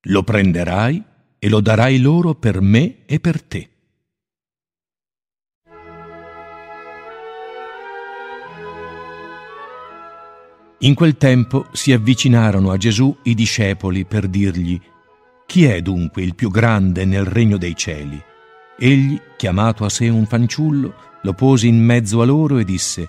[0.08, 1.00] Lo prenderai
[1.38, 3.70] e lo darai loro per me e per te.
[10.80, 14.78] In quel tempo si avvicinarono a Gesù i discepoli per dirgli,
[15.46, 18.22] Chi è dunque il più grande nel regno dei cieli?
[18.78, 23.08] Egli, chiamato a sé un fanciullo, lo pose in mezzo a loro e disse,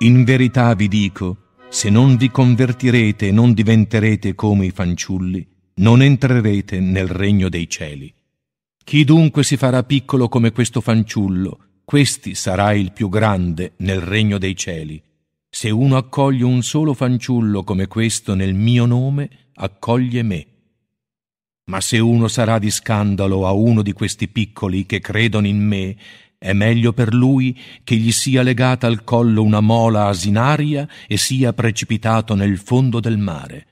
[0.00, 5.46] In verità vi dico, se non vi convertirete e non diventerete come i fanciulli,
[5.76, 8.12] non entrerete nel regno dei cieli.
[8.84, 14.36] Chi dunque si farà piccolo come questo fanciullo, questi sarà il più grande nel regno
[14.36, 15.02] dei cieli.
[15.50, 20.46] Se uno accoglie un solo fanciullo come questo nel mio nome, accoglie me.
[21.70, 25.96] Ma se uno sarà di scandalo a uno di questi piccoli che credono in me,
[26.38, 31.52] è meglio per lui che gli sia legata al collo una mola asinaria e sia
[31.52, 33.66] precipitato nel fondo del mare.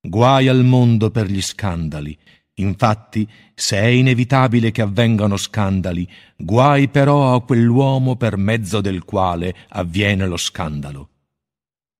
[0.00, 2.16] Guai al mondo per gli scandali.
[2.58, 9.54] Infatti, se è inevitabile che avvengano scandali, guai però a quell'uomo per mezzo del quale
[9.68, 11.08] avviene lo scandalo.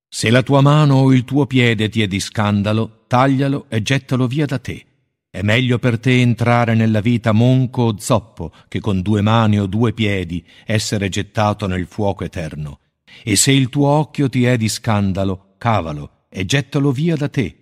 [0.09, 4.25] Se la tua mano o il tuo piede ti è di scandalo, taglialo e gettalo
[4.25, 4.83] via da te.
[5.29, 9.67] È meglio per te entrare nella vita monco o zoppo che con due mani o
[9.67, 12.79] due piedi essere gettato nel fuoco eterno.
[13.23, 17.56] E se il tuo occhio ti è di scandalo, cavalo e gettalo via da te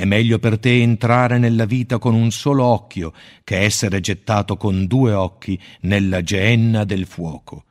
[0.00, 3.12] è meglio per te entrare nella vita con un solo occhio
[3.44, 7.66] che essere gettato con due occhi nella geenna del fuoco.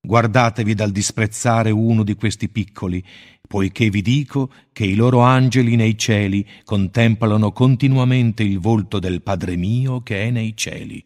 [0.00, 3.04] Guardatevi dal disprezzare uno di questi piccoli,
[3.46, 9.56] poiché vi dico che i loro angeli nei cieli contemplano continuamente il volto del Padre
[9.56, 11.04] mio che è nei cieli.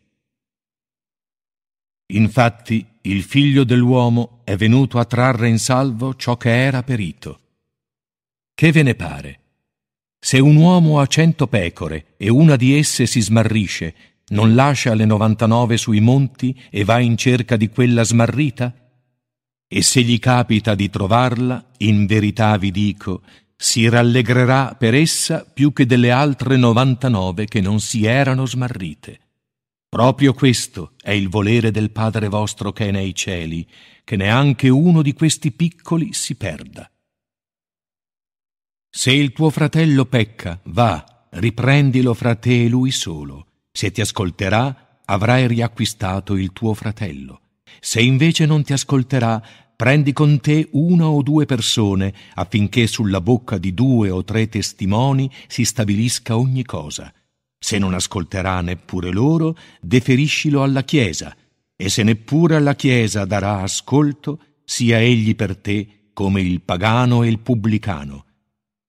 [2.13, 7.41] Infatti il figlio dell'uomo è venuto a trarre in salvo ciò che era perito.
[8.55, 9.41] Che ve ne pare?
[10.21, 13.95] Se un uomo ha cento pecore e una di esse si smarrisce,
[14.31, 18.75] non lascia le novantanove sui monti e va in cerca di quella smarrita?
[19.67, 23.23] E se gli capita di trovarla, in verità vi dico,
[23.57, 29.21] si rallegrerà per essa più che delle altre novantanove che non si erano smarrite.
[29.89, 33.67] Proprio questo è il volere del Padre vostro che è nei cieli,
[34.05, 36.91] che neanche uno di questi piccoli si perda.
[38.91, 43.47] Se il tuo fratello pecca, va, riprendilo fra te e lui solo.
[43.71, 47.41] Se ti ascolterà, avrai riacquistato il tuo fratello.
[47.81, 49.43] Se invece non ti ascolterà,
[49.77, 55.31] prendi con te una o due persone affinché sulla bocca di due o tre testimoni
[55.47, 57.13] si stabilisca ogni cosa.
[57.59, 61.37] Se non ascolterà neppure loro, deferiscilo alla Chiesa,
[61.77, 67.29] e se neppure alla Chiesa darà ascolto, sia egli per te come il pagano e
[67.29, 68.25] il pubblicano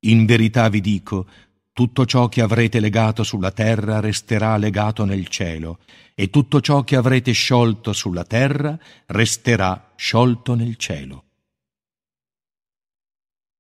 [0.02, 1.28] in verità vi dico,
[1.74, 5.80] tutto ciò che avrete legato sulla terra resterà legato nel cielo,
[6.14, 8.78] e tutto ciò che avrete sciolto sulla terra
[9.08, 11.24] resterà sciolto nel cielo.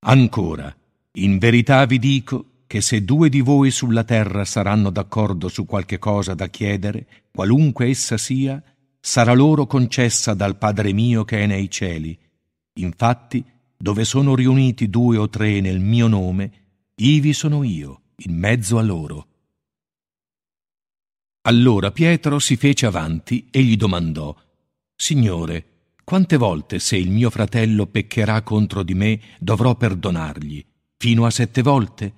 [0.02, 0.76] Ancora,
[1.14, 5.98] in verità vi dico, che se due di voi sulla terra saranno d'accordo su qualche
[5.98, 8.62] cosa da chiedere, qualunque essa sia,
[9.00, 12.16] sarà loro concessa dal Padre mio che è nei cieli.
[12.74, 13.44] Infatti,
[13.82, 16.52] dove sono riuniti due o tre nel mio nome,
[16.96, 19.28] ivi sono io, in mezzo a loro.
[21.44, 24.36] Allora Pietro si fece avanti e gli domandò,
[24.94, 30.66] Signore, quante volte se il mio fratello peccherà contro di me dovrò perdonargli?
[30.98, 32.14] Fino a sette volte?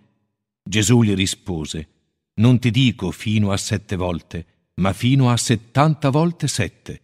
[0.63, 1.89] Gesù gli rispose,
[2.35, 7.00] Non ti dico fino a sette volte, ma fino a settanta volte sette.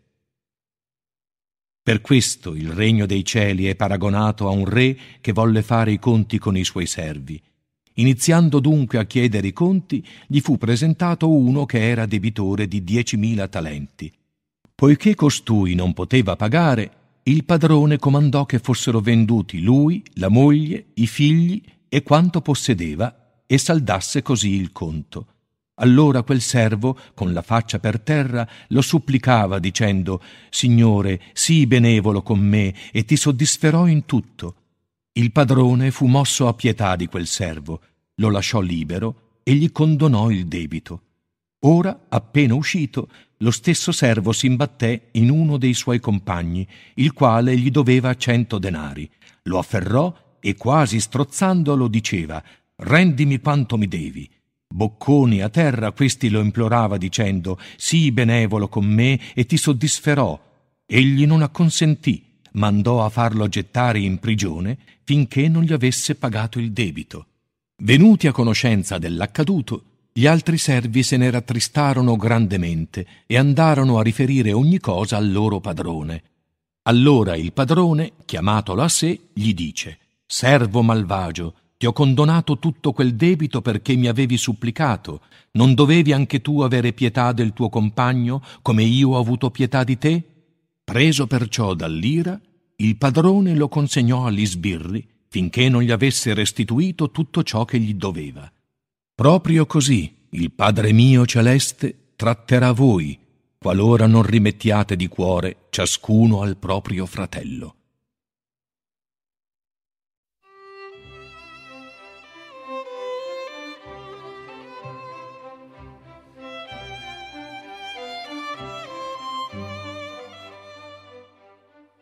[1.87, 5.99] Per questo il regno dei cieli è paragonato a un re che volle fare i
[5.99, 7.41] conti con i suoi servi.
[7.93, 13.47] Iniziando dunque a chiedere i conti, gli fu presentato uno che era debitore di diecimila
[13.47, 14.11] talenti.
[14.75, 16.91] Poiché costui non poteva pagare,
[17.23, 23.57] il padrone comandò che fossero venduti lui, la moglie, i figli e quanto possedeva e
[23.57, 25.27] saldasse così il conto.
[25.79, 32.39] Allora quel servo, con la faccia per terra, lo supplicava dicendo Signore, sii benevolo con
[32.39, 34.55] me e ti soddisferò in tutto.
[35.13, 37.81] Il padrone fu mosso a pietà di quel servo,
[38.15, 41.01] lo lasciò libero e gli condonò il debito.
[41.61, 47.55] Ora, appena uscito, lo stesso servo si imbatté in uno dei suoi compagni, il quale
[47.57, 49.09] gli doveva cento denari.
[49.43, 52.43] Lo afferrò e quasi strozzandolo diceva
[52.77, 54.29] Rendimi quanto mi devi.
[54.67, 60.39] Bocconi a terra questi lo implorava dicendo Sii benevolo con me e ti soddisferò.
[60.85, 62.23] Egli non acconsentì,
[62.53, 67.27] mandò a farlo gettare in prigione finché non gli avesse pagato il debito.
[67.83, 74.51] Venuti a conoscenza dell'accaduto, gli altri servi se ne rattristarono grandemente e andarono a riferire
[74.51, 76.23] ogni cosa al loro padrone.
[76.83, 83.15] Allora il padrone, chiamatolo a sé, gli dice Servo malvagio, ti ho condonato tutto quel
[83.15, 85.21] debito perché mi avevi supplicato.
[85.51, 89.97] Non dovevi anche tu avere pietà del tuo compagno, come io ho avuto pietà di
[89.97, 90.23] te?
[90.83, 92.39] Preso perciò dall'ira,
[92.77, 97.93] il padrone lo consegnò agli sbirri finché non gli avesse restituito tutto ciò che gli
[97.93, 98.51] doveva.
[99.13, 103.17] Proprio così il Padre mio celeste tratterà voi,
[103.57, 107.76] qualora non rimettiate di cuore ciascuno al proprio fratello.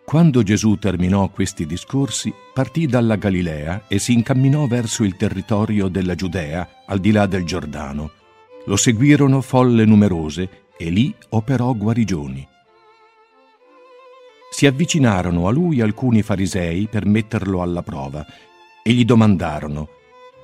[0.06, 6.14] Quando Gesù terminò questi discorsi, partì dalla Galilea e si incamminò verso il territorio della
[6.14, 8.12] Giudea, al di là del Giordano.
[8.66, 12.48] Lo seguirono folle numerose e lì operò guarigioni.
[14.52, 18.24] Si avvicinarono a lui alcuni farisei per metterlo alla prova
[18.84, 19.90] e gli domandarono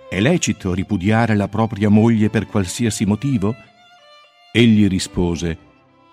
[0.10, 3.56] È lecito ripudiare la propria moglie per qualsiasi motivo?
[4.52, 5.58] Egli rispose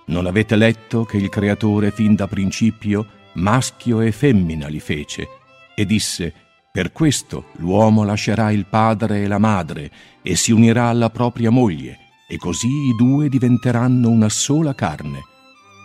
[0.06, 5.26] Non avete letto che il Creatore fin da principio maschio e femmina li fece,
[5.74, 6.34] e disse,
[6.70, 9.90] per questo l'uomo lascerà il padre e la madre
[10.22, 11.98] e si unirà alla propria moglie,
[12.28, 15.22] e così i due diventeranno una sola carne,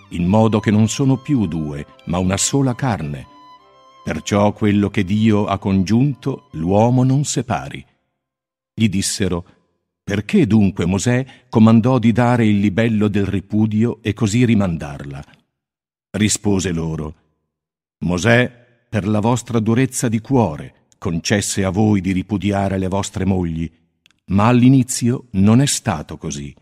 [0.09, 3.27] in modo che non sono più due, ma una sola carne.
[4.03, 7.83] Perciò quello che Dio ha congiunto l'uomo non separi.
[8.73, 9.45] Gli dissero,
[10.03, 15.23] perché dunque Mosè comandò di dare il libello del ripudio e così rimandarla?
[16.11, 17.15] Rispose loro,
[18.03, 23.69] Mosè, per la vostra durezza di cuore, concesse a voi di ripudiare le vostre mogli,
[24.25, 26.53] ma all'inizio non è stato così.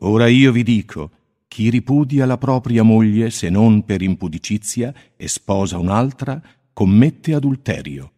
[0.00, 1.10] Ora io vi dico,
[1.48, 6.40] chi ripudia la propria moglie se non per impudicizia e sposa un'altra,
[6.72, 8.12] commette adulterio.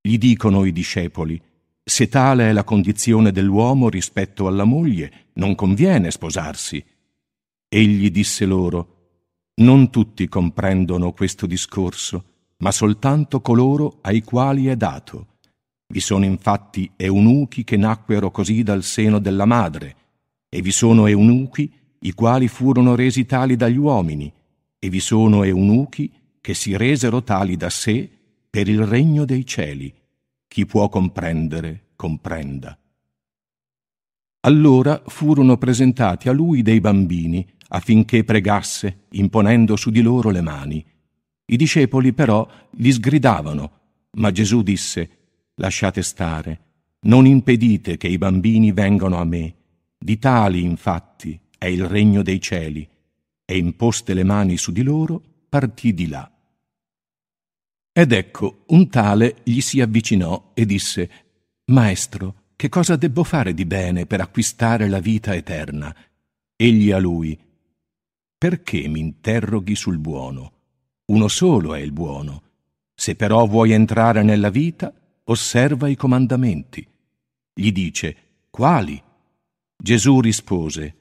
[0.00, 1.40] Gli dicono i discepoli,
[1.82, 6.82] se tale è la condizione dell'uomo rispetto alla moglie, non conviene sposarsi.
[7.68, 8.95] Egli disse loro,
[9.58, 12.24] non tutti comprendono questo discorso,
[12.58, 15.34] ma soltanto coloro ai quali è dato.
[15.86, 19.96] Vi sono infatti eunuchi che nacquero così dal seno della madre,
[20.48, 24.32] e vi sono eunuchi i quali furono resi tali dagli uomini,
[24.78, 28.10] e vi sono eunuchi che si resero tali da sé
[28.50, 29.92] per il regno dei cieli.
[30.46, 32.78] Chi può comprendere, comprenda.
[34.40, 40.84] Allora furono presentati a lui dei bambini, affinché pregasse, imponendo su di loro le mani.
[41.46, 43.70] I discepoli però gli sgridavano,
[44.12, 45.10] ma Gesù disse,
[45.58, 46.60] Lasciate stare,
[47.06, 49.54] non impedite che i bambini vengano a me.
[49.98, 52.86] Di tali, infatti, è il regno dei cieli.
[53.44, 56.30] E imposte le mani su di loro, partì di là.
[57.92, 61.10] Ed ecco, un tale gli si avvicinò e disse,
[61.66, 65.94] Maestro, che cosa debbo fare di bene per acquistare la vita eterna?
[66.54, 67.38] Egli a lui,
[68.38, 70.52] perché mi interroghi sul buono?
[71.06, 72.42] Uno solo è il buono.
[72.94, 74.92] Se però vuoi entrare nella vita,
[75.24, 76.86] osserva i comandamenti.
[77.52, 78.16] Gli dice,
[78.50, 79.02] quali?
[79.76, 80.94] Gesù rispose,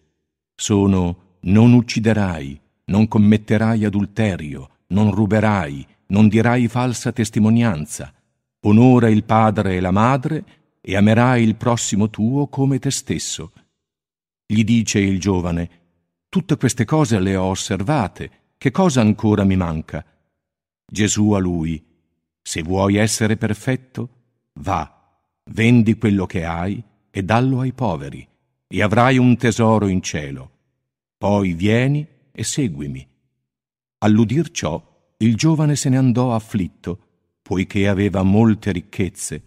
[0.56, 8.14] sono non ucciderai, non commetterai adulterio, non ruberai, non dirai falsa testimonianza,
[8.62, 10.44] onora il padre e la madre
[10.82, 13.52] e amerai il prossimo tuo come te stesso.
[14.46, 15.85] Gli dice il giovane,
[16.36, 20.06] tutte queste cose le ho osservate, che cosa ancora mi manca?
[20.86, 21.82] Gesù a lui,
[22.42, 24.10] se vuoi essere perfetto,
[24.56, 25.18] va,
[25.52, 28.28] vendi quello che hai e dallo ai poveri,
[28.68, 30.52] e avrai un tesoro in cielo.
[31.18, 33.08] Poi vieni e seguimi.
[34.00, 37.00] All'udir ciò, il giovane se ne andò afflitto,
[37.42, 39.44] poiché aveva molte ricchezze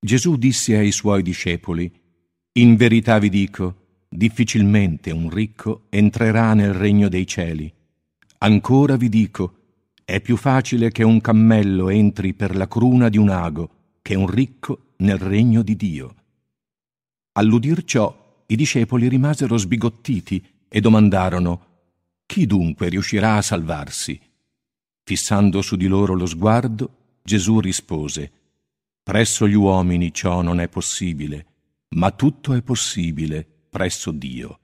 [0.00, 1.92] Gesù disse ai suoi discepoli,
[2.52, 7.72] In verità vi dico, difficilmente un ricco entrerà nel regno dei cieli.
[8.38, 9.54] Ancora vi dico,
[10.04, 13.70] è più facile che un cammello entri per la cruna di un ago
[14.00, 16.14] che un ricco nel regno di Dio.
[17.32, 21.66] All'udir ciò, i discepoli rimasero sbigottiti e domandarono,
[22.24, 24.18] Chi dunque riuscirà a salvarsi?
[25.04, 28.32] Fissando su di loro lo sguardo, Gesù rispose,
[29.02, 31.46] Presso gli uomini ciò non è possibile,
[31.96, 34.60] ma tutto è possibile presso Dio.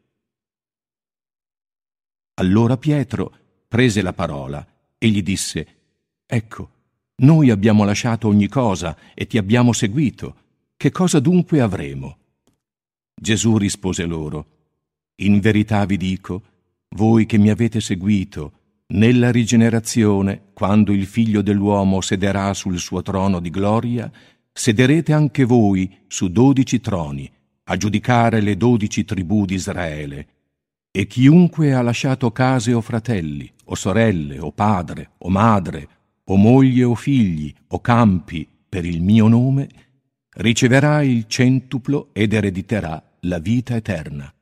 [2.35, 3.33] Allora Pietro
[3.69, 4.67] prese la parola
[4.99, 5.67] e gli disse,
[6.27, 6.71] Ecco,
[7.17, 10.37] noi abbiamo lasciato ogni cosa e ti abbiamo seguito.
[10.77, 12.19] Che cosa dunque avremo?
[13.15, 14.47] Gesù rispose loro,
[15.17, 16.43] In verità vi dico,
[16.97, 18.53] voi che mi avete seguito,
[18.87, 24.11] nella rigenerazione, quando il figlio dell'uomo sederà sul suo trono di gloria,
[24.53, 27.31] sederete anche voi su dodici troni,
[27.65, 30.27] a giudicare le dodici tribù di Israele.
[30.91, 35.89] E chiunque ha lasciato case o fratelli, o sorelle, o padre, o madre,
[36.25, 39.69] o moglie o figli, o campi, per il mio nome,
[40.37, 44.34] riceverà il centuplo ed erediterà la vita eterna.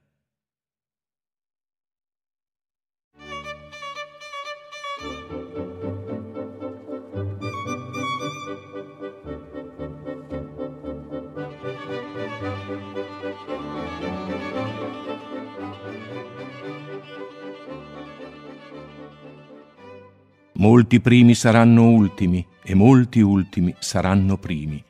[20.63, 24.81] Molti primi saranno ultimi e molti ultimi saranno primi.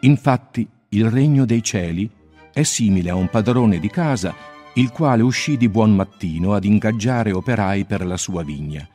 [0.00, 2.06] Infatti il regno dei cieli
[2.52, 4.34] è simile a un padrone di casa
[4.74, 8.86] il quale uscì di buon mattino ad ingaggiare operai per la sua vigna.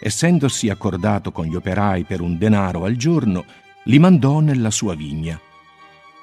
[0.00, 3.44] Essendosi accordato con gli operai per un denaro al giorno,
[3.86, 5.36] li mandò nella sua vigna.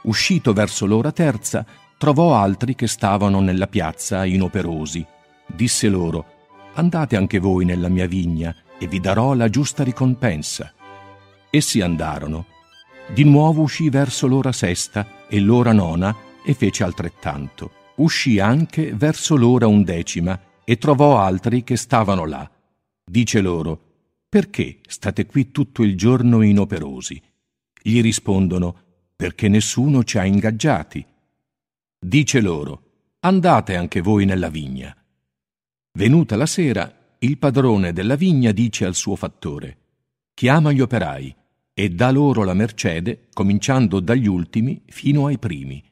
[0.03, 1.65] Uscito verso l'ora terza,
[1.97, 5.05] trovò altri che stavano nella piazza inoperosi.
[5.45, 6.37] Disse loro,
[6.75, 10.73] Andate anche voi nella mia vigna, e vi darò la giusta ricompensa.
[11.49, 12.45] Essi andarono.
[13.13, 17.71] Di nuovo uscì verso l'ora sesta e l'ora nona e fece altrettanto.
[17.95, 22.49] Uscì anche verso l'ora undecima e trovò altri che stavano là.
[23.03, 23.79] Dice loro,
[24.29, 27.21] perché state qui tutto il giorno inoperosi?
[27.81, 28.75] Gli rispondono,
[29.15, 31.05] perché nessuno ci ha ingaggiati.
[31.99, 32.83] Dice loro,
[33.21, 34.95] andate anche voi nella vigna.
[35.91, 39.77] Venuta la sera, il padrone della vigna dice al suo fattore,
[40.33, 41.35] chiama gli operai
[41.73, 45.83] e dà loro la mercede, cominciando dagli ultimi fino ai primi.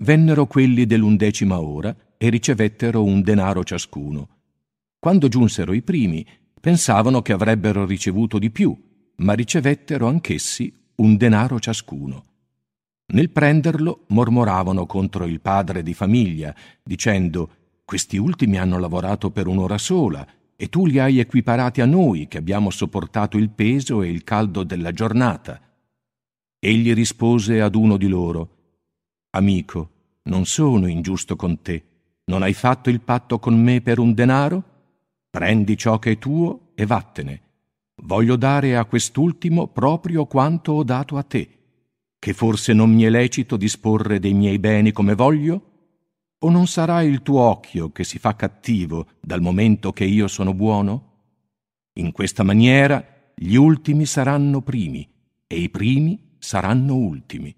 [0.00, 4.28] Vennero quelli dell'undecima ora e ricevettero un denaro ciascuno.
[4.98, 6.26] Quando giunsero i primi,
[6.58, 8.74] pensavano che avrebbero ricevuto di più,
[9.16, 12.24] ma ricevettero anch'essi un denaro ciascuno.
[13.12, 17.50] Nel prenderlo mormoravano contro il padre di famiglia, dicendo
[17.84, 20.26] Questi ultimi hanno lavorato per un'ora sola
[20.60, 24.64] e tu li hai equiparati a noi che abbiamo sopportato il peso e il caldo
[24.64, 25.60] della giornata.
[26.58, 28.56] Egli rispose ad uno di loro,
[29.30, 29.90] Amico,
[30.24, 31.84] non sono ingiusto con te.
[32.24, 34.62] Non hai fatto il patto con me per un denaro?
[35.30, 37.42] Prendi ciò che è tuo e vattene.
[38.02, 41.48] Voglio dare a quest'ultimo proprio quanto ho dato a te,
[42.18, 45.67] che forse non mi è lecito disporre dei miei beni come voglio?
[46.40, 50.54] O non sarà il tuo occhio che si fa cattivo dal momento che io sono
[50.54, 51.06] buono?
[51.94, 53.04] In questa maniera
[53.34, 55.08] gli ultimi saranno primi
[55.46, 57.54] e i primi saranno ultimi.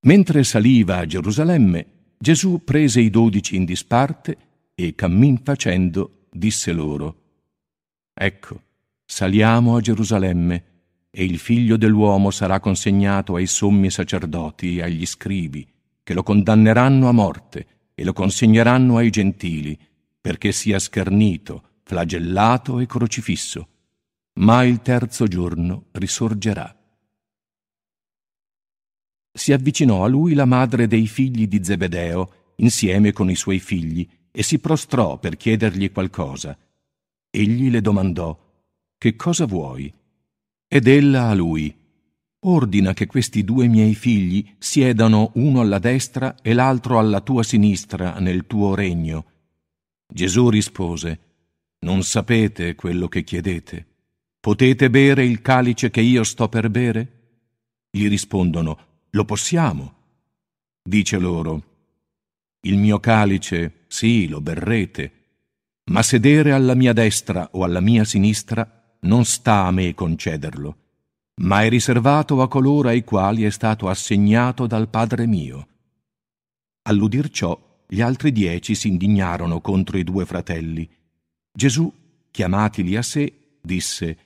[0.00, 1.86] Mentre saliva a Gerusalemme,
[2.18, 4.36] Gesù prese i dodici in disparte
[4.74, 7.22] e, cammin facendo, disse loro,
[8.14, 8.62] Ecco,
[9.04, 10.64] saliamo a Gerusalemme,
[11.10, 15.66] e il figlio dell'uomo sarà consegnato ai sommi sacerdoti e agli scribi,
[16.08, 19.78] che lo condanneranno a morte e lo consegneranno ai gentili,
[20.18, 23.68] perché sia schernito, flagellato e crocifisso.
[24.36, 26.74] Ma il terzo giorno risorgerà.
[29.30, 34.08] Si avvicinò a lui la madre dei figli di Zebedeo, insieme con i suoi figli,
[34.30, 36.56] e si prostrò per chiedergli qualcosa.
[37.28, 38.34] Egli le domandò,
[38.96, 39.92] Che cosa vuoi?
[40.66, 41.77] Ed ella a lui,
[42.40, 48.20] Ordina che questi due miei figli siedano uno alla destra e l'altro alla tua sinistra
[48.20, 49.24] nel tuo regno.
[50.06, 51.20] Gesù rispose,
[51.80, 53.86] Non sapete quello che chiedete.
[54.40, 57.12] Potete bere il calice che io sto per bere?
[57.90, 58.78] Gli rispondono,
[59.10, 59.94] Lo possiamo.
[60.82, 61.64] Dice loro,
[62.60, 65.12] Il mio calice, sì, lo berrete,
[65.90, 70.76] ma sedere alla mia destra o alla mia sinistra non sta a me concederlo,
[71.38, 75.68] ma è riservato a coloro ai quali è stato assegnato dal Padre mio.
[76.82, 80.88] All'udir ciò, gli altri dieci si indignarono contro i due fratelli.
[81.52, 81.92] Gesù,
[82.30, 84.18] chiamatili a sé, disse,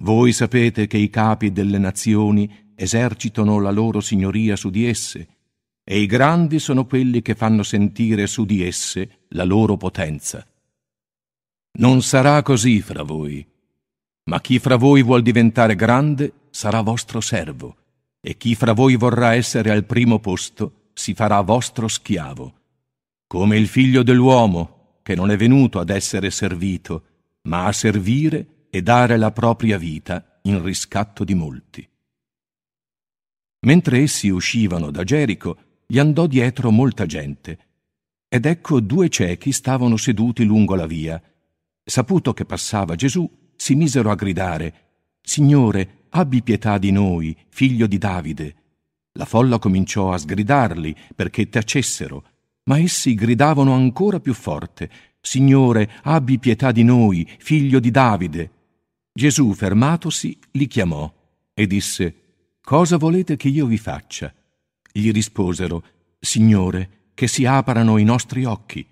[0.00, 5.28] Voi sapete che i capi delle nazioni esercitano la loro signoria su di esse,
[5.84, 10.46] e i grandi sono quelli che fanno sentire su di esse la loro potenza.
[11.78, 13.51] Non sarà così fra voi
[14.24, 17.76] ma chi fra voi vuol diventare grande sarà vostro servo,
[18.20, 22.54] e chi fra voi vorrà essere al primo posto si farà vostro schiavo,
[23.26, 27.04] come il figlio dell'uomo, che non è venuto ad essere servito,
[27.42, 31.88] ma a servire e dare la propria vita in riscatto di molti.
[33.64, 37.58] Mentre essi uscivano da Gerico, gli andò dietro molta gente,
[38.28, 41.22] ed ecco due ciechi stavano seduti lungo la via.
[41.84, 43.28] Saputo che passava Gesù,
[43.62, 44.74] si misero a gridare
[45.22, 48.56] Signore, abbi pietà di noi, figlio di Davide.
[49.12, 52.24] La folla cominciò a sgridarli perché tacessero,
[52.64, 54.90] ma essi gridavano ancora più forte
[55.20, 58.50] Signore, abbi pietà di noi, figlio di Davide.
[59.12, 61.08] Gesù, fermatosi, li chiamò
[61.54, 62.14] e disse
[62.60, 64.34] Cosa volete che io vi faccia?
[64.90, 65.84] Gli risposero
[66.18, 68.84] Signore, che si aprano i nostri occhi.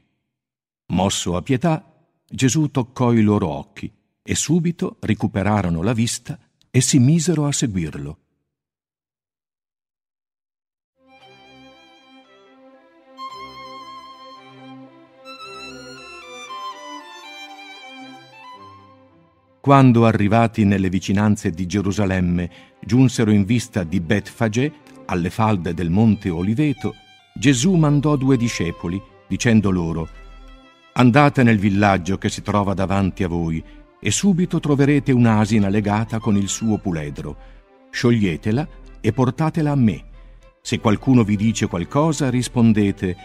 [0.92, 1.84] Mosso a pietà,
[2.24, 6.38] Gesù toccò i loro occhi e subito recuperarono la vista
[6.70, 8.18] e si misero a seguirlo.
[19.60, 24.72] Quando arrivati nelle vicinanze di Gerusalemme giunsero in vista di Betfage,
[25.04, 26.94] alle falde del monte Oliveto,
[27.34, 30.08] Gesù mandò due discepoli, dicendo loro,
[30.92, 33.62] Andate nel villaggio che si trova davanti a voi,
[34.00, 37.36] e subito troverete un'asina legata con il suo puledro.
[37.90, 38.66] Scioglietela
[39.00, 40.04] e portatela a me.
[40.62, 43.16] Se qualcuno vi dice qualcosa, rispondete,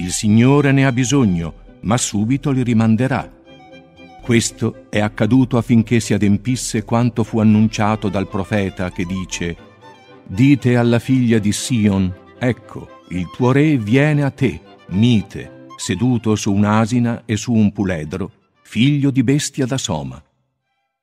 [0.00, 3.38] il Signore ne ha bisogno, ma subito li rimanderà.
[4.22, 9.56] Questo è accaduto affinché si adempisse quanto fu annunciato dal profeta che dice,
[10.24, 16.52] Dite alla figlia di Sion, ecco, il tuo re viene a te, mite, seduto su
[16.52, 18.30] un'asina e su un puledro,
[18.70, 20.22] figlio di bestia da soma.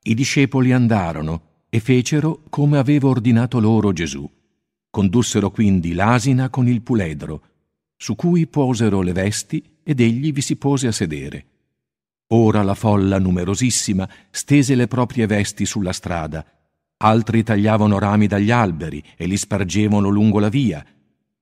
[0.03, 4.25] I discepoli andarono e fecero come aveva ordinato loro Gesù.
[4.89, 7.41] Condussero quindi l'asina con il puledro,
[7.97, 11.45] su cui posero le vesti ed egli vi si pose a sedere.
[12.27, 16.45] Ora la folla numerosissima stese le proprie vesti sulla strada,
[16.99, 20.85] altri tagliavano rami dagli alberi e li spargevano lungo la via.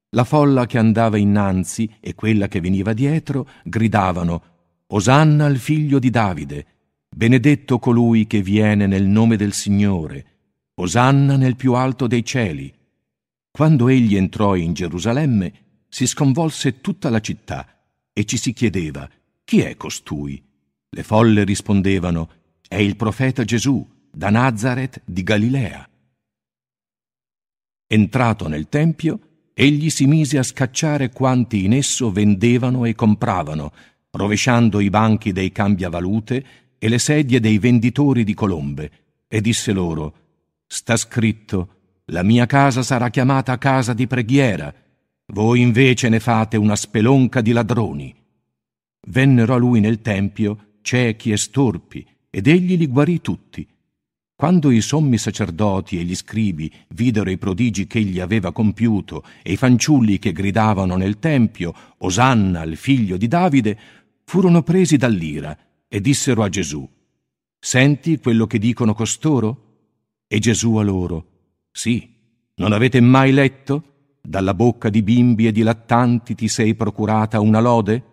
[0.09, 4.54] La folla che andava innanzi e quella che veniva dietro gridavano
[4.87, 6.65] Osanna al figlio di Davide,
[7.09, 10.25] benedetto colui che viene nel nome del Signore,
[10.75, 12.71] Osanna nel più alto dei cieli.
[13.49, 15.53] Quando egli entrò in Gerusalemme,
[15.89, 17.67] si sconvolse tutta la città
[18.13, 19.09] e ci si chiedeva,
[19.43, 20.43] chi è costui?
[20.87, 22.29] Le folle rispondevano,
[22.67, 25.89] è il profeta Gesù, da Nazaret di Galilea.
[27.87, 29.19] Entrato nel Tempio,
[29.53, 33.71] egli si mise a scacciare quanti in esso vendevano e compravano,
[34.15, 36.45] rovesciando i banchi dei cambiavalute
[36.77, 38.91] e le sedie dei venditori di colombe,
[39.27, 40.13] e disse loro,
[40.67, 41.69] Sta scritto,
[42.05, 44.73] la mia casa sarà chiamata casa di preghiera,
[45.27, 48.13] voi invece ne fate una spelonca di ladroni.
[49.07, 53.67] Vennero a lui nel tempio ciechi e storpi, ed egli li guarì tutti.
[54.35, 59.53] Quando i sommi sacerdoti e gli scribi videro i prodigi che egli aveva compiuto e
[59.53, 63.79] i fanciulli che gridavano nel tempio, Osanna al figlio di Davide,
[64.25, 65.57] furono presi dall'ira
[65.87, 66.87] e dissero a Gesù,
[67.65, 69.63] Senti quello che dicono costoro?
[70.27, 72.07] E Gesù a loro, sì,
[72.57, 74.19] non avete mai letto?
[74.21, 78.03] Dalla bocca di bimbi e di lattanti ti sei procurata una lode?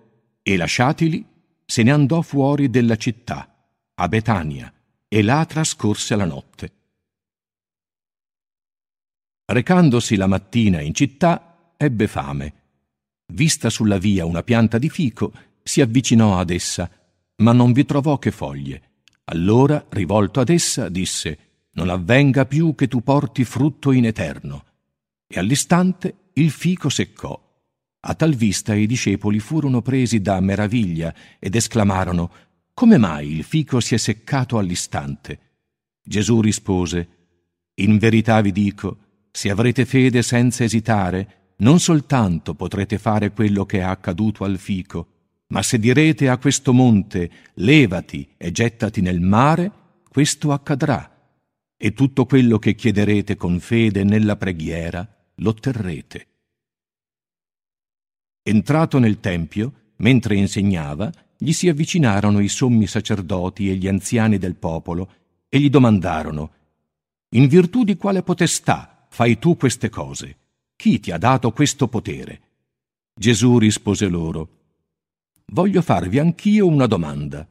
[0.40, 1.22] E lasciatili,
[1.66, 3.54] se ne andò fuori della città,
[3.92, 4.72] a Betania,
[5.06, 6.72] e là trascorse la notte.
[9.44, 12.54] Recandosi la mattina in città, ebbe fame.
[13.34, 15.30] Vista sulla via una pianta di fico,
[15.62, 16.90] si avvicinò ad essa,
[17.36, 18.90] ma non vi trovò che foglie.
[19.24, 21.38] Allora, rivolto ad essa, disse
[21.72, 24.64] Non avvenga più che tu porti frutto in eterno.
[25.26, 27.40] E all'istante il fico seccò.
[28.04, 32.30] A tal vista i discepoli furono presi da meraviglia ed esclamarono
[32.74, 35.38] Come mai il fico si è seccato all'istante?
[36.02, 37.08] Gesù rispose
[37.74, 38.98] In verità vi dico,
[39.30, 45.11] se avrete fede senza esitare, non soltanto potrete fare quello che è accaduto al fico,
[45.52, 49.70] ma se direte a questo monte, levati e gettati nel mare,
[50.08, 51.08] questo accadrà.
[51.76, 55.06] E tutto quello che chiederete con fede nella preghiera,
[55.36, 56.26] l'otterrete.
[58.42, 64.56] Entrato nel Tempio, mentre insegnava, gli si avvicinarono i sommi sacerdoti e gli anziani del
[64.56, 65.12] popolo
[65.48, 66.52] e gli domandarono,
[67.34, 70.36] In virtù di quale potestà fai tu queste cose?
[70.76, 72.40] Chi ti ha dato questo potere?
[73.14, 74.61] Gesù rispose loro,
[75.52, 77.46] Voglio farvi anch'io una domanda.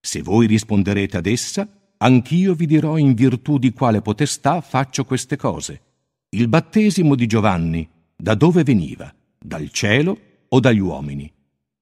[0.00, 1.68] Se voi risponderete ad essa,
[1.98, 5.82] anch'io vi dirò in virtù di quale potestà faccio queste cose.
[6.30, 9.14] Il battesimo di Giovanni, da dove veniva?
[9.38, 10.18] Dal cielo
[10.48, 11.30] o dagli uomini?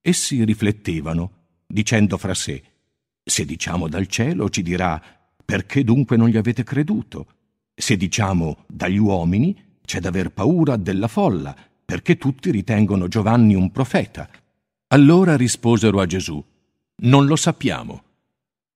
[0.01, 1.31] Essi riflettevano,
[1.65, 2.61] dicendo fra sé,
[3.23, 5.01] se diciamo dal cielo ci dirà,
[5.45, 7.27] perché dunque non gli avete creduto?
[7.73, 13.71] Se diciamo dagli uomini, c'è da aver paura della folla, perché tutti ritengono Giovanni un
[13.71, 14.29] profeta.
[14.93, 16.45] Allora risposero a Gesù,
[16.97, 18.05] Non lo sappiamo.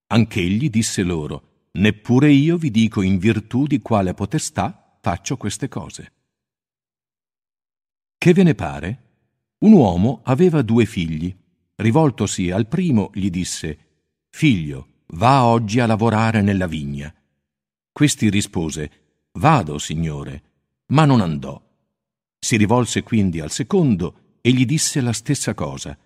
[0.06, 6.12] Anch'egli disse loro, Neppure io vi dico in virtù di quale potestà faccio queste cose.
[8.16, 9.02] Che ve ne pare?
[9.58, 11.36] Un uomo aveva due figli.
[11.74, 13.78] Rivoltosi al primo gli disse,
[14.30, 17.14] Figlio, va oggi a lavorare nella vigna.
[17.92, 18.90] Questi rispose,
[19.32, 20.42] Vado, signore,
[20.86, 21.62] ma non andò.
[22.38, 25.98] Si rivolse quindi al secondo e gli disse la stessa cosa.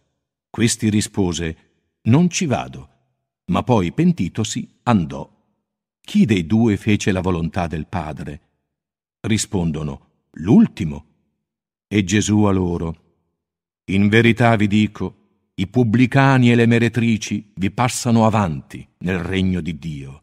[0.51, 1.56] Questi rispose,
[2.02, 2.89] Non ci vado,
[3.47, 5.31] ma poi pentitosi andò.
[6.01, 8.40] Chi dei due fece la volontà del Padre?
[9.20, 11.05] Rispondono, L'ultimo.
[11.86, 12.97] E Gesù a loro,
[13.86, 15.16] In verità vi dico,
[15.55, 20.22] i pubblicani e le meretrici vi passano avanti nel regno di Dio.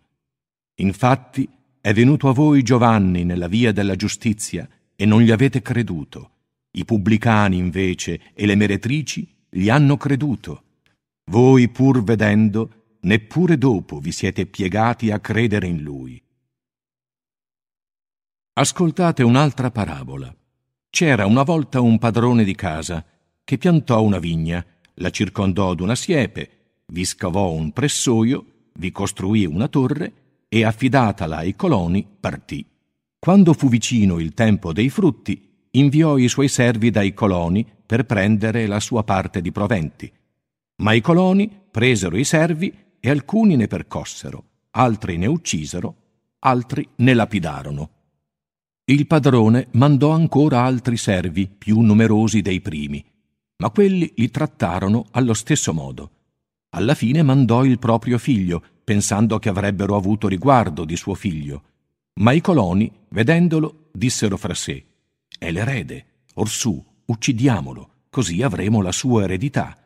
[0.75, 1.47] Infatti,
[1.79, 6.31] è venuto a voi Giovanni nella via della giustizia e non gli avete creduto.
[6.71, 10.63] I pubblicani invece e le meretrici gli hanno creduto.
[11.31, 16.21] Voi pur vedendo, neppure dopo vi siete piegati a credere in lui.
[18.53, 20.35] Ascoltate un'altra parabola.
[20.89, 23.05] C'era una volta un padrone di casa
[23.43, 24.65] che piantò una vigna,
[24.95, 26.49] la circondò d'una siepe,
[26.87, 30.13] vi scavò un pressoio, vi costruì una torre
[30.47, 32.65] e affidatala ai coloni partì.
[33.19, 35.46] Quando fu vicino il tempo dei frutti,
[35.79, 40.11] inviò i suoi servi dai coloni per prendere la sua parte di proventi.
[40.77, 45.95] Ma i coloni presero i servi e alcuni ne percossero, altri ne uccisero,
[46.39, 47.89] altri ne lapidarono.
[48.85, 53.03] Il padrone mandò ancora altri servi più numerosi dei primi,
[53.57, 56.11] ma quelli li trattarono allo stesso modo.
[56.69, 61.63] Alla fine mandò il proprio figlio, pensando che avrebbero avuto riguardo di suo figlio.
[62.21, 64.85] Ma i coloni, vedendolo, dissero fra sé,
[65.37, 66.05] È l'erede,
[66.35, 69.77] orsù, uccidiamolo, così avremo la sua eredità.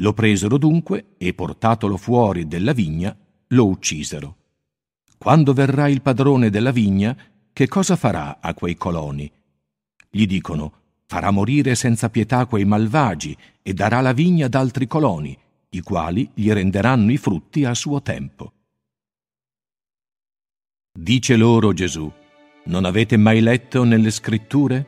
[0.00, 3.16] Lo presero dunque e, portatolo fuori della vigna,
[3.48, 4.36] lo uccisero.
[5.18, 7.16] Quando verrà il padrone della vigna,
[7.52, 9.30] che cosa farà a quei coloni?
[10.10, 10.72] Gli dicono,
[11.06, 15.38] farà morire senza pietà quei malvagi e darà la vigna ad altri coloni,
[15.70, 18.52] i quali gli renderanno i frutti a suo tempo.
[20.92, 22.10] Dice loro Gesù,
[22.64, 24.86] non avete mai letto nelle scritture?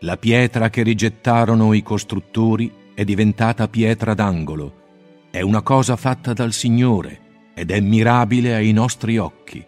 [0.00, 4.84] La pietra che rigettarono i costruttori è diventata pietra d'angolo.
[5.30, 7.20] È una cosa fatta dal Signore
[7.54, 9.64] ed è mirabile ai nostri occhi.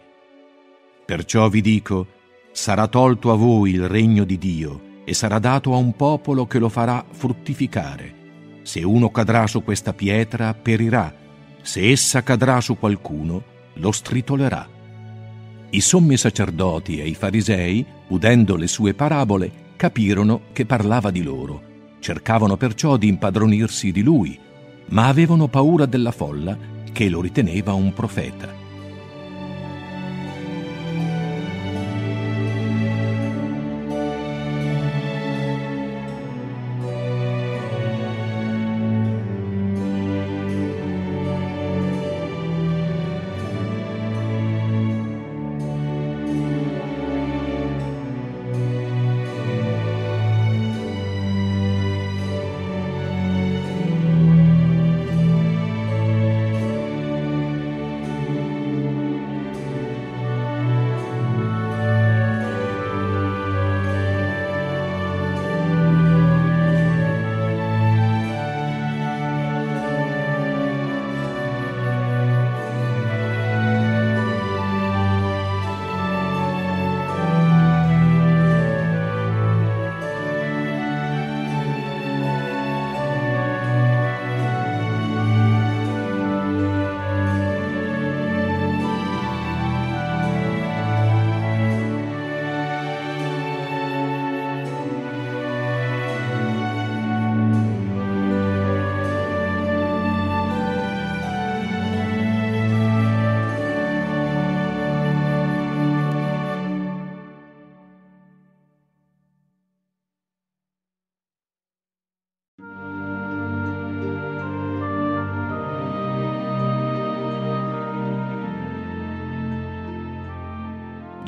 [1.05, 2.07] Perciò vi dico,
[2.51, 6.59] sarà tolto a voi il regno di Dio e sarà dato a un popolo che
[6.59, 8.17] lo farà fruttificare
[8.69, 11.11] se uno cadrà su questa pietra, perirà.
[11.63, 13.43] Se essa cadrà su qualcuno,
[13.73, 14.69] lo stritolerà.
[15.71, 21.61] I sommi sacerdoti e i farisei, udendo le sue parabole, capirono che parlava di loro.
[21.99, 24.37] Cercavano perciò di impadronirsi di lui,
[24.87, 26.57] ma avevano paura della folla
[26.91, 28.58] che lo riteneva un profeta.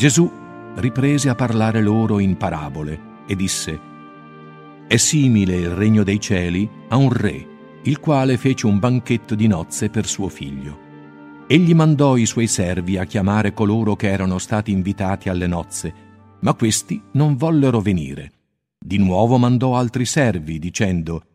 [0.01, 0.27] Gesù
[0.77, 3.79] riprese a parlare loro in parabole e disse,
[4.87, 7.47] È simile il regno dei cieli a un re,
[7.83, 11.45] il quale fece un banchetto di nozze per suo figlio.
[11.45, 15.93] Egli mandò i suoi servi a chiamare coloro che erano stati invitati alle nozze,
[16.39, 18.31] ma questi non vollero venire.
[18.79, 21.25] Di nuovo mandò altri servi, dicendo,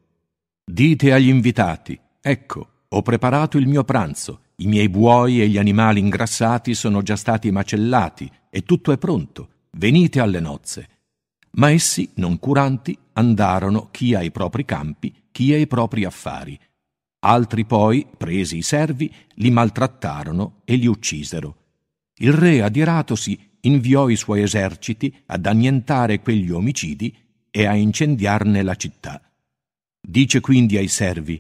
[0.65, 6.01] Dite agli invitati, ecco, ho preparato il mio pranzo, i miei buoi e gli animali
[6.01, 10.89] ingrassati sono già stati macellati e tutto è pronto, venite alle nozze.
[11.57, 16.59] Ma essi, non curanti, andarono chi ai propri campi, chi ai propri affari.
[17.19, 21.57] Altri poi, presi i servi, li maltrattarono e li uccisero.
[22.15, 27.15] Il re, adiratosi, inviò i suoi eserciti ad annientare quegli omicidi
[27.51, 29.21] e a incendiarne la città.
[30.01, 31.39] Dice quindi ai servi,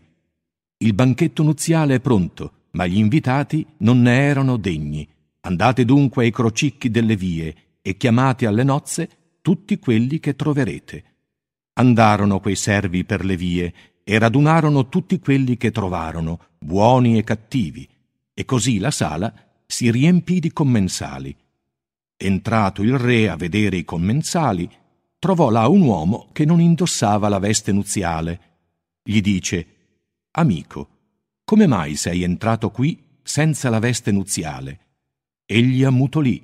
[0.76, 5.08] il banchetto nuziale è pronto, ma gli invitati non ne erano degni.
[5.46, 9.08] Andate dunque ai crocicchi delle vie e chiamate alle nozze
[9.42, 11.04] tutti quelli che troverete.
[11.74, 17.88] Andarono quei servi per le vie e radunarono tutti quelli che trovarono, buoni e cattivi,
[18.34, 19.32] e così la sala
[19.64, 21.36] si riempì di commensali.
[22.16, 24.68] Entrato il re a vedere i commensali,
[25.16, 28.40] trovò là un uomo che non indossava la veste nuziale.
[29.00, 29.66] Gli dice,
[30.32, 30.88] Amico,
[31.44, 34.80] come mai sei entrato qui senza la veste nuziale?
[35.48, 36.42] Egli ammutolì.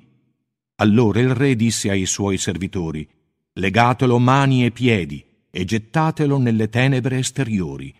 [0.75, 3.05] Allora il re disse ai suoi servitori,
[3.55, 7.93] Legatelo mani e piedi e gettatelo nelle tenebre esteriori.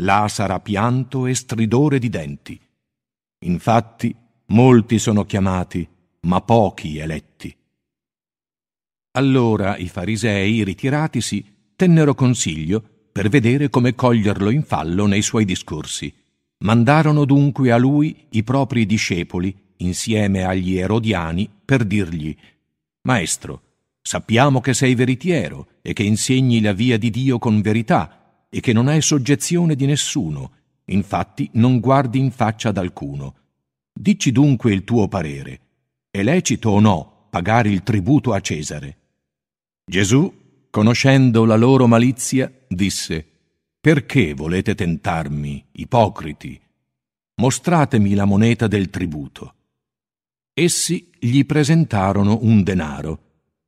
[0.00, 2.58] Là sarà pianto e stridore di denti.
[3.40, 4.16] Infatti,
[4.46, 5.86] molti sono chiamati,
[6.20, 7.54] ma pochi eletti.
[9.12, 11.44] Allora i farisei, ritiratisi,
[11.76, 16.12] tennero consiglio per vedere come coglierlo in fallo nei suoi discorsi.
[16.58, 22.36] Mandarono dunque a lui i propri discepoli, insieme agli erodiani, per dirgli
[23.02, 23.62] Maestro,
[24.02, 28.72] sappiamo che sei veritiero e che insegni la via di Dio con verità e che
[28.72, 30.52] non hai soggezione di nessuno,
[30.86, 33.34] infatti non guardi in faccia ad alcuno.
[33.92, 35.60] Dici dunque il tuo parere.
[36.10, 38.96] È lecito o no pagare il tributo a Cesare?
[39.84, 40.44] Gesù
[40.76, 43.26] Conoscendo la loro malizia, disse,
[43.80, 46.60] Perché volete tentarmi, ipocriti?
[47.36, 49.54] Mostratemi la moneta del tributo.
[50.58, 53.24] Essi gli presentarono un denaro.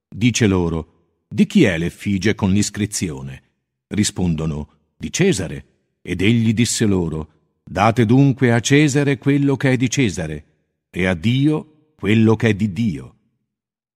[0.08, 3.42] Dice loro, Di chi è l'effigie con l'iscrizione?
[3.88, 5.66] Rispondono, Di Cesare.
[6.00, 10.44] Ed egli disse loro, Date dunque a Cesare quello che è di Cesare,
[10.88, 13.16] e a Dio quello che è di Dio.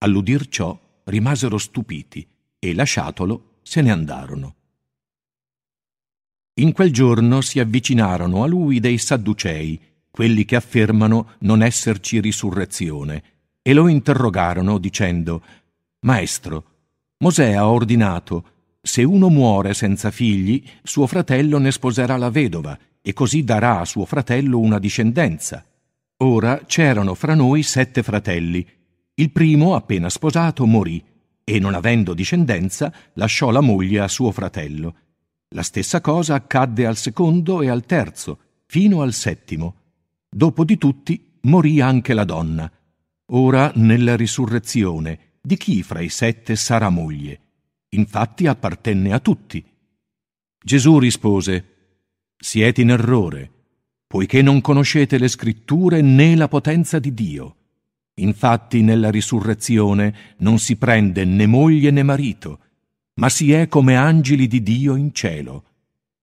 [0.00, 2.28] All'udir ciò rimasero stupiti
[2.58, 4.56] e lasciatolo se ne andarono.
[6.56, 9.80] In quel giorno si avvicinarono a lui dei Sadducei,
[10.12, 13.22] quelli che affermano non esserci risurrezione,
[13.62, 15.42] e lo interrogarono dicendo
[16.00, 16.64] Maestro,
[17.18, 18.44] Mosè ha ordinato
[18.82, 23.84] se uno muore senza figli, suo fratello ne sposerà la vedova e così darà a
[23.84, 25.64] suo fratello una discendenza.
[26.18, 28.66] Ora c'erano fra noi sette fratelli.
[29.14, 31.02] Il primo, appena sposato, morì
[31.44, 34.94] e non avendo discendenza lasciò la moglie a suo fratello.
[35.50, 39.76] La stessa cosa accadde al secondo e al terzo, fino al settimo.
[40.34, 42.70] Dopo di tutti morì anche la donna.
[43.32, 47.40] Ora, nella risurrezione, di chi fra i sette sarà moglie?
[47.90, 49.62] Infatti appartenne a tutti.
[50.64, 51.66] Gesù rispose,
[52.34, 53.50] Siete in errore,
[54.06, 57.56] poiché non conoscete le scritture né la potenza di Dio.
[58.14, 62.58] Infatti nella risurrezione non si prende né moglie né marito,
[63.16, 65.64] ma si è come angeli di Dio in cielo.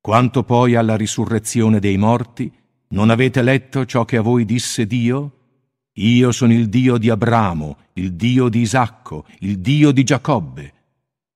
[0.02, 2.52] Quanto poi alla risurrezione dei morti,
[2.90, 5.36] non avete letto ciò che a voi disse Dio?
[5.94, 10.74] Io sono il Dio di Abramo, il Dio di Isacco, il Dio di Giacobbe.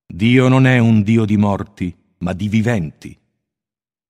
[0.08, 3.18] Dio non è un Dio di morti, ma di viventi.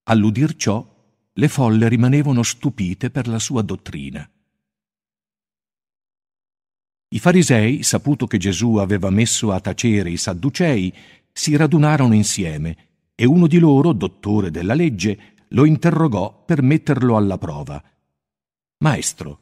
[0.04, 0.86] All'udir ciò,
[1.34, 4.30] le folle rimanevano stupite per la sua dottrina.
[7.10, 10.94] I farisei, saputo che Gesù aveva messo a tacere i sadducei,
[11.32, 12.78] si radunarono insieme
[13.16, 17.82] e uno di loro, dottore della legge, lo interrogò per metterlo alla prova.
[18.80, 19.40] Maestro,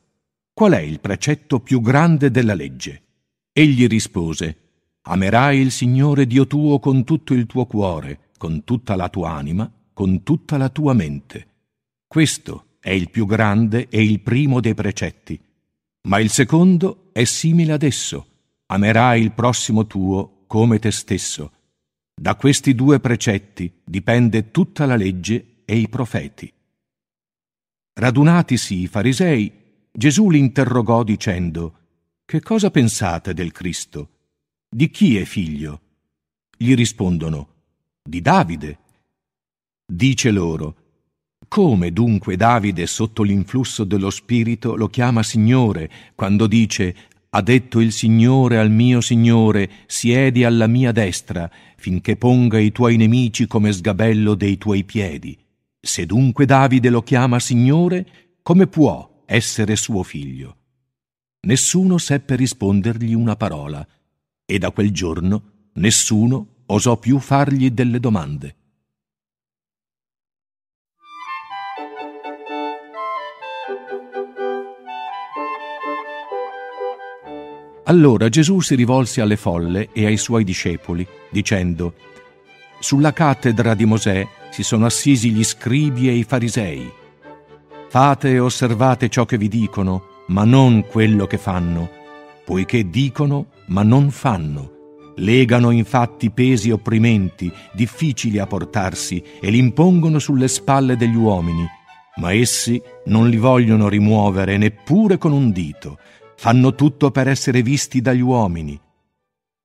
[0.54, 3.04] qual è il precetto più grande della legge?
[3.52, 4.58] Egli rispose,
[5.04, 9.72] Amerai il Signore Dio tuo con tutto il tuo cuore, con tutta la tua anima,
[9.94, 11.48] con tutta la tua mente.
[12.06, 15.42] Questo è il più grande e il primo dei precetti.
[16.04, 18.28] Ma il secondo è simile ad esso.
[18.68, 21.52] Amerai il prossimo tuo come te stesso.
[22.14, 26.52] Da questi due precetti dipende tutta la legge e i profeti.
[27.94, 29.50] Radunatisi i farisei,
[29.90, 31.78] Gesù li interrogò dicendo,
[32.26, 34.10] che cosa pensate del Cristo?
[34.68, 35.82] Di chi è figlio?
[36.58, 37.54] Gli rispondono,
[38.04, 38.80] di Davide.
[39.86, 40.76] Dice loro,
[41.48, 46.96] come dunque Davide sotto l'influsso dello Spirito lo chiama Signore quando dice
[47.30, 52.98] ha detto il Signore al mio Signore, siedi alla mia destra, finché ponga i tuoi
[52.98, 55.42] nemici come sgabello dei tuoi piedi.
[55.84, 60.58] Se dunque Davide lo chiama Signore, come può essere suo figlio?
[61.48, 63.86] Nessuno seppe rispondergli una parola,
[64.46, 68.56] e da quel giorno nessuno osò più fargli delle domande.
[77.86, 81.96] Allora Gesù si rivolse alle folle e ai suoi discepoli, dicendo,
[82.82, 86.92] Sulla cattedra di Mosè si sono assisi gli scribi e i farisei.
[87.90, 91.88] Fate e osservate ciò che vi dicono, ma non quello che fanno,
[92.44, 95.14] poiché dicono, ma non fanno.
[95.18, 101.68] Legano infatti pesi opprimenti, difficili a portarsi, e li impongono sulle spalle degli uomini,
[102.16, 106.00] ma essi non li vogliono rimuovere neppure con un dito,
[106.36, 108.80] fanno tutto per essere visti dagli uomini.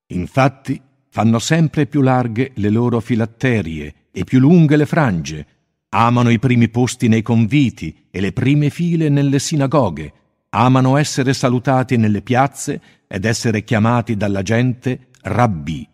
[0.08, 0.80] Infatti
[1.16, 5.46] fanno sempre più larghe le loro filatterie e più lunghe le frange,
[5.88, 10.12] amano i primi posti nei conviti e le prime file nelle sinagoghe,
[10.50, 15.88] amano essere salutati nelle piazze ed essere chiamati dalla gente rabbì.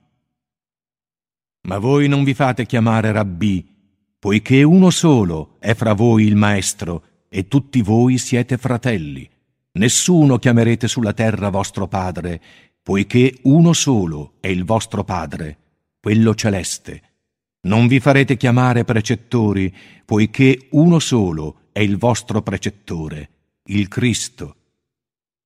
[1.69, 3.65] Ma voi non vi fate chiamare rabbì,
[4.19, 9.31] poiché uno solo è fra voi il Maestro, e tutti voi siete fratelli.
[9.75, 12.41] Nessuno chiamerete sulla terra vostro Padre,
[12.83, 15.59] poiché uno solo è il vostro Padre,
[16.01, 17.03] quello celeste.
[17.63, 19.73] Non vi farete chiamare precettori,
[20.05, 23.31] poiché uno solo è il vostro precettore,
[23.67, 24.57] il Cristo.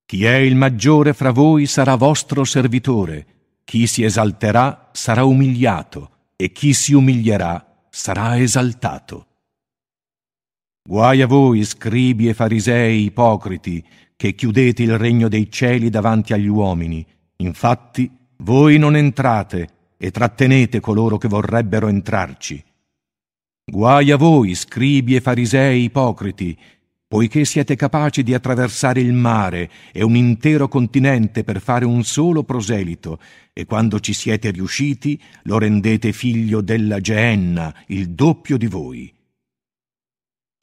[0.07, 3.27] Chi è il maggiore fra voi sarà vostro servitore,
[3.65, 9.27] chi si esalterà sarà umiliato, e chi si umilierà sarà esaltato.
[10.89, 13.85] Guai a voi, scribi e farisei ipocriti,
[14.15, 17.05] che chiudete il regno dei cieli davanti agli uomini.
[17.39, 22.63] Infatti, voi non entrate e trattenete coloro che vorrebbero entrarci.
[23.65, 26.57] Guai a voi, scribi e farisei ipocriti,
[27.09, 32.43] poiché siete capaci di attraversare il mare e un intero continente per fare un solo
[32.43, 33.19] proselito,
[33.53, 39.16] e quando ci siete riusciti lo rendete figlio della Geenna, il doppio di voi.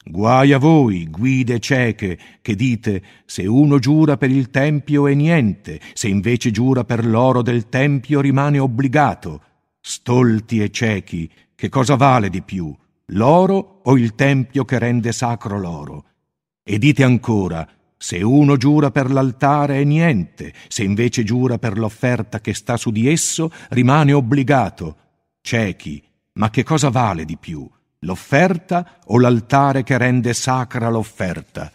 [0.06, 5.80] Guai a voi, guide cieche, che dite se uno giura per il Tempio è niente,
[5.94, 9.42] se invece giura per l'oro del Tempio rimane obbligato.
[9.80, 12.74] Stolti e ciechi, che cosa vale di più,
[13.06, 16.04] l'oro o il Tempio che rende sacro l'oro?
[16.62, 17.66] E dite ancora,
[17.96, 22.90] se uno giura per l'altare è niente, se invece giura per l'offerta che sta su
[22.90, 24.96] di esso rimane obbligato.
[25.40, 26.02] Ciechi,
[26.34, 27.66] ma che cosa vale di più?
[28.04, 31.70] L'offerta o l'altare che rende sacra l'offerta.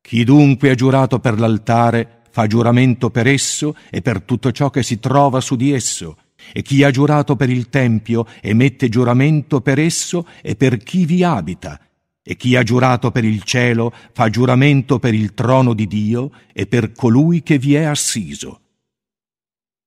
[0.00, 4.82] Chi dunque ha giurato per l'altare fa giuramento per esso e per tutto ciò che
[4.82, 6.16] si trova su di esso,
[6.52, 11.22] e chi ha giurato per il Tempio emette giuramento per esso e per chi vi
[11.22, 11.78] abita,
[12.22, 16.66] e chi ha giurato per il cielo fa giuramento per il trono di Dio e
[16.66, 18.60] per colui che vi è assiso.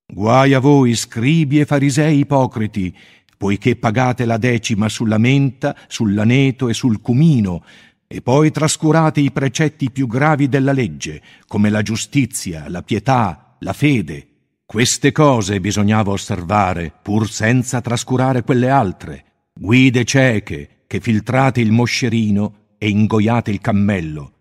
[0.06, 2.94] Guai a voi, scribi e farisei ipocriti,
[3.36, 7.62] poiché pagate la decima sulla menta, sull'aneto e sul cumino,
[8.06, 13.72] e poi trascurate i precetti più gravi della legge, come la giustizia, la pietà, la
[13.72, 14.28] fede.
[14.64, 22.74] Queste cose bisognava osservare, pur senza trascurare quelle altre, guide cieche, che filtrate il moscerino
[22.78, 24.32] e ingoiate il cammello.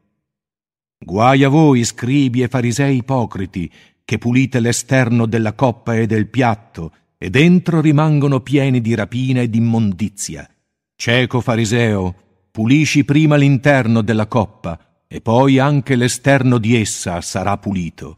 [0.98, 3.72] Guai a voi, scribi e farisei ipocriti,
[4.04, 9.50] che pulite l'esterno della coppa e del piatto, e dentro rimangono pieni di rapina e
[9.50, 10.50] d'immondizia.
[10.96, 12.16] Cieco fariseo,
[12.52, 18.18] pulisci prima l'interno della coppa, e poi anche l'esterno di essa sarà pulito.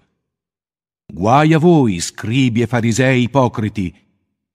[1.06, 3.94] Guai a voi, scribi e farisei ipocriti,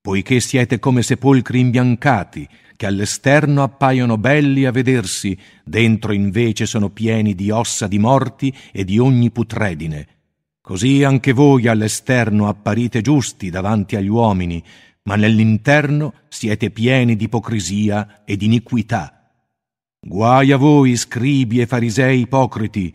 [0.00, 7.34] poiché siete come sepolcri imbiancati, che all'esterno appaiono belli a vedersi, dentro invece sono pieni
[7.34, 10.21] di ossa di morti e di ogni putredine.
[10.62, 14.62] Così anche voi all'esterno apparite giusti davanti agli uomini,
[15.02, 19.32] ma nell'interno siete pieni di ipocrisia e di iniquità.
[19.98, 22.94] Guai a voi, scribi e farisei ipocriti,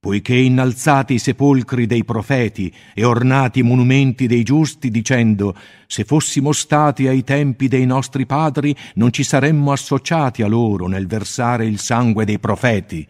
[0.00, 6.50] poiché innalzate i sepolcri dei profeti e ornati i monumenti dei giusti, dicendo se fossimo
[6.50, 11.78] stati ai tempi dei nostri padri non ci saremmo associati a loro nel versare il
[11.78, 13.06] sangue dei profeti.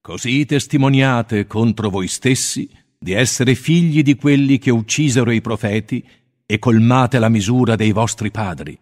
[0.00, 6.06] Così testimoniate contro voi stessi di essere figli di quelli che uccisero i profeti
[6.44, 8.78] e colmate la misura dei vostri padri.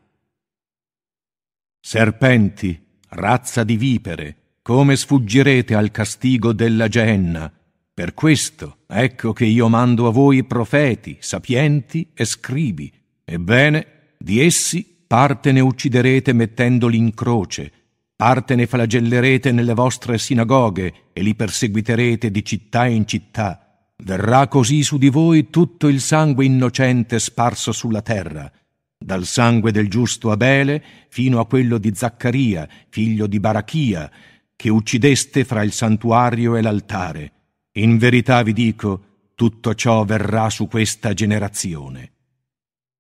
[1.81, 2.77] Serpenti,
[3.11, 7.53] razza di vipere, come sfuggirete al castigo della Geenna?
[7.95, 12.93] Per questo ecco che io mando a voi profeti, sapienti e scribi.
[13.25, 17.73] Ebbene, di essi parte ne ucciderete mettendoli in croce,
[18.17, 23.68] parte ne flagellerete nelle vostre sinagoghe e li perseguiterete di città in città.
[24.05, 28.51] Verrà così su di voi tutto il sangue innocente sparso sulla terra,
[28.97, 34.11] dal sangue del giusto Abele fino a quello di Zaccaria, figlio di Barachia,
[34.55, 37.33] che uccideste fra il santuario e l'altare.
[37.73, 42.13] In verità vi dico, tutto ciò verrà su questa generazione.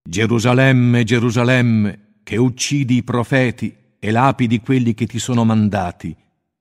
[0.08, 6.14] Gerusalemme, Gerusalemme, che uccidi i profeti e lapidi quelli che ti sono mandati,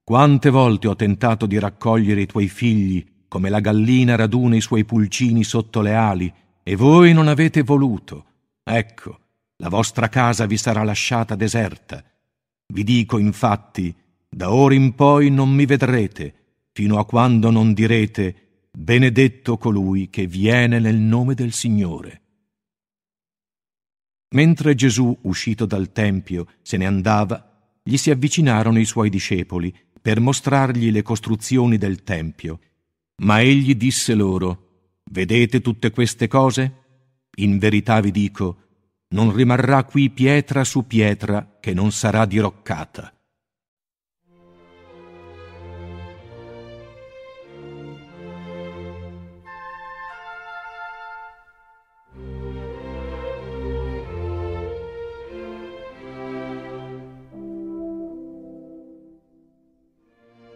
[0.04, 4.86] quante volte ho tentato di raccogliere i tuoi figli, come la gallina raduna i suoi
[4.86, 6.34] pulcini sotto le ali,
[6.64, 8.26] e voi non avete voluto.
[8.64, 9.20] Ecco,
[9.58, 12.04] la vostra casa vi sarà lasciata deserta.
[12.68, 13.96] Vi dico infatti,
[14.30, 16.34] da ora in poi non mi vedrete,
[16.74, 18.48] fino a quando non direte
[18.78, 22.22] benedetto colui che viene nel nome del Signore.
[24.36, 30.20] Mentre Gesù, uscito dal Tempio, se ne andava, gli si avvicinarono i suoi discepoli per
[30.20, 32.60] mostrargli le costruzioni del Tempio.
[33.24, 34.66] Ma egli disse loro,
[35.10, 36.84] Vedete tutte queste cose?
[37.38, 38.58] In verità vi dico,
[39.10, 43.12] non rimarrà qui pietra su pietra che non sarà diroccata.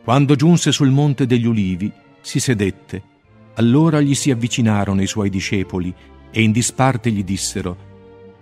[0.03, 1.89] Quando giunse sul monte degli ulivi,
[2.22, 3.10] si sedette.
[3.56, 5.93] Allora gli si avvicinarono i suoi discepoli
[6.31, 7.89] e in disparte gli dissero,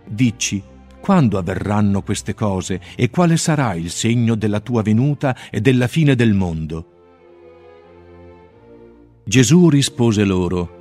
[0.06, 0.62] Dici,
[1.00, 6.16] quando avverranno queste cose e quale sarà il segno della tua venuta e della fine
[6.16, 6.86] del mondo?
[9.24, 10.78] Gesù rispose loro,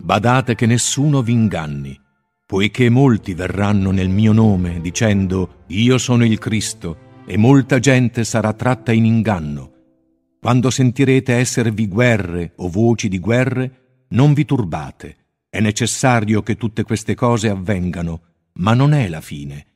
[0.00, 1.98] Badate che nessuno vi inganni,
[2.46, 8.52] poiché molti verranno nel mio nome dicendo, Io sono il Cristo, e molta gente sarà
[8.52, 9.77] tratta in inganno.
[10.48, 15.16] Quando sentirete esservi guerre o voci di guerre, non vi turbate.
[15.50, 18.22] È necessario che tutte queste cose avvengano,
[18.54, 19.66] ma non è la fine.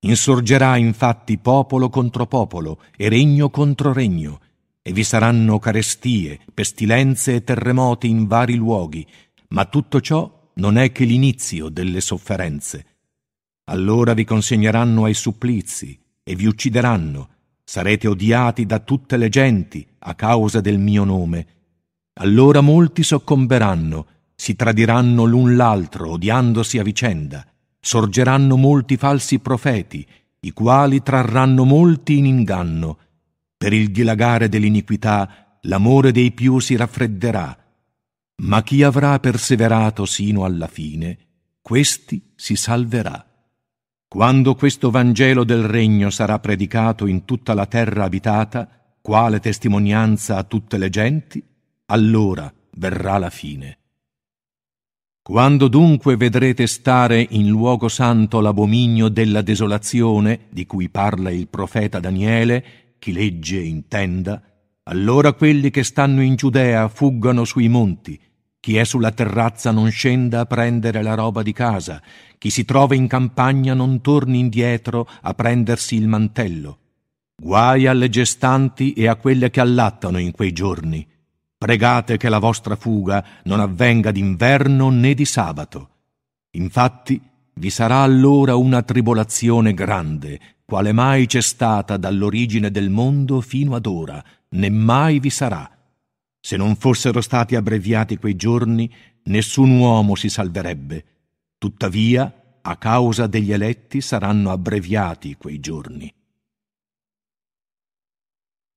[0.00, 4.40] Insorgerà infatti popolo contro popolo e regno contro regno,
[4.82, 9.06] e vi saranno carestie, pestilenze e terremoti in vari luoghi,
[9.48, 12.84] ma tutto ciò non è che l'inizio delle sofferenze.
[13.70, 17.28] Allora vi consegneranno ai supplizi e vi uccideranno,
[17.70, 21.46] sarete odiati da tutte le genti a causa del mio nome.
[22.14, 27.46] Allora molti soccomberanno, si tradiranno l'un l'altro, odiandosi a vicenda.
[27.78, 30.04] Sorgeranno molti falsi profeti,
[30.40, 32.98] i quali trarranno molti in inganno.
[33.56, 37.56] Per il dilagare dell'iniquità l'amore dei più si raffredderà.
[38.42, 41.18] Ma chi avrà perseverato sino alla fine,
[41.62, 43.29] questi si salverà.
[44.12, 48.68] Quando questo Vangelo del Regno sarà predicato in tutta la terra abitata,
[49.00, 51.40] quale testimonianza a tutte le genti,
[51.86, 53.78] allora verrà la fine.
[55.22, 62.00] Quando dunque vedrete stare in luogo santo l'abominio della desolazione, di cui parla il profeta
[62.00, 64.42] Daniele, chi legge intenda,
[64.82, 68.20] allora quelli che stanno in Giudea fuggano sui monti,
[68.60, 72.00] chi è sulla terrazza non scenda a prendere la roba di casa,
[72.36, 76.78] chi si trova in campagna non torni indietro a prendersi il mantello.
[77.36, 81.06] Guai alle gestanti e a quelle che allattano in quei giorni.
[81.56, 85.88] Pregate che la vostra fuga non avvenga d'inverno né di sabato.
[86.52, 87.20] Infatti
[87.54, 93.86] vi sarà allora una tribolazione grande, quale mai c'è stata dall'origine del mondo fino ad
[93.86, 95.79] ora, né mai vi sarà
[96.40, 98.92] se non fossero stati abbreviati quei giorni,
[99.24, 101.04] nessun uomo si salverebbe.
[101.58, 106.12] Tuttavia, a causa degli eletti saranno abbreviati quei giorni.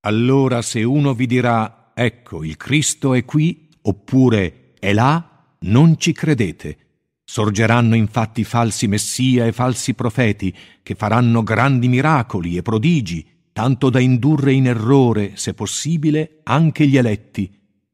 [0.05, 6.11] Allora se uno vi dirà, ecco, il Cristo è qui, oppure è là, non ci
[6.11, 6.77] credete.
[7.23, 10.53] Sorgeranno infatti falsi messia e falsi profeti,
[10.83, 16.97] che faranno grandi miracoli e prodigi, tanto da indurre in errore, se possibile, anche gli
[16.97, 17.49] eletti.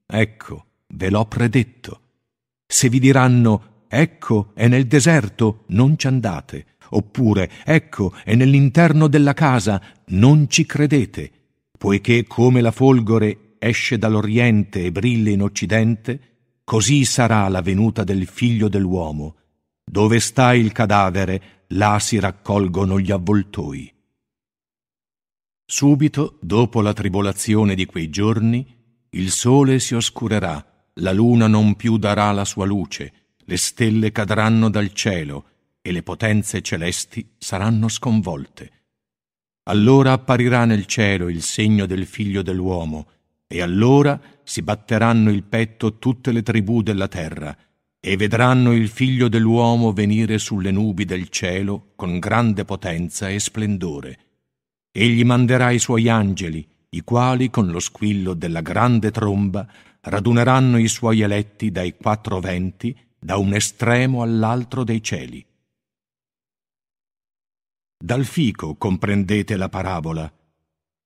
[0.08, 2.02] Ecco, ve l'ho predetto.
[2.66, 9.34] Se vi diranno, ecco, è nel deserto, non ci andate, oppure, ecco, è nell'interno della
[9.34, 11.32] casa, non ci credete,
[11.78, 16.20] poiché come la folgore esce dall'Oriente e brilla in Occidente,
[16.64, 19.36] così sarà la venuta del figlio dell'uomo.
[19.84, 23.92] Dove sta il cadavere, là si raccolgono gli avvoltoi.
[25.72, 28.66] Subito, dopo la tribolazione di quei giorni,
[29.12, 34.72] il sole si oscurerà, la luna non più darà la sua luce, le stelle cadranno
[34.72, 35.46] dal cielo
[35.80, 38.72] e le potenze celesti saranno sconvolte.
[39.66, 43.08] Allora apparirà nel cielo il segno del figlio dell'uomo,
[43.46, 47.56] e allora si batteranno il petto tutte le tribù della terra,
[48.00, 54.29] e vedranno il figlio dell'uomo venire sulle nubi del cielo con grande potenza e splendore.
[54.92, 59.68] Egli manderà i suoi angeli, i quali con lo squillo della grande tromba
[60.02, 65.46] raduneranno i suoi eletti dai quattro venti, da un estremo all'altro dei cieli.
[68.02, 70.34] Dal fico comprendete la parabola.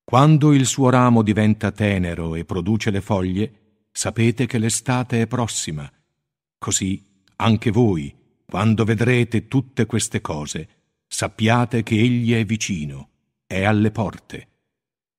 [0.03, 5.91] Quando il suo ramo diventa tenero e produce le foglie, sapete che l'estate è prossima.
[6.57, 7.03] Così
[7.38, 8.15] anche voi,
[8.45, 10.68] quando vedrete tutte queste cose,
[11.07, 13.10] sappiate che Egli è vicino,
[13.53, 14.47] è alle porte.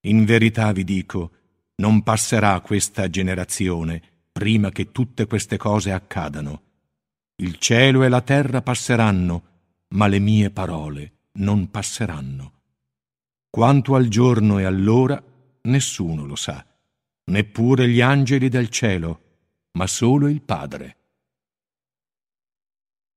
[0.06, 1.30] In verità vi dico,
[1.76, 4.02] non passerà questa generazione
[4.32, 6.62] prima che tutte queste cose accadano.
[7.36, 9.42] Il cielo e la terra passeranno,
[9.94, 12.52] ma le mie parole non passeranno.
[13.48, 15.22] Quanto al giorno e all'ora,
[15.62, 16.64] nessuno lo sa,
[17.26, 19.20] neppure gli angeli del cielo,
[19.72, 20.96] ma solo il Padre.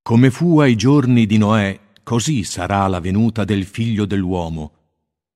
[0.03, 4.77] Come fu ai giorni di Noè, così sarà la venuta del figlio dell'uomo.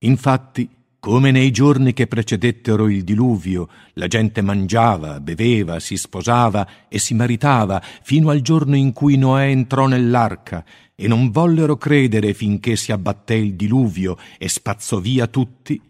[0.04, 0.68] Infatti,
[0.98, 7.14] come nei giorni che precedettero il diluvio, la gente mangiava, beveva, si sposava e si
[7.14, 10.64] maritava fino al giorno in cui Noè entrò nell'arca
[10.94, 15.80] e non vollero credere finché si abbatté il diluvio e spazzò via tutti,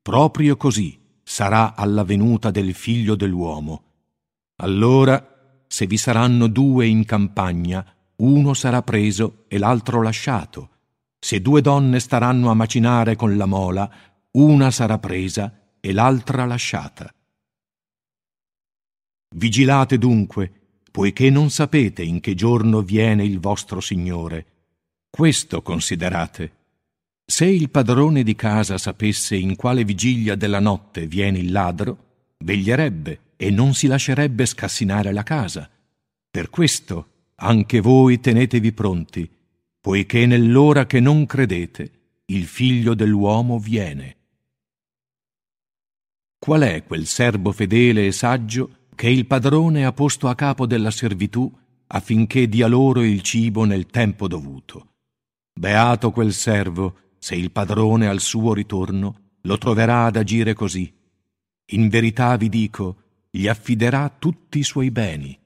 [0.00, 3.82] proprio così sarà alla venuta del figlio dell'uomo.
[4.56, 7.84] Allora, se vi saranno due in campagna,
[8.16, 10.68] uno sarà preso e l'altro lasciato.
[11.24, 13.88] Se due donne staranno a macinare con la mola,
[14.32, 17.14] una sarà presa e l'altra lasciata.
[19.36, 20.50] Vigilate dunque,
[20.90, 24.46] poiché non sapete in che giorno viene il vostro Signore.
[25.08, 26.52] Questo considerate.
[27.24, 31.98] Se il padrone di casa sapesse in quale vigilia della notte viene il ladro,
[32.38, 35.70] veglierebbe e non si lascerebbe scassinare la casa.
[36.28, 39.30] Per questo anche voi tenetevi pronti,
[39.82, 41.90] poiché nell'ora che non credete
[42.26, 44.16] il figlio dell'uomo viene.
[46.38, 50.92] Qual è quel servo fedele e saggio che il padrone ha posto a capo della
[50.92, 51.52] servitù
[51.88, 54.92] affinché dia loro il cibo nel tempo dovuto?
[55.52, 60.92] Beato quel servo, se il padrone al suo ritorno lo troverà ad agire così.
[61.72, 65.36] In verità vi dico, gli affiderà tutti i suoi beni.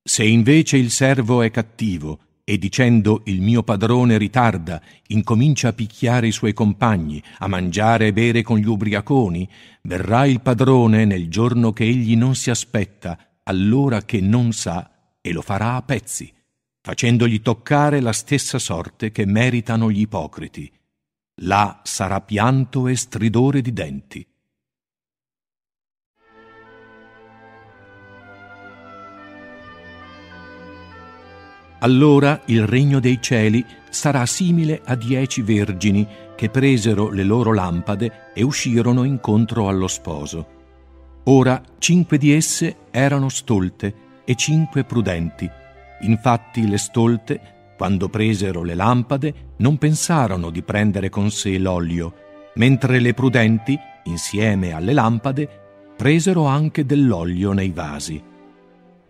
[0.00, 6.26] Se invece il servo è cattivo e dicendo il mio padrone ritarda, incomincia a picchiare
[6.26, 9.48] i suoi compagni, a mangiare e bere con gli ubriaconi,
[9.82, 14.90] verrà il padrone nel giorno che egli non si aspetta, allora che non sa,
[15.20, 16.28] e lo farà a pezzi,
[16.80, 20.68] facendogli toccare la stessa sorte che meritano gli ipocriti.
[21.42, 24.26] Là sarà pianto e stridore di denti.
[31.82, 38.32] Allora il regno dei cieli sarà simile a dieci vergini che presero le loro lampade
[38.34, 40.58] e uscirono incontro allo sposo.
[41.24, 43.94] Ora cinque di esse erano stolte
[44.24, 45.48] e cinque prudenti.
[46.02, 47.40] Infatti le stolte,
[47.76, 52.14] quando presero le lampade, non pensarono di prendere con sé l'olio,
[52.56, 55.48] mentre le prudenti, insieme alle lampade,
[55.96, 58.22] presero anche dell'olio nei vasi.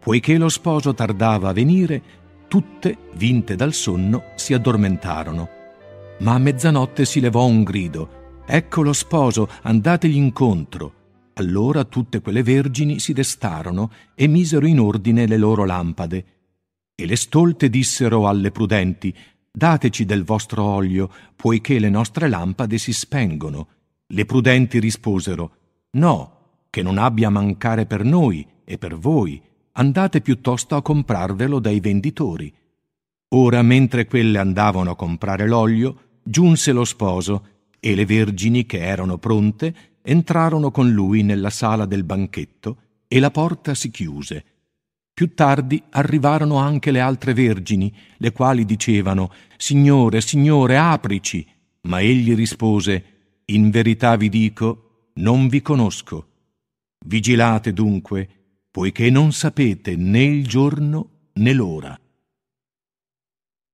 [0.01, 2.03] Poiché lo sposo tardava a venire,
[2.51, 5.49] Tutte, vinte dal sonno, si addormentarono.
[6.19, 8.43] Ma a mezzanotte si levò un grido.
[8.45, 10.95] Ecco lo sposo, andategli incontro.
[11.35, 16.25] Allora tutte quelle vergini si destarono e misero in ordine le loro lampade.
[16.97, 19.17] E le stolte dissero alle prudenti,
[19.49, 23.69] Dateci del vostro olio, poiché le nostre lampade si spengono.
[24.09, 25.53] Le prudenti risposero,
[25.93, 29.41] No, che non abbia a mancare per noi e per voi
[29.81, 32.53] andate piuttosto a comprarvelo dai venditori.
[33.33, 37.47] Ora, mentre quelle andavano a comprare l'olio, giunse lo sposo
[37.81, 42.77] e le vergini che erano pronte entrarono con lui nella sala del banchetto
[43.09, 44.45] e la porta si chiuse.
[45.15, 51.47] Più tardi arrivarono anche le altre vergini, le quali dicevano Signore, Signore, aprici.
[51.83, 53.05] Ma egli rispose
[53.47, 56.27] In verità vi dico, non vi conosco.
[57.07, 58.40] Vigilate dunque,
[58.71, 61.99] poiché non sapete né il giorno né l'ora.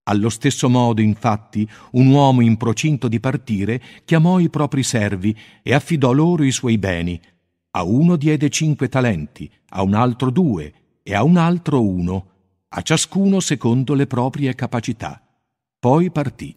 [0.09, 5.74] Allo stesso modo, infatti, un uomo in procinto di partire chiamò i propri servi e
[5.74, 7.20] affidò loro i suoi beni.
[7.73, 12.30] A uno diede cinque talenti, a un altro due e a un altro uno,
[12.69, 15.21] a ciascuno secondo le proprie capacità.
[15.79, 16.56] Poi partì.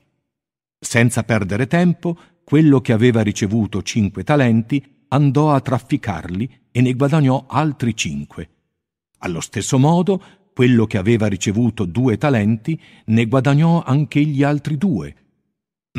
[0.80, 7.45] Senza perdere tempo, quello che aveva ricevuto cinque talenti andò a trafficarli e ne guadagnò
[7.47, 8.49] altri cinque.
[9.19, 10.21] Allo stesso modo,
[10.53, 15.15] quello che aveva ricevuto due talenti ne guadagnò anche gli altri due.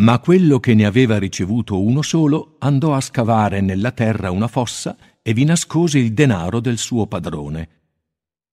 [0.01, 4.97] Ma quello che ne aveva ricevuto uno solo andò a scavare nella terra una fossa
[5.23, 7.69] e vi nascose il denaro del suo padrone.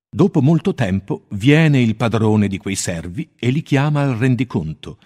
[0.10, 4.98] Dopo molto tempo viene il padrone di quei servi e li chiama al rendiconto.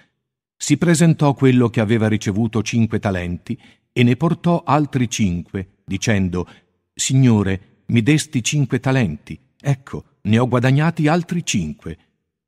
[0.55, 3.59] Si presentò quello che aveva ricevuto cinque talenti
[3.93, 6.47] e ne portò altri cinque, dicendo
[6.93, 11.97] Signore, mi desti cinque talenti, ecco, ne ho guadagnati altri cinque.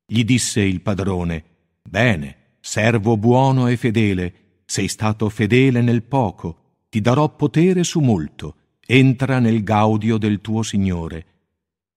[0.06, 1.44] Gli disse il padrone
[1.82, 4.34] Bene, servo buono e fedele,
[4.66, 8.56] sei stato fedele nel poco, ti darò potere su molto,
[8.86, 11.26] entra nel gaudio del tuo Signore.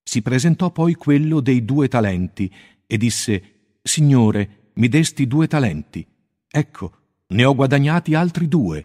[0.03, 2.53] Si presentò poi quello dei due talenti
[2.87, 3.43] e disse
[3.83, 6.07] Signore, mi desti due talenti.
[6.49, 6.93] Ecco,
[7.29, 8.85] ne ho guadagnati altri due.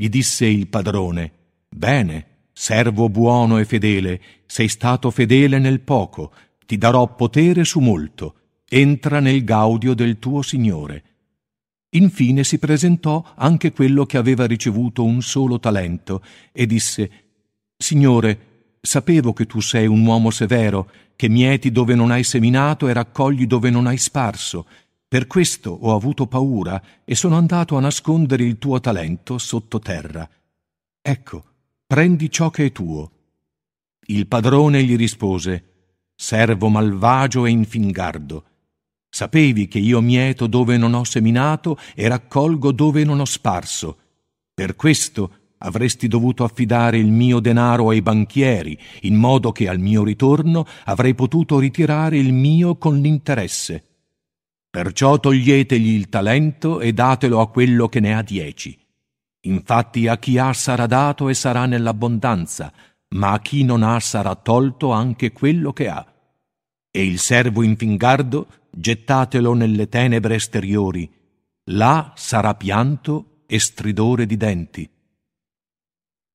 [0.00, 1.32] Gli disse il padrone
[1.68, 6.32] Bene, servo buono e fedele, sei stato fedele nel poco,
[6.64, 8.34] ti darò potere su molto,
[8.68, 11.02] entra nel gaudio del tuo Signore.
[11.90, 17.10] Infine si presentò anche quello che aveva ricevuto un solo talento e disse
[17.76, 22.92] Signore, sapevo che tu sei un uomo severo, che mieti dove non hai seminato e
[22.92, 24.64] raccogli dove non hai sparso.
[25.08, 30.28] Per questo ho avuto paura e sono andato a nascondere il tuo talento sottoterra.
[31.00, 31.44] Ecco,
[31.86, 33.10] prendi ciò che è tuo.
[34.08, 35.64] Il padrone gli rispose,
[36.14, 38.44] Servo malvagio e infingardo.
[39.08, 43.96] Sapevi che io mieto dove non ho seminato e raccolgo dove non ho sparso.
[44.52, 50.04] Per questo avresti dovuto affidare il mio denaro ai banchieri, in modo che al mio
[50.04, 53.87] ritorno avrei potuto ritirare il mio con l'interesse.
[54.70, 58.78] Perciò toglietegli il talento e datelo a quello che ne ha dieci.
[59.42, 62.72] Infatti a chi ha sarà dato e sarà nell'abbondanza,
[63.10, 66.06] ma a chi non ha sarà tolto anche quello che ha.
[66.90, 71.10] E il servo infingardo gettatelo nelle tenebre esteriori,
[71.70, 74.88] là sarà pianto e stridore di denti.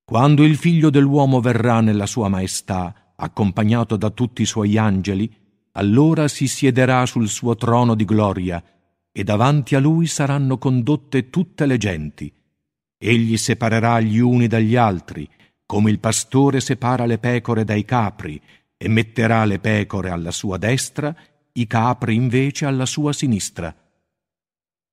[0.03, 5.33] Quando il figlio dell'uomo verrà nella sua maestà, accompagnato da tutti i suoi angeli,
[5.73, 8.63] allora si siederà sul suo trono di gloria,
[9.11, 12.33] e davanti a lui saranno condotte tutte le genti.
[12.97, 15.29] Egli separerà gli uni dagli altri,
[15.65, 18.41] come il pastore separa le pecore dai capri,
[18.75, 21.15] e metterà le pecore alla sua destra,
[21.53, 23.75] i capri invece alla sua sinistra.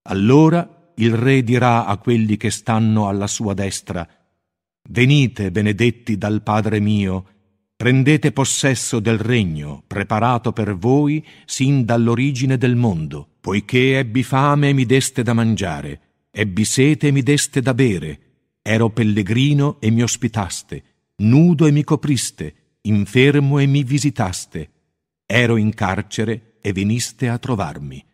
[0.03, 4.07] Allora il re dirà a quelli che stanno alla sua destra,
[4.89, 7.40] Venite, benedetti dal Padre mio,
[7.81, 14.73] prendete possesso del regno preparato per voi sin dall'origine del mondo, poiché ebbi fame e
[14.75, 16.01] mi deste da mangiare,
[16.31, 18.21] ebbi sete e mi deste da bere,
[18.61, 20.83] ero pellegrino e mi ospitaste,
[21.23, 24.71] nudo e mi copriste, infermo e mi visitaste,
[25.25, 28.05] ero in carcere e veniste a trovarmi.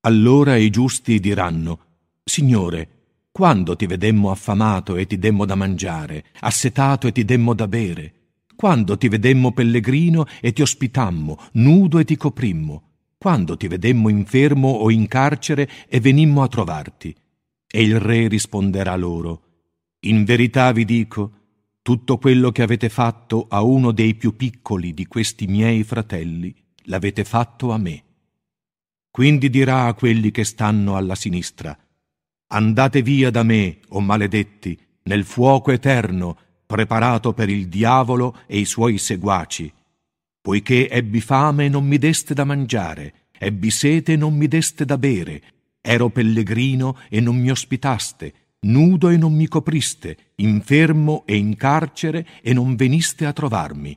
[0.00, 1.78] Allora i giusti diranno,
[2.22, 2.88] Signore,
[3.32, 8.12] quando ti vedemmo affamato e ti demmo da mangiare, assetato e ti demmo da bere?
[8.56, 12.90] Quando ti vedemmo pellegrino e ti ospitammo, nudo e ti coprimmo?
[13.18, 17.14] Quando ti vedemmo infermo o in carcere e venimmo a trovarti?
[17.66, 19.42] E il re risponderà loro,
[20.04, 21.32] In verità vi dico,
[21.80, 27.24] tutto quello che avete fatto a uno dei più piccoli di questi miei fratelli, l'avete
[27.24, 28.04] fatto a me.
[29.10, 31.76] Quindi dirà a quelli che stanno alla sinistra,
[32.48, 36.38] Andate via da me, o maledetti, nel fuoco eterno,
[36.74, 39.72] preparato per il diavolo e i suoi seguaci.
[40.40, 44.84] Poiché ebbi fame e non mi deste da mangiare, ebbi sete e non mi deste
[44.84, 45.40] da bere,
[45.80, 52.26] ero pellegrino e non mi ospitaste, nudo e non mi copriste, infermo e in carcere
[52.42, 53.96] e non veniste a trovarmi.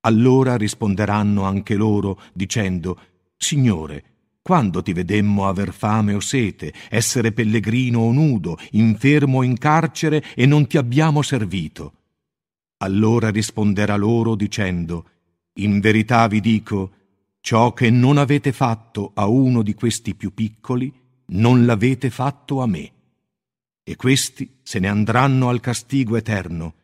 [0.00, 2.98] Allora risponderanno anche loro, dicendo,
[3.36, 4.02] Signore,
[4.42, 10.24] quando ti vedemmo aver fame o sete, essere pellegrino o nudo, infermo o in carcere
[10.34, 11.92] e non ti abbiamo servito?
[12.78, 15.08] Allora risponderà loro dicendo,
[15.54, 16.92] In verità vi dico,
[17.40, 20.92] ciò che non avete fatto a uno di questi più piccoli,
[21.26, 22.92] non l'avete fatto a me.
[23.82, 26.74] E questi se ne andranno al castigo eterno,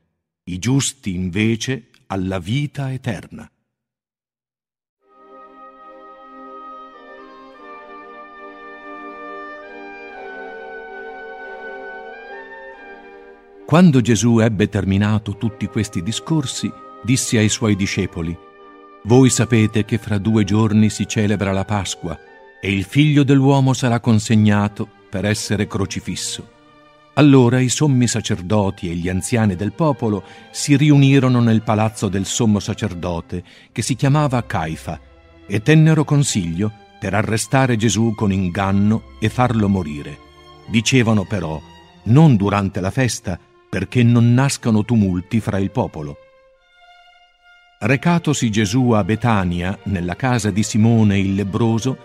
[0.45, 3.49] i giusti invece alla vita eterna.
[13.67, 16.70] Quando Gesù ebbe terminato tutti questi discorsi,
[17.02, 18.36] disse ai suoi discepoli,
[19.05, 22.18] Voi sapete che fra due giorni si celebra la Pasqua
[22.60, 26.52] e il figlio dell'uomo sarà consegnato per essere crocifisso.
[27.15, 32.60] Allora i sommi sacerdoti e gli anziani del popolo si riunirono nel palazzo del sommo
[32.60, 35.01] sacerdote, che si chiamava Caifa,
[35.47, 36.70] e tennero consiglio
[37.01, 40.18] per arrestare Gesù con inganno e farlo morire.
[40.67, 41.60] Dicevano però,
[42.05, 43.39] non durante la festa,
[43.75, 46.19] perché non nascano tumulti fra il popolo.
[47.81, 51.99] Recatosi Gesù a Betania, nella casa di Simone il lebroso,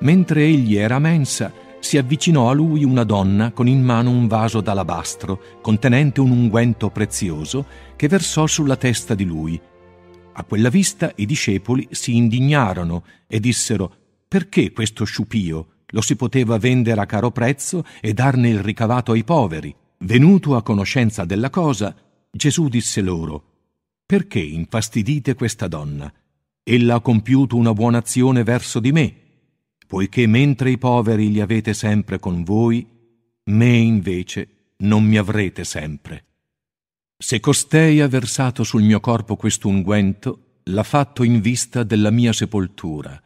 [0.00, 4.60] mentre egli era mensa, si avvicinò a lui una donna con in mano un vaso
[4.60, 9.60] d'alabastro contenente un unguento prezioso che versò sulla testa di lui.
[10.32, 13.94] A quella vista i discepoli si indignarono e dissero
[14.26, 19.22] perché questo sciupio lo si poteva vendere a caro prezzo e darne il ricavato ai
[19.22, 19.76] poveri.
[20.04, 21.96] Venuto a conoscenza della cosa,
[22.30, 23.52] Gesù disse loro,
[24.04, 26.12] Perché infastidite questa donna?
[26.62, 29.14] Ella ha compiuto una buona azione verso di me,
[29.86, 32.86] poiché mentre i poveri li avete sempre con voi,
[33.44, 36.24] me invece non mi avrete sempre.
[37.16, 43.18] Se costei ha versato sul mio corpo quest'unguento, l'ha fatto in vista della mia sepoltura.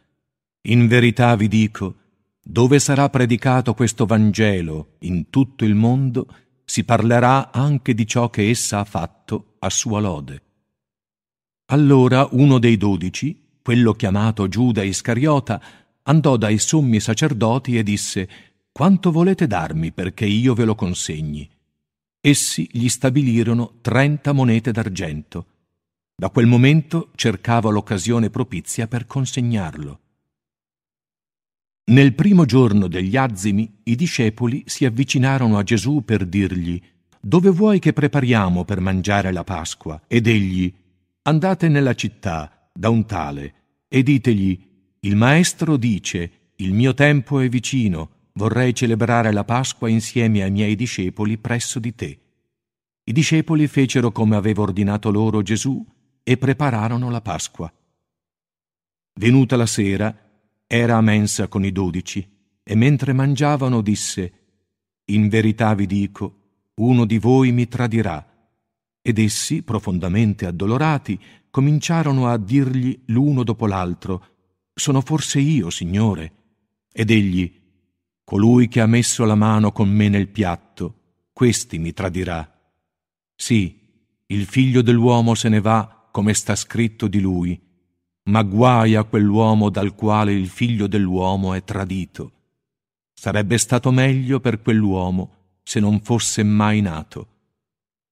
[0.61, 1.95] In verità vi dico,
[2.41, 6.25] dove sarà predicato questo Vangelo in tutto il mondo,
[6.79, 10.41] si parlerà anche di ciò che essa ha fatto a sua lode.
[11.71, 15.61] Allora uno dei dodici, quello chiamato Giuda Iscariota,
[16.03, 18.29] andò dai sommi sacerdoti e disse
[18.71, 21.49] Quanto volete darmi perché io ve lo consegni?
[22.21, 25.45] Essi gli stabilirono trenta monete d'argento.
[26.15, 29.99] Da quel momento cercava l'occasione propizia per consegnarlo.
[31.89, 36.79] Nel primo giorno degli azimi i discepoli si avvicinarono a Gesù per dirgli
[37.19, 39.99] Dove vuoi che prepariamo per mangiare la Pasqua?
[40.05, 40.71] Ed egli
[41.23, 43.53] Andate nella città da un tale
[43.87, 44.59] e ditegli
[44.99, 50.75] Il Maestro dice Il mio tempo è vicino, vorrei celebrare la Pasqua insieme ai miei
[50.75, 52.19] discepoli presso di te.
[53.03, 55.83] I discepoli fecero come aveva ordinato loro Gesù
[56.21, 57.73] e prepararono la Pasqua.
[59.15, 60.28] Venuta la sera,
[60.71, 62.23] era a mensa con i dodici
[62.61, 64.33] e mentre mangiavano disse,
[65.05, 68.23] In verità vi dico, uno di voi mi tradirà.
[69.01, 74.25] Ed essi, profondamente addolorati, cominciarono a dirgli l'uno dopo l'altro,
[74.75, 76.33] Sono forse io, Signore?
[76.93, 77.51] Ed egli,
[78.23, 82.47] Colui che ha messo la mano con me nel piatto, questi mi tradirà.
[83.35, 83.75] Sì,
[84.27, 87.59] il figlio dell'uomo se ne va, come sta scritto di lui,
[88.29, 92.31] ma guai a quell'uomo dal quale il figlio dell'uomo è tradito.
[93.11, 95.31] Sarebbe stato meglio per quell'uomo
[95.63, 97.27] se non fosse mai nato.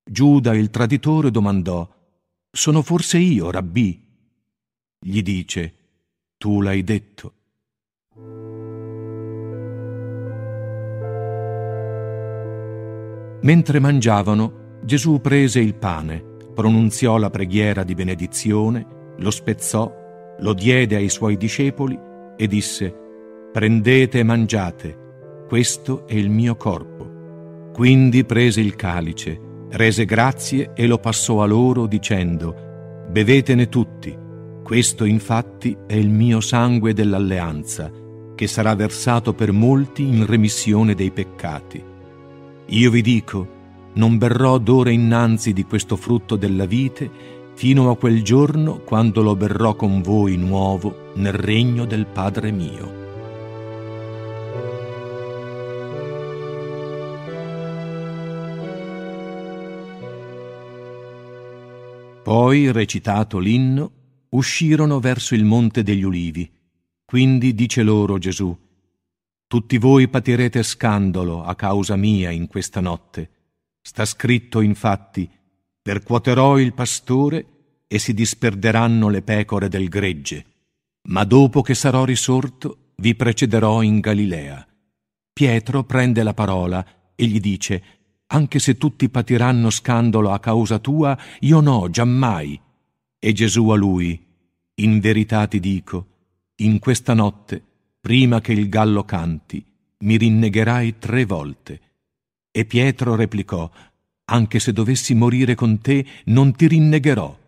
[0.04, 1.88] Giuda il traditore domandò,
[2.50, 4.04] Sono forse io, rabbì?
[5.00, 5.76] Gli dice,
[6.38, 7.34] Tu l'hai detto.
[13.44, 16.20] Mentre mangiavano, Gesù prese il pane,
[16.56, 20.06] pronunziò la preghiera di benedizione, lo spezzò
[20.40, 21.98] lo diede ai suoi discepoli
[22.36, 22.94] e disse,
[23.52, 24.98] Prendete e mangiate,
[25.48, 27.72] questo è il mio corpo.
[27.74, 29.40] Quindi prese il calice,
[29.72, 34.16] rese grazie e lo passò a loro dicendo, Bevetene tutti,
[34.64, 37.90] questo infatti è il mio sangue dell'alleanza,
[38.36, 41.84] che sarà versato per molti in remissione dei peccati.
[42.66, 43.56] Io vi dico,
[43.94, 47.10] non berrò d'ora innanzi di questo frutto della vite,
[47.58, 53.06] fino a quel giorno quando lo berrò con voi nuovo nel regno del Padre mio.
[62.22, 63.92] Poi, recitato l'inno,
[64.30, 66.48] uscirono verso il monte degli ulivi.
[67.04, 68.56] Quindi dice loro Gesù,
[69.48, 73.32] Tutti voi patirete scandalo a causa mia in questa notte.
[73.82, 75.28] Sta scritto infatti,
[75.88, 77.46] percuoterò il pastore
[77.88, 80.46] e si disperderanno le pecore del gregge,
[81.04, 84.68] ma dopo che sarò risorto vi precederò in Galilea.
[85.32, 86.86] Pietro prende la parola
[87.16, 87.84] e gli dice,
[88.28, 92.60] anche se tutti patiranno scandalo a causa tua, io no, giammai.
[93.18, 94.22] E Gesù a lui,
[94.82, 96.08] in verità ti dico,
[96.58, 97.64] in questa notte,
[98.02, 99.64] prima che il gallo canti,
[100.00, 101.82] mi rinnegherai tre volte.
[102.52, 103.72] E Pietro replicò,
[104.30, 107.46] anche se dovessi morire con te, non ti rinnegherò.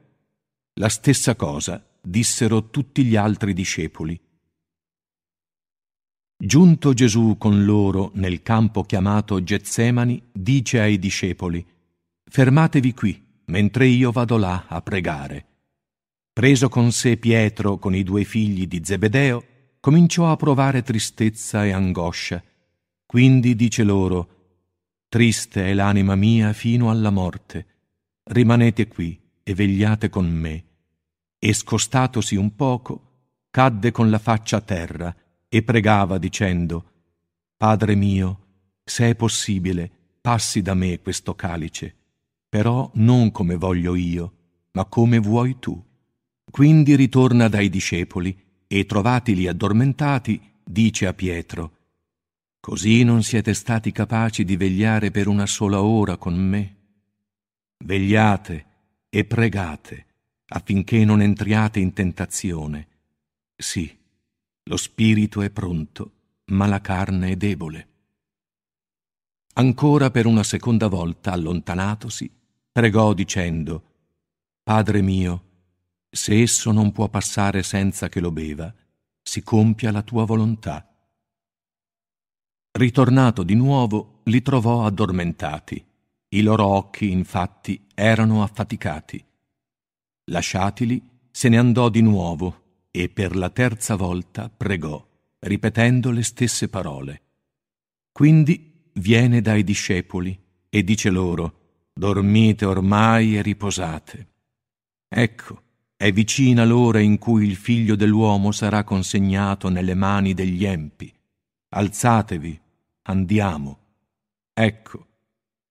[0.79, 4.19] la stessa cosa dissero tutti gli altri discepoli.
[6.41, 11.65] Giunto Gesù con loro nel campo chiamato Getsemani, dice ai discepoli,
[12.23, 15.47] Fermatevi qui, mentre io vado là a pregare.
[16.31, 19.43] Preso con sé Pietro con i due figli di Zebedeo,
[19.81, 22.41] cominciò a provare tristezza e angoscia.
[23.05, 24.38] Quindi dice loro,
[25.09, 27.65] Triste è l'anima mia fino alla morte.
[28.25, 30.65] Rimanete qui e vegliate con me.
[31.39, 35.15] E scostatosi un poco, cadde con la faccia a terra
[35.49, 36.91] e pregava dicendo,
[37.57, 38.39] Padre mio,
[38.83, 39.89] se è possibile,
[40.21, 41.95] passi da me questo calice,
[42.47, 44.33] però non come voglio io,
[44.73, 45.83] ma come vuoi tu.
[46.51, 51.77] Quindi ritorna dai discepoli e trovatili addormentati, dice a Pietro,
[52.59, 56.75] Così non siete stati capaci di vegliare per una sola ora con me?
[57.77, 58.65] Vegliate
[59.09, 60.05] e pregate
[60.49, 62.87] affinché non entriate in tentazione.
[63.55, 63.97] Sì,
[64.63, 66.11] lo spirito è pronto,
[66.45, 67.87] ma la carne è debole.
[69.53, 72.29] Ancora per una seconda volta, allontanatosi,
[72.71, 73.83] pregò dicendo,
[74.63, 75.43] Padre mio,
[76.09, 78.73] se esso non può passare senza che lo beva,
[79.21, 80.88] si compia la tua volontà.
[82.79, 85.83] Ritornato di nuovo, li trovò addormentati.
[86.29, 89.21] I loro occhi, infatti, erano affaticati.
[90.31, 95.05] Lasciatili, se ne andò di nuovo e per la terza volta pregò,
[95.39, 97.21] ripetendo le stesse parole.
[98.13, 104.27] Quindi viene dai discepoli e dice loro, Dormite ormai e riposate.
[105.09, 105.63] Ecco,
[105.97, 111.13] è vicina l'ora in cui il figlio dell'uomo sarà consegnato nelle mani degli empi.
[111.71, 112.67] Alzatevi,
[113.09, 113.77] andiamo.
[114.53, 115.07] Ecco,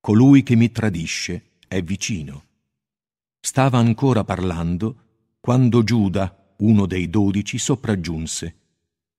[0.01, 2.45] colui che mi tradisce è vicino.
[3.41, 4.97] Stava ancora parlando
[5.41, 8.55] quando Giuda, uno dei dodici, sopraggiunse.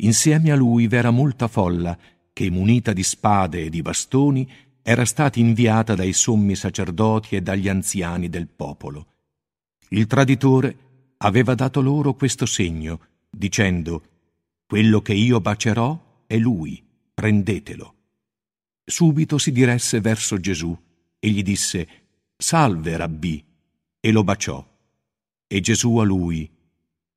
[0.02, 1.98] Insieme a lui v'era molta folla
[2.34, 4.48] che, munita di spade e di bastoni,
[4.82, 9.08] era stata inviata dai sommi sacerdoti e dagli anziani del popolo.
[9.90, 10.78] Il traditore
[11.18, 13.00] aveva dato loro questo segno,
[13.30, 14.04] dicendo
[14.66, 16.84] Quello che io bacerò è lui,
[17.14, 17.94] prendetelo.
[18.90, 20.76] Subito si diresse verso Gesù
[21.20, 21.88] e gli disse
[22.36, 23.46] Salve, rabbì,
[24.00, 24.68] e lo baciò.
[25.46, 26.50] E Gesù a lui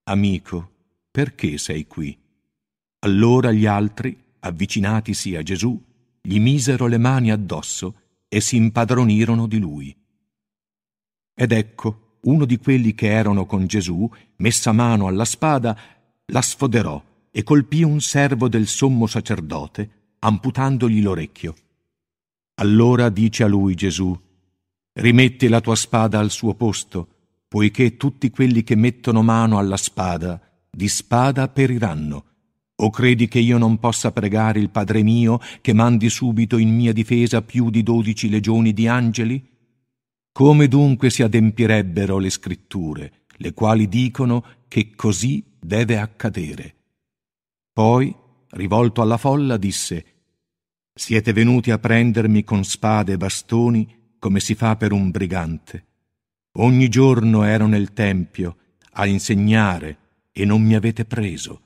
[0.05, 0.71] Amico,
[1.11, 2.15] perché sei qui?
[2.99, 5.83] Allora gli altri, avvicinatisi a Gesù,
[6.21, 9.97] gli misero le mani addosso e si impadronirono di lui.
[11.35, 15.79] Ed ecco, uno di quelli che erano con Gesù, messa mano alla spada,
[16.27, 21.55] la sfoderò e colpì un servo del sommo sacerdote, amputandogli l'orecchio.
[22.55, 24.17] Allora dice a lui Gesù,
[24.95, 27.09] Rimetti la tua spada al suo posto,
[27.49, 32.25] poiché tutti quelli che mettono mano alla spada, di spada periranno.
[32.77, 36.93] O credi che io non possa pregare il Padre mio che mandi subito in mia
[36.93, 39.43] difesa più di dodici legioni di angeli?
[40.31, 46.75] Come dunque si adempirebbero le scritture, le quali dicono che così deve accadere?
[47.73, 48.15] Poi,
[48.51, 50.05] rivolto alla folla, disse
[50.95, 55.87] Siete venuti a prendermi con spade e bastoni come si fa per un brigante.
[56.57, 58.57] Ogni giorno ero nel Tempio
[58.93, 59.99] a insegnare
[60.33, 61.61] e non mi avete preso.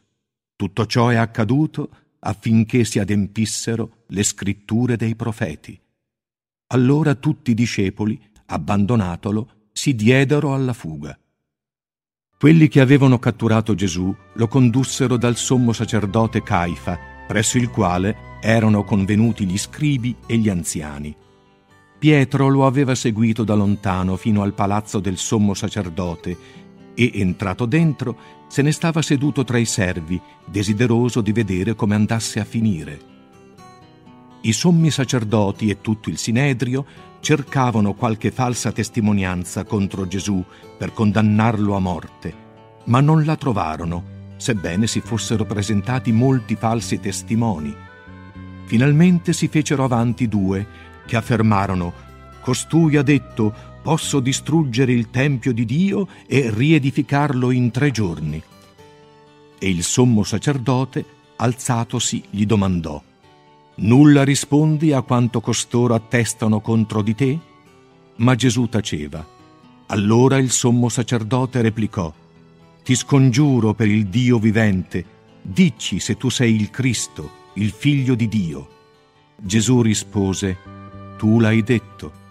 [0.55, 1.91] Tutto ciò è accaduto
[2.21, 5.79] affinché si adempissero le scritture dei profeti.
[6.69, 11.19] Allora tutti i discepoli, abbandonatolo, si diedero alla fuga.
[12.39, 18.84] Quelli che avevano catturato Gesù lo condussero dal sommo sacerdote Caifa, presso il quale erano
[18.84, 21.12] convenuti gli scribi e gli anziani.
[21.99, 26.36] Pietro lo aveva seguito da lontano fino al palazzo del sommo sacerdote
[26.94, 28.16] e, entrato dentro,
[28.47, 33.15] se ne stava seduto tra i servi, desideroso di vedere come andasse a finire.
[34.42, 36.86] I sommi sacerdoti e tutto il sinedrio
[37.18, 40.44] cercavano qualche falsa testimonianza contro Gesù
[40.78, 42.34] per condannarlo a morte,
[42.84, 44.05] ma non la trovarono,
[44.36, 47.85] sebbene si fossero presentati molti falsi testimoni.
[48.67, 50.67] Finalmente si fecero avanti due
[51.07, 52.05] che affermarono
[52.41, 58.41] Costui ha detto posso distruggere il Tempio di Dio e riedificarlo in tre giorni.
[59.59, 61.05] E il sommo sacerdote,
[61.36, 63.03] alzatosi, gli domandò
[63.78, 67.39] Nulla rispondi a quanto costoro attestano contro di te?
[68.17, 69.27] Ma Gesù taceva.
[69.86, 72.12] Allora il sommo sacerdote replicò,
[72.83, 75.05] Ti scongiuro per il Dio vivente,
[75.43, 78.68] dici se tu sei il Cristo, il figlio di Dio.
[79.36, 80.57] Gesù rispose,
[81.17, 82.25] Tu l'hai detto.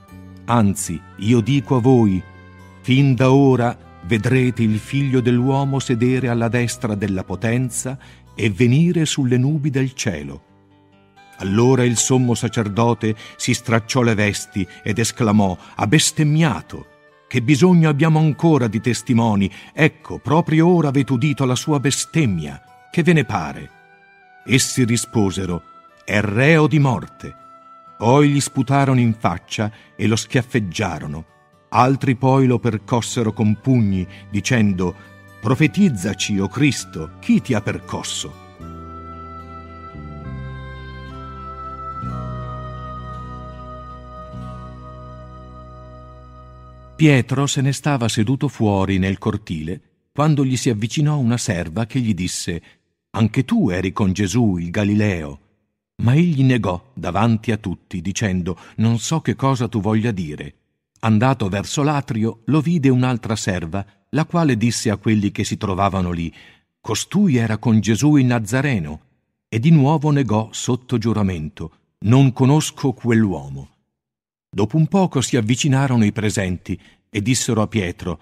[0.46, 2.22] Anzi, io dico a voi,
[2.82, 7.98] fin da ora vedrete il figlio dell'uomo sedere alla destra della potenza
[8.36, 10.44] e venire sulle nubi del cielo.
[11.38, 16.94] Allora il sommo sacerdote si stracciò le vesti ed esclamò, ha bestemmiato.
[17.28, 19.52] Che bisogno abbiamo ancora di testimoni?
[19.74, 22.62] Ecco, proprio ora avete udito la sua bestemmia.
[22.92, 23.75] Che ve ne pare?
[24.48, 25.64] Essi risposero,
[26.06, 27.36] è reo di morte.
[27.98, 31.26] Poi gli sputarono in faccia e lo schiaffeggiarono.
[31.70, 34.96] Altri poi lo percossero con pugni, dicendo,
[35.42, 38.44] Profetizzaci, o Cristo, chi ti ha percosso?
[46.96, 49.82] Pietro se ne stava seduto fuori nel cortile
[50.14, 52.62] quando gli si avvicinò una serva che gli disse
[53.16, 55.40] Anche tu eri con Gesù il Galileo.
[56.04, 60.56] Ma egli negò davanti a tutti, dicendo Non so che cosa tu voglia dire.
[61.00, 66.12] Andato verso l'atrio, lo vide un'altra serva, la quale disse a quelli che si trovavano
[66.12, 66.34] lì
[66.82, 69.00] Costui era con Gesù il Nazareno.
[69.48, 73.70] E di nuovo negò sotto giuramento Non conosco quell'uomo.
[74.50, 76.78] Dopo un poco si avvicinarono i presenti
[77.10, 78.20] e dissero a Pietro,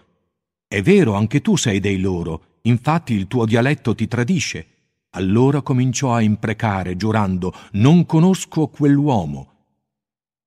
[0.67, 4.67] È vero, anche tu sei dei loro, infatti il tuo dialetto ti tradisce.
[5.15, 9.51] Allora cominciò a imprecare, giurando, Non conosco quell'uomo.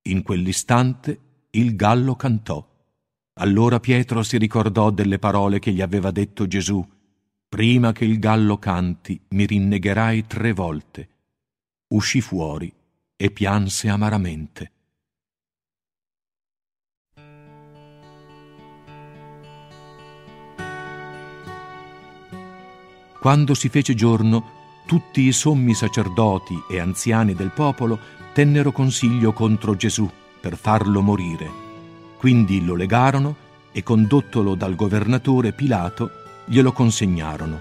[0.09, 1.21] In quell'istante
[1.51, 2.67] il gallo cantò.
[3.35, 6.85] Allora Pietro si ricordò delle parole che gli aveva detto Gesù,
[7.49, 11.09] Prima che il gallo canti, mi rinnegherai tre volte.
[11.89, 12.73] Uscì fuori
[13.15, 14.73] e pianse amaramente.
[23.21, 24.56] Quando si fece giorno,
[24.87, 27.99] tutti i sommi sacerdoti e anziani del popolo
[28.33, 30.09] tennero consiglio contro Gesù
[30.41, 31.51] per farlo morire.
[32.17, 33.37] Quindi lo legarono
[33.73, 36.11] e condottolo dal governatore Pilato
[36.47, 37.61] glielo consegnarono.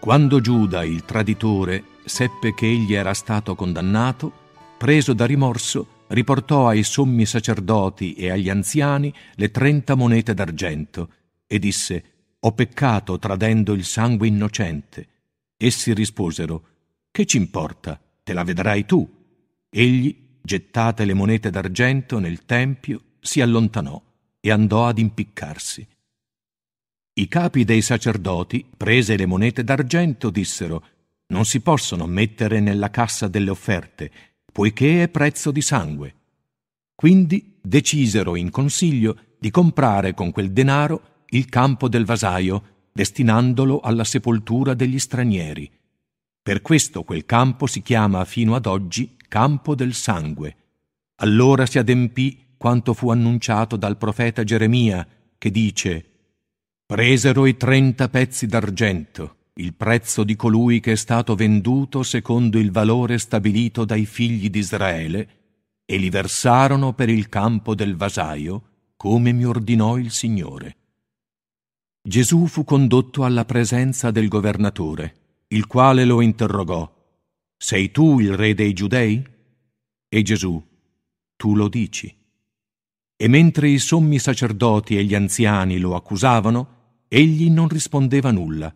[0.00, 4.32] Quando Giuda, il traditore, seppe che egli era stato condannato,
[4.78, 11.08] preso da rimorso, riportò ai sommi sacerdoti e agli anziani le trenta monete d'argento
[11.46, 12.04] e disse
[12.40, 15.06] ho peccato tradendo il sangue innocente.
[15.64, 16.64] Essi risposero,
[17.12, 18.00] Che ci importa?
[18.24, 19.08] Te la vedrai tu.
[19.70, 24.02] Egli, gettate le monete d'argento nel tempio, si allontanò
[24.40, 25.86] e andò ad impiccarsi.
[27.14, 30.84] I capi dei sacerdoti, prese le monete d'argento, dissero,
[31.28, 34.10] Non si possono mettere nella cassa delle offerte,
[34.50, 36.14] poiché è prezzo di sangue.
[36.96, 44.04] Quindi decisero in consiglio di comprare con quel denaro il campo del vasaio, destinandolo alla
[44.04, 45.70] sepoltura degli stranieri.
[46.42, 50.56] Per questo quel campo si chiama fino ad oggi campo del sangue.
[51.16, 55.06] Allora si adempì quanto fu annunciato dal profeta Geremia,
[55.38, 56.04] che dice
[56.84, 62.70] Presero i trenta pezzi d'argento, il prezzo di colui che è stato venduto secondo il
[62.70, 65.28] valore stabilito dai figli di Israele,
[65.84, 68.62] e li versarono per il campo del vasaio,
[68.96, 70.76] come mi ordinò il Signore.
[72.04, 75.14] Gesù fu condotto alla presenza del governatore,
[75.48, 77.00] il quale lo interrogò,
[77.62, 79.24] Sei tu il re dei giudei?
[80.08, 80.60] E Gesù,
[81.36, 82.12] tu lo dici.
[83.16, 88.74] E mentre i sommi sacerdoti e gli anziani lo accusavano, egli non rispondeva nulla.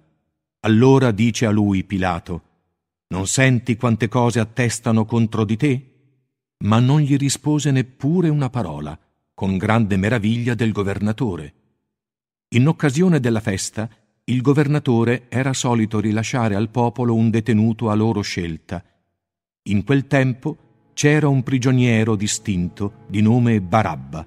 [0.60, 2.42] Allora dice a lui Pilato,
[3.08, 5.94] Non senti quante cose attestano contro di te?
[6.58, 8.96] Ma non gli rispose neppure una parola,
[9.34, 11.54] con grande meraviglia del governatore.
[12.50, 13.88] In occasione della festa,
[14.24, 18.84] il governatore era solito rilasciare al popolo un detenuto a loro scelta.
[19.64, 20.56] In quel tempo
[20.94, 24.24] c'era un prigioniero distinto di nome Barabba.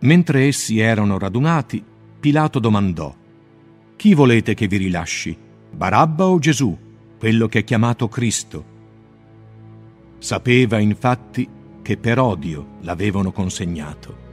[0.00, 1.82] Mentre essi erano radunati,
[2.18, 3.14] Pilato domandò,
[3.94, 5.36] Chi volete che vi rilasci,
[5.70, 6.76] Barabba o Gesù,
[7.16, 8.64] quello che è chiamato Cristo?
[10.18, 11.48] Sapeva infatti
[11.80, 14.25] che per odio l'avevano consegnato.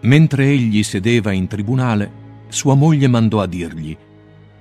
[0.00, 3.96] Mentre egli sedeva in tribunale, sua moglie mandò a dirgli,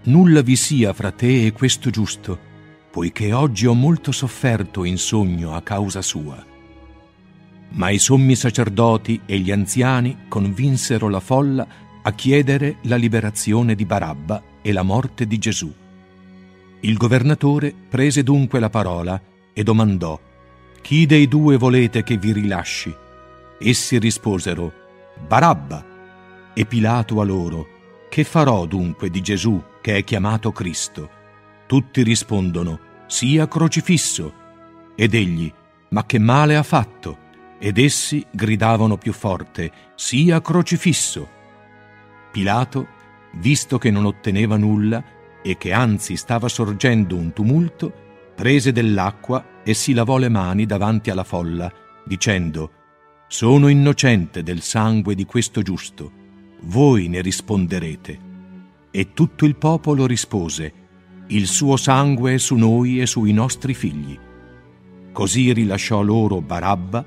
[0.07, 2.39] Nulla vi sia fra te e questo giusto,
[2.89, 6.43] poiché oggi ho molto sofferto in sogno a causa sua.
[7.69, 11.67] Ma i sommi sacerdoti e gli anziani convinsero la folla
[12.01, 15.71] a chiedere la liberazione di Barabba e la morte di Gesù.
[16.79, 20.17] Il governatore prese dunque la parola e domandò,
[20.81, 22.95] Chi dei due volete che vi rilasci?
[23.59, 24.86] Essi risposero,
[25.25, 25.85] Barabba.
[26.53, 27.67] E Pilato a loro,
[28.09, 31.09] Che farò dunque di Gesù che è chiamato Cristo?
[31.67, 34.33] Tutti rispondono, Sia crocifisso.
[34.95, 35.51] Ed egli,
[35.89, 37.25] Ma che male ha fatto?
[37.59, 41.29] Ed essi gridavano più forte, Sia crocifisso.
[42.31, 42.87] Pilato,
[43.33, 45.03] visto che non otteneva nulla
[45.41, 47.93] e che anzi stava sorgendo un tumulto,
[48.35, 51.71] prese dell'acqua e si lavò le mani davanti alla folla,
[52.05, 52.71] dicendo,
[53.29, 56.09] Sono innocente del sangue di questo giusto,
[56.61, 58.19] voi ne risponderete.
[58.89, 60.73] E tutto il popolo rispose,
[61.27, 64.17] Il suo sangue è su noi e sui nostri figli.
[65.11, 67.05] Così rilasciò loro Barabba,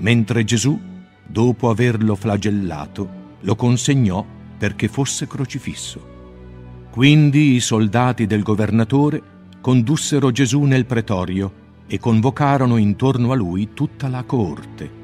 [0.00, 0.78] mentre Gesù,
[1.26, 3.08] dopo averlo flagellato,
[3.40, 4.22] lo consegnò
[4.58, 6.12] perché fosse crocifisso.
[6.90, 9.22] Quindi i soldati del governatore
[9.62, 11.52] condussero Gesù nel pretorio
[11.86, 15.03] e convocarono intorno a lui tutta la coorte.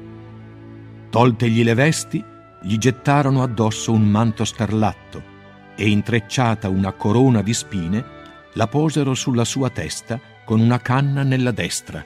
[1.11, 2.23] Toltegli le vesti,
[2.61, 5.21] gli gettarono addosso un manto scarlatto
[5.75, 8.05] e intrecciata una corona di spine,
[8.53, 12.01] la posero sulla sua testa con una canna nella destra.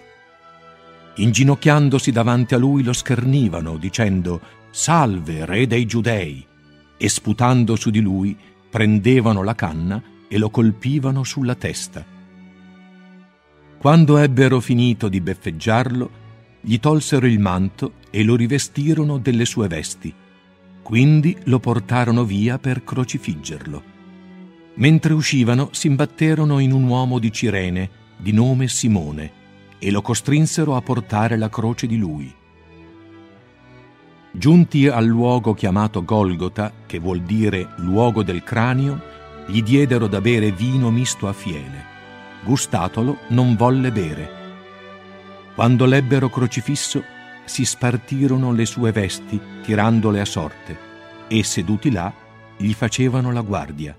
[1.17, 6.43] Inginocchiandosi davanti a lui lo schernivano, dicendo Salve, re dei giudei!
[6.98, 8.35] e sputando su di lui
[8.72, 12.03] prendevano la canna e lo colpivano sulla testa.
[13.77, 16.24] Quando ebbero finito di beffeggiarlo,
[16.61, 20.14] gli tolsero il manto e lo rivestirono delle sue vesti.
[20.82, 23.84] Quindi lo portarono via per crocifiggerlo.
[24.76, 29.32] Mentre uscivano si imbatterono in un uomo di Cirene, di nome Simone,
[29.80, 32.34] e lo costrinsero a portare la croce di lui.
[34.32, 38.98] Giunti al luogo chiamato Golgota, che vuol dire luogo del cranio,
[39.45, 41.84] gli diedero da bere vino misto a fiele.
[42.45, 44.30] Gustatolo non volle bere.
[45.53, 47.03] Quando l'ebbero crocifisso,
[47.46, 50.78] si spartirono le sue vesti, tirandole a sorte,
[51.28, 52.12] e seduti là,
[52.58, 53.96] gli facevano la guardia.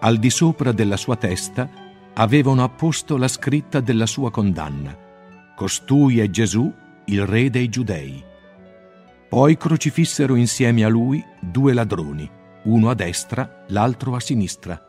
[0.00, 1.68] Al di sopra della sua testa
[2.14, 4.96] avevano apposto la scritta della sua condanna.
[5.54, 6.72] Costui è Gesù,
[7.06, 8.22] il re dei giudei.
[9.28, 12.28] Poi crocifissero insieme a lui due ladroni,
[12.64, 14.80] uno a destra, l'altro a sinistra.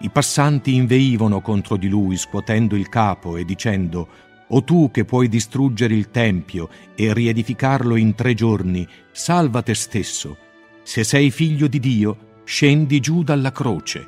[0.00, 4.08] I passanti inveivano contro di lui scuotendo il capo e dicendo
[4.48, 10.36] O tu che puoi distruggere il Tempio e riedificarlo in tre giorni, salva te stesso.
[10.82, 14.06] Se sei figlio di Dio, scendi giù dalla croce.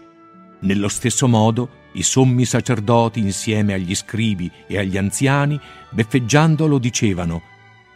[0.61, 5.61] Nello stesso modo, i sommi sacerdoti insieme agli scribi e agli anziani,
[5.91, 7.43] beffeggiandolo, dicevano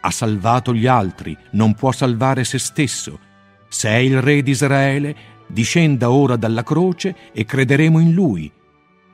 [0.07, 3.19] ha salvato gli altri, non può salvare se stesso.
[3.69, 5.17] Se è il Re di Israele,
[5.47, 8.53] discenda ora dalla croce e crederemo in lui.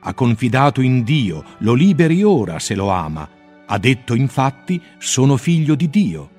[0.01, 3.29] Ha confidato in Dio, lo liberi ora se lo ama.
[3.67, 6.31] Ha detto infatti, sono figlio di Dio.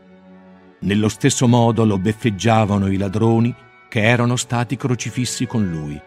[0.80, 3.54] Nello stesso modo lo beffeggiavano i ladroni
[3.88, 6.00] che erano stati crocifissi con lui.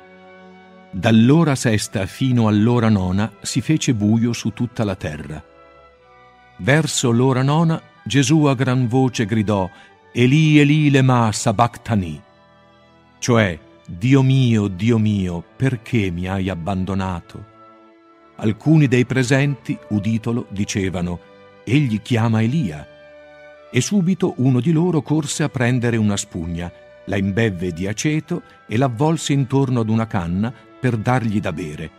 [0.91, 5.43] Dall'ora sesta fino all'ora nona si fece buio su tutta la terra.
[6.59, 9.69] Verso l'ora nona Gesù a gran voce gridò
[10.13, 12.23] Eli Eli lema sabachthani,
[13.19, 17.53] cioè Dio mio, Dio mio, perché mi hai abbandonato?
[18.37, 21.21] Alcuni dei presenti, uditolo, dicevano
[21.65, 22.89] Egli chiama Elia.
[23.71, 26.73] E subito uno di loro corse a prendere una spugna,
[27.05, 31.91] la imbevve di aceto e l'avvolse intorno ad una canna per dargli da bere.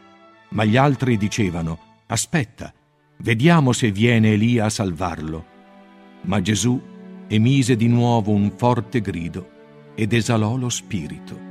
[0.50, 2.74] Ma gli altri dicevano Aspetta,
[3.18, 5.46] vediamo se viene Elia a salvarlo.
[6.22, 6.82] Ma Gesù
[7.28, 9.50] emise di nuovo un forte grido
[9.94, 11.45] ed esalò lo spirito.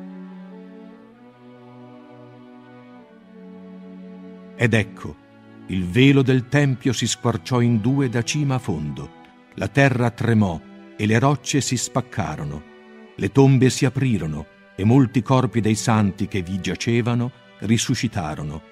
[4.57, 5.17] Ed ecco,
[5.69, 9.11] il velo del Tempio si squarciò in due da cima a fondo,
[9.55, 10.61] la terra tremò
[10.97, 12.63] e le rocce si spaccarono,
[13.17, 18.63] le tombe si aprirono e molti corpi dei santi che vi giacevano risuscitarono.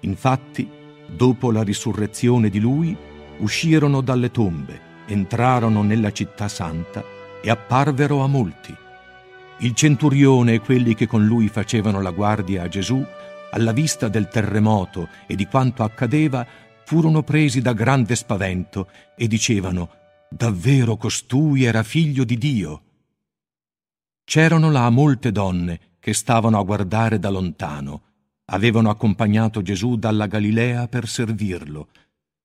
[0.00, 0.68] Infatti,
[1.08, 2.96] dopo la risurrezione di lui,
[3.38, 7.04] uscirono dalle tombe entrarono nella città santa
[7.42, 8.74] e apparvero a molti.
[9.58, 13.04] Il centurione e quelli che con lui facevano la guardia a Gesù,
[13.50, 16.46] alla vista del terremoto e di quanto accadeva,
[16.84, 19.98] furono presi da grande spavento e dicevano
[20.28, 22.82] Davvero costui era figlio di Dio.
[24.22, 28.02] C'erano là molte donne che stavano a guardare da lontano.
[28.46, 31.88] Avevano accompagnato Gesù dalla Galilea per servirlo.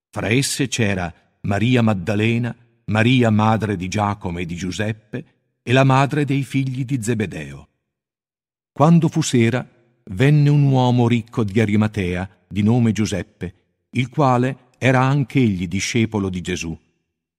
[0.09, 5.25] Fra esse c'era Maria Maddalena, Maria madre di Giacomo e di Giuseppe
[5.61, 7.67] e la madre dei figli di Zebedeo.
[8.71, 9.67] Quando fu sera,
[10.11, 13.53] venne un uomo ricco di Arimatea, di nome Giuseppe,
[13.91, 16.77] il quale era anch'egli discepolo di Gesù.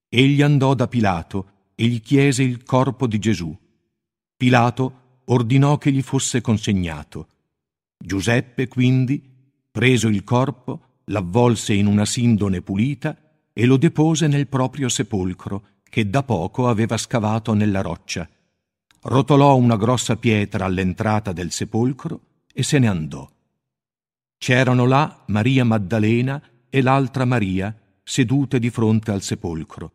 [0.08, 3.56] Egli andò da Pilato e gli chiese il corpo di Gesù.
[4.36, 7.28] Pilato ordinò che gli fosse consegnato.
[7.98, 9.22] Giuseppe quindi,
[9.70, 13.16] preso il corpo, l'avvolse in una sindone pulita
[13.52, 18.28] e lo depose nel proprio sepolcro, che da poco aveva scavato nella roccia.
[19.02, 22.20] rotolò una grossa pietra all'entrata del sepolcro
[22.58, 23.30] e se ne andò.
[24.38, 29.92] C'erano là Maria Maddalena e l'altra Maria sedute di fronte al sepolcro.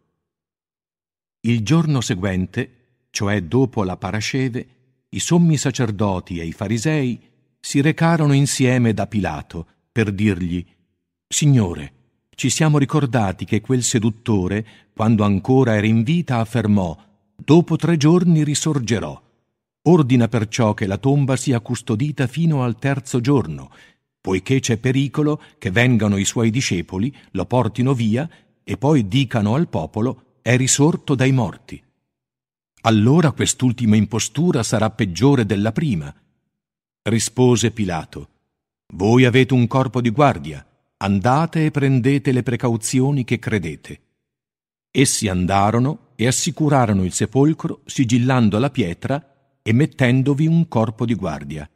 [1.42, 4.68] Il giorno seguente, cioè dopo la parasceve,
[5.10, 7.20] i sommi sacerdoti e i farisei
[7.60, 10.64] si recarono insieme da Pilato per dirgli
[11.28, 11.94] Signore,
[12.36, 16.96] ci siamo ricordati che quel seduttore, quando ancora era in vita, affermò
[17.36, 19.20] Dopo tre giorni risorgerò.
[19.84, 23.72] Ordina perciò che la tomba sia custodita fino al terzo giorno,
[24.22, 28.30] poiché c'è pericolo che vengano i suoi discepoli, lo portino via
[28.64, 31.82] e poi dicano al popolo è risorto dai morti.
[32.82, 36.14] Allora quest'ultima impostura sarà peggiore della prima.
[37.04, 38.30] Rispose Pilato,
[38.94, 40.64] Voi avete un corpo di guardia,
[40.98, 44.02] andate e prendete le precauzioni che credete.
[44.92, 49.31] Essi andarono e assicurarono il sepolcro sigillando la pietra
[49.62, 51.70] e mettendovi un corpo di guardia.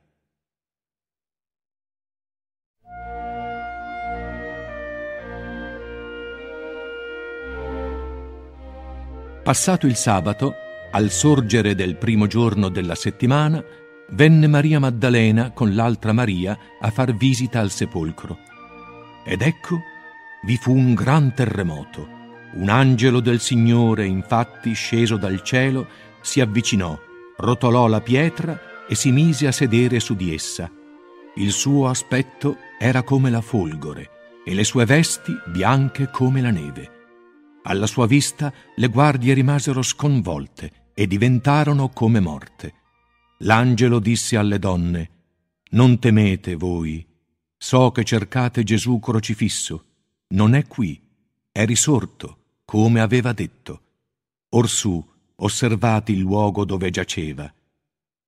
[9.44, 10.54] Passato il sabato,
[10.92, 13.64] al sorgere del primo giorno della settimana,
[14.10, 18.40] venne Maria Maddalena con l'altra Maria a far visita al sepolcro.
[19.24, 19.80] Ed ecco,
[20.46, 22.16] vi fu un gran terremoto
[22.56, 25.88] un angelo del Signore, infatti, sceso dal cielo,
[26.22, 26.98] si avvicinò,
[27.38, 30.72] rotolò la pietra e si mise a sedere su di essa.
[31.36, 36.92] Il suo aspetto era come la folgore e le sue vesti bianche come la neve.
[37.64, 42.74] Alla sua vista le guardie rimasero sconvolte e diventarono come morte.
[43.40, 45.10] L'angelo disse alle donne,
[45.72, 47.06] Non temete voi,
[47.58, 49.86] so che cercate Gesù crocifisso,
[50.30, 51.02] non è qui,
[51.52, 53.82] è risorto come aveva detto.
[54.50, 55.04] Orsù,
[55.38, 57.54] osservate il luogo dove giaceva.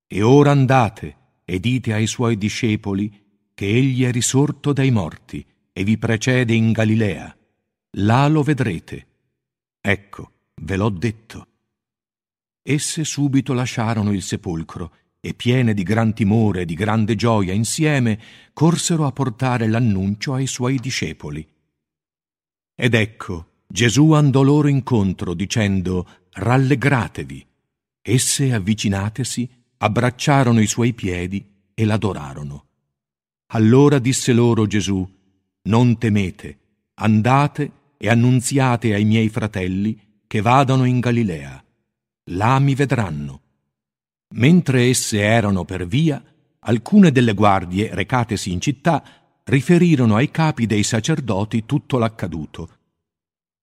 [0.06, 5.84] E ora andate e dite ai suoi discepoli che egli è risorto dai morti e
[5.84, 7.36] vi precede in Galilea.
[7.92, 9.06] Là lo vedrete.
[9.80, 11.46] Ecco, ve l'ho detto.
[12.62, 18.20] Esse subito lasciarono il sepolcro e piene di gran timore e di grande gioia insieme
[18.52, 21.46] corsero a portare l'annuncio ai suoi discepoli.
[22.74, 26.08] Ed ecco, Gesù andò loro incontro dicendo
[26.40, 27.44] Rallegratevi.
[28.00, 31.44] Esse, avvicinatesi, abbracciarono i suoi piedi
[31.74, 32.66] e l'adorarono.
[33.54, 35.06] Allora disse loro Gesù,
[35.62, 36.58] Non temete,
[36.94, 41.64] andate e annunziate ai miei fratelli che vadano in Galilea.
[42.30, 43.40] Là mi vedranno.
[44.34, 46.22] Mentre esse erano per via,
[46.60, 49.02] alcune delle guardie, recatesi in città,
[49.42, 52.77] riferirono ai capi dei sacerdoti tutto l'accaduto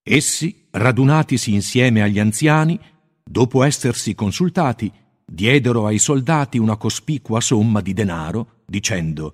[0.08, 2.80] Essi, radunatisi insieme agli anziani,
[3.24, 4.92] dopo essersi consultati,
[5.26, 9.34] diedero ai soldati una cospicua somma di denaro, dicendo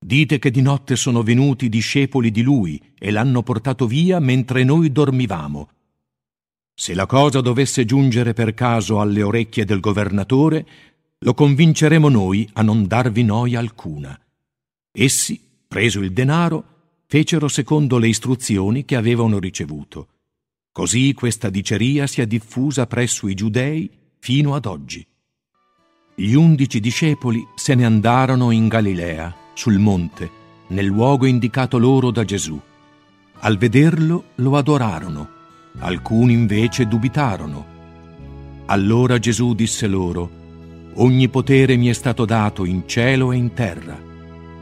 [0.00, 4.90] Dite che di notte sono venuti discepoli di lui e l'hanno portato via mentre noi
[4.90, 5.68] dormivamo.
[6.74, 10.66] Se la cosa dovesse giungere per caso alle orecchie del governatore,
[11.18, 14.18] lo convinceremo noi a non darvi noia alcuna.
[14.90, 15.38] Essi,
[15.68, 16.77] preso il denaro,
[17.10, 20.08] fecero secondo le istruzioni che avevano ricevuto.
[20.70, 25.04] Così questa diceria si è diffusa presso i giudei fino ad oggi.
[26.14, 30.30] Gli undici discepoli se ne andarono in Galilea, sul monte,
[30.68, 32.60] nel luogo indicato loro da Gesù.
[33.40, 35.30] Al vederlo lo adorarono,
[35.78, 37.76] alcuni invece dubitarono.
[38.66, 40.30] Allora Gesù disse loro,
[40.96, 43.98] Ogni potere mi è stato dato in cielo e in terra.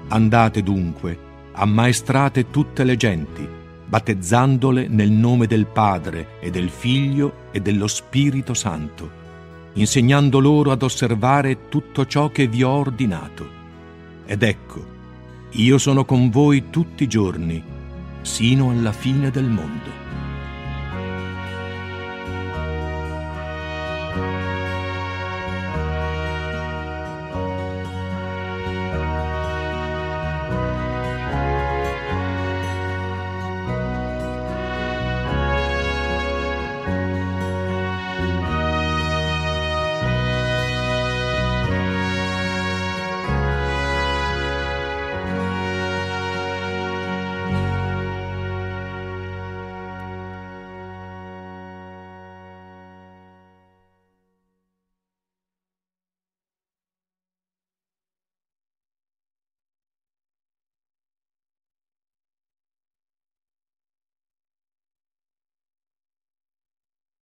[0.09, 1.26] Andate dunque,
[1.59, 3.47] ammaestrate tutte le genti,
[3.87, 9.25] battezzandole nel nome del Padre e del Figlio e dello Spirito Santo,
[9.75, 13.49] insegnando loro ad osservare tutto ciò che vi ho ordinato.
[14.27, 14.85] Ed ecco,
[15.53, 17.63] io sono con voi tutti i giorni,
[18.21, 19.96] sino alla fine del mondo.